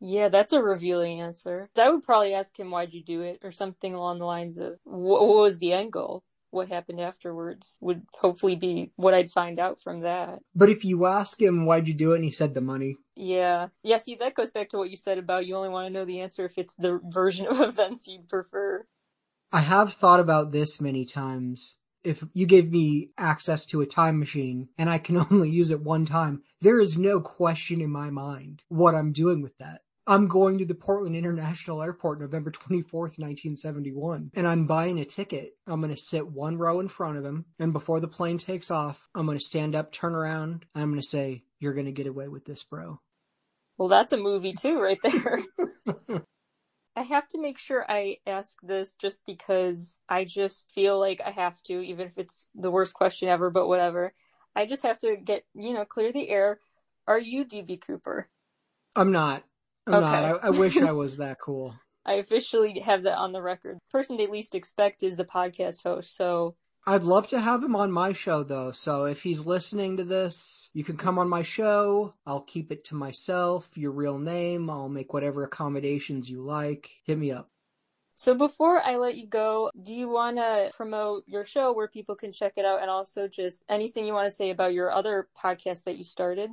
Yeah, 0.00 0.28
that's 0.28 0.52
a 0.52 0.62
revealing 0.62 1.20
answer. 1.20 1.70
I 1.76 1.90
would 1.90 2.02
probably 2.02 2.34
ask 2.34 2.58
him 2.58 2.70
why'd 2.70 2.92
you 2.92 3.02
do 3.02 3.22
it 3.22 3.40
or 3.42 3.52
something 3.52 3.94
along 3.94 4.18
the 4.18 4.26
lines 4.26 4.58
of 4.58 4.78
what 4.84 5.26
was 5.26 5.58
the 5.58 5.72
end 5.72 5.92
goal? 5.92 6.22
What 6.50 6.68
happened 6.68 7.00
afterwards 7.00 7.76
would 7.80 8.02
hopefully 8.14 8.56
be 8.56 8.90
what 8.96 9.14
I'd 9.14 9.30
find 9.30 9.58
out 9.58 9.80
from 9.80 10.00
that. 10.00 10.40
But 10.54 10.70
if 10.70 10.84
you 10.84 11.06
ask 11.06 11.40
him 11.40 11.64
why'd 11.64 11.88
you 11.88 11.94
do 11.94 12.12
it 12.12 12.16
and 12.16 12.24
he 12.24 12.30
said 12.30 12.54
the 12.54 12.60
money. 12.60 12.96
Yeah. 13.14 13.68
Yeah, 13.82 13.98
see 13.98 14.16
that 14.16 14.34
goes 14.34 14.50
back 14.50 14.68
to 14.70 14.78
what 14.78 14.90
you 14.90 14.96
said 14.96 15.18
about 15.18 15.46
you 15.46 15.54
only 15.56 15.68
want 15.68 15.86
to 15.86 15.92
know 15.92 16.04
the 16.04 16.20
answer 16.20 16.44
if 16.44 16.56
it's 16.56 16.74
the 16.74 17.00
version 17.04 17.46
of 17.46 17.60
events 17.68 18.06
you'd 18.06 18.28
prefer. 18.28 18.86
I 19.52 19.60
have 19.60 19.94
thought 19.94 20.20
about 20.20 20.52
this 20.52 20.80
many 20.80 21.04
times. 21.04 21.76
If 22.04 22.22
you 22.32 22.46
gave 22.46 22.70
me 22.70 23.10
access 23.18 23.66
to 23.66 23.80
a 23.80 23.86
time 23.86 24.18
machine 24.18 24.68
and 24.78 24.88
I 24.88 24.98
can 24.98 25.16
only 25.30 25.50
use 25.50 25.70
it 25.70 25.82
one 25.82 26.06
time, 26.06 26.42
there 26.60 26.80
is 26.80 26.98
no 26.98 27.20
question 27.20 27.80
in 27.80 27.90
my 27.90 28.10
mind 28.10 28.62
what 28.68 28.94
I'm 28.94 29.12
doing 29.12 29.42
with 29.42 29.56
that. 29.58 29.82
I'm 30.08 30.26
going 30.26 30.56
to 30.56 30.64
the 30.64 30.74
Portland 30.74 31.14
International 31.14 31.82
Airport 31.82 32.18
November 32.18 32.50
24th, 32.50 33.18
1971, 33.18 34.30
and 34.34 34.48
I'm 34.48 34.66
buying 34.66 34.98
a 34.98 35.04
ticket. 35.04 35.52
I'm 35.66 35.82
going 35.82 35.94
to 35.94 36.00
sit 36.00 36.26
one 36.26 36.56
row 36.56 36.80
in 36.80 36.88
front 36.88 37.18
of 37.18 37.26
him, 37.26 37.44
and 37.58 37.74
before 37.74 38.00
the 38.00 38.08
plane 38.08 38.38
takes 38.38 38.70
off, 38.70 39.06
I'm 39.14 39.26
going 39.26 39.36
to 39.36 39.44
stand 39.44 39.74
up, 39.74 39.92
turn 39.92 40.14
around, 40.14 40.64
I'm 40.74 40.88
going 40.88 40.98
to 40.98 41.06
say, 41.06 41.44
You're 41.60 41.74
going 41.74 41.84
to 41.84 41.92
get 41.92 42.06
away 42.06 42.28
with 42.28 42.46
this, 42.46 42.64
bro. 42.64 42.98
Well, 43.76 43.88
that's 43.88 44.12
a 44.12 44.16
movie 44.16 44.54
too, 44.54 44.80
right 44.80 44.98
there. 45.02 45.42
I 46.96 47.02
have 47.02 47.28
to 47.28 47.40
make 47.40 47.58
sure 47.58 47.84
I 47.86 48.16
ask 48.26 48.56
this 48.62 48.94
just 48.94 49.20
because 49.26 49.98
I 50.08 50.24
just 50.24 50.72
feel 50.72 50.98
like 50.98 51.20
I 51.20 51.32
have 51.32 51.62
to, 51.64 51.82
even 51.82 52.06
if 52.06 52.16
it's 52.16 52.46
the 52.54 52.70
worst 52.70 52.94
question 52.94 53.28
ever, 53.28 53.50
but 53.50 53.68
whatever. 53.68 54.14
I 54.56 54.64
just 54.64 54.84
have 54.84 54.98
to 55.00 55.16
get, 55.22 55.44
you 55.54 55.74
know, 55.74 55.84
clear 55.84 56.12
the 56.12 56.30
air. 56.30 56.60
Are 57.06 57.20
you 57.20 57.44
DB 57.44 57.78
Cooper? 57.78 58.30
I'm 58.96 59.12
not. 59.12 59.44
I'm 59.88 59.94
okay. 59.94 60.00
not. 60.00 60.44
I, 60.44 60.48
I 60.48 60.50
wish 60.50 60.76
I 60.76 60.92
was 60.92 61.16
that 61.16 61.38
cool. 61.40 61.74
I 62.04 62.14
officially 62.14 62.80
have 62.80 63.02
that 63.02 63.18
on 63.18 63.32
the 63.32 63.42
record. 63.42 63.76
The 63.76 63.92
person 63.98 64.16
they 64.16 64.26
least 64.26 64.54
expect 64.54 65.02
is 65.02 65.16
the 65.16 65.24
podcast 65.24 65.82
host, 65.82 66.16
so 66.16 66.56
I'd 66.86 67.04
love 67.04 67.28
to 67.28 67.40
have 67.40 67.62
him 67.62 67.76
on 67.76 67.92
my 67.92 68.12
show 68.12 68.42
though. 68.42 68.72
So 68.72 69.04
if 69.04 69.22
he's 69.22 69.44
listening 69.44 69.98
to 69.98 70.04
this, 70.04 70.70
you 70.72 70.84
can 70.84 70.96
come 70.96 71.18
on 71.18 71.28
my 71.28 71.42
show. 71.42 72.14
I'll 72.26 72.40
keep 72.40 72.72
it 72.72 72.84
to 72.84 72.94
myself, 72.94 73.76
your 73.76 73.90
real 73.90 74.18
name. 74.18 74.70
I'll 74.70 74.88
make 74.88 75.12
whatever 75.12 75.44
accommodations 75.44 76.30
you 76.30 76.42
like. 76.42 76.88
Hit 77.04 77.18
me 77.18 77.30
up. 77.30 77.50
So 78.14 78.34
before 78.34 78.80
I 78.80 78.96
let 78.96 79.16
you 79.16 79.26
go, 79.26 79.70
do 79.82 79.94
you 79.94 80.08
want 80.08 80.38
to 80.38 80.70
promote 80.74 81.24
your 81.26 81.44
show 81.44 81.72
where 81.72 81.88
people 81.88 82.14
can 82.16 82.32
check 82.32 82.54
it 82.56 82.64
out 82.64 82.80
and 82.80 82.90
also 82.90 83.28
just 83.28 83.62
anything 83.68 84.06
you 84.06 84.14
want 84.14 84.26
to 84.26 84.34
say 84.34 84.50
about 84.50 84.72
your 84.72 84.90
other 84.90 85.28
podcast 85.36 85.84
that 85.84 85.98
you 85.98 86.04
started? 86.04 86.50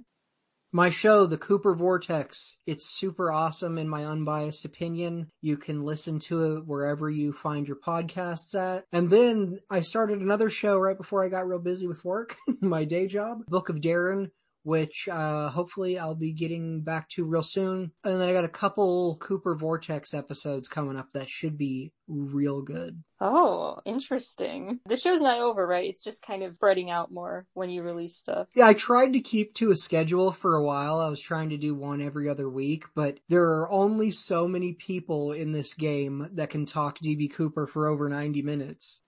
My 0.72 0.90
show, 0.90 1.26
The 1.26 1.38
Cooper 1.38 1.74
Vortex, 1.74 2.58
it's 2.66 2.98
super 3.00 3.32
awesome 3.32 3.78
in 3.78 3.88
my 3.88 4.04
unbiased 4.04 4.66
opinion. 4.66 5.32
You 5.42 5.56
can 5.56 5.84
listen 5.84 6.20
to 6.20 6.58
it 6.58 6.68
wherever 6.68 7.10
you 7.10 7.32
find 7.32 7.66
your 7.66 7.78
podcasts 7.78 8.54
at. 8.56 8.84
And 8.92 9.10
then 9.10 9.60
I 9.70 9.82
started 9.82 10.20
another 10.20 10.50
show 10.50 10.78
right 10.78 10.98
before 10.98 11.24
I 11.24 11.30
got 11.30 11.48
real 11.48 11.60
busy 11.60 11.88
with 11.88 12.04
work, 12.04 12.36
my 12.60 12.84
day 12.84 13.08
job, 13.08 13.46
Book 13.48 13.70
of 13.70 13.78
Darren, 13.78 14.32
which 14.66 15.08
uh, 15.12 15.50
hopefully 15.50 16.00
I'll 16.00 16.16
be 16.16 16.34
getting 16.34 16.82
back 16.82 17.08
to 17.10 17.24
real 17.24 17.44
soon. 17.44 17.92
And 18.04 18.20
then 18.20 18.28
I 18.28 18.34
got 18.34 18.44
a 18.44 18.50
couple 18.50 19.18
Cooper 19.18 19.56
Vortex 19.56 20.14
episodes 20.14 20.68
coming 20.68 20.98
up 20.98 21.10
that 21.14 21.30
should 21.30 21.58
be 21.58 21.94
real 22.08 22.62
good. 22.62 23.04
Oh, 23.22 23.78
interesting. 23.86 24.80
The 24.88 24.98
show's 24.98 25.22
not 25.22 25.40
over, 25.40 25.66
right? 25.66 25.88
It's 25.88 26.04
just 26.04 26.22
kind 26.22 26.44
of 26.44 26.56
spreading 26.56 26.90
out 26.90 27.12
more 27.12 27.46
when 27.54 27.70
you 27.70 27.84
release 27.84 28.16
stuff. 28.16 28.48
Yeah, 28.56 28.68
I 28.68 28.74
tried 28.74 29.14
to 29.14 29.22
keep 29.22 29.54
to 29.56 29.72
a 29.72 29.76
schedule 29.76 30.32
for 30.32 30.56
a 30.56 30.64
while. 30.64 31.00
I 31.00 31.10
was 31.10 31.22
trying 31.22 31.50
to 31.52 31.58
do 31.58 31.76
one 31.76 32.02
every 32.02 32.28
other 32.28 32.50
week, 32.50 32.86
but 32.96 33.20
there 33.30 33.46
are 33.46 33.72
only 33.72 34.12
so 34.12 34.48
many 34.48 34.74
people 34.74 35.32
in 35.32 35.52
this 35.52 35.74
game 35.74 36.30
that 36.34 36.50
can 36.50 36.66
talk 36.66 37.00
DB 37.00 37.32
Cooper 37.32 37.68
for 37.68 37.88
over 37.88 38.10
90 38.10 38.42
minutes. 38.42 39.00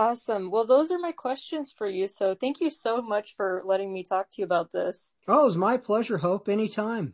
Awesome. 0.00 0.50
Well, 0.50 0.64
those 0.64 0.90
are 0.90 0.98
my 0.98 1.12
questions 1.12 1.74
for 1.76 1.86
you. 1.86 2.06
So 2.06 2.34
thank 2.34 2.58
you 2.58 2.70
so 2.70 3.02
much 3.02 3.36
for 3.36 3.62
letting 3.66 3.92
me 3.92 4.02
talk 4.02 4.30
to 4.30 4.40
you 4.40 4.46
about 4.46 4.72
this. 4.72 5.12
Oh, 5.28 5.42
it 5.42 5.44
was 5.44 5.58
my 5.58 5.76
pleasure, 5.76 6.16
Hope. 6.16 6.48
Anytime. 6.48 7.12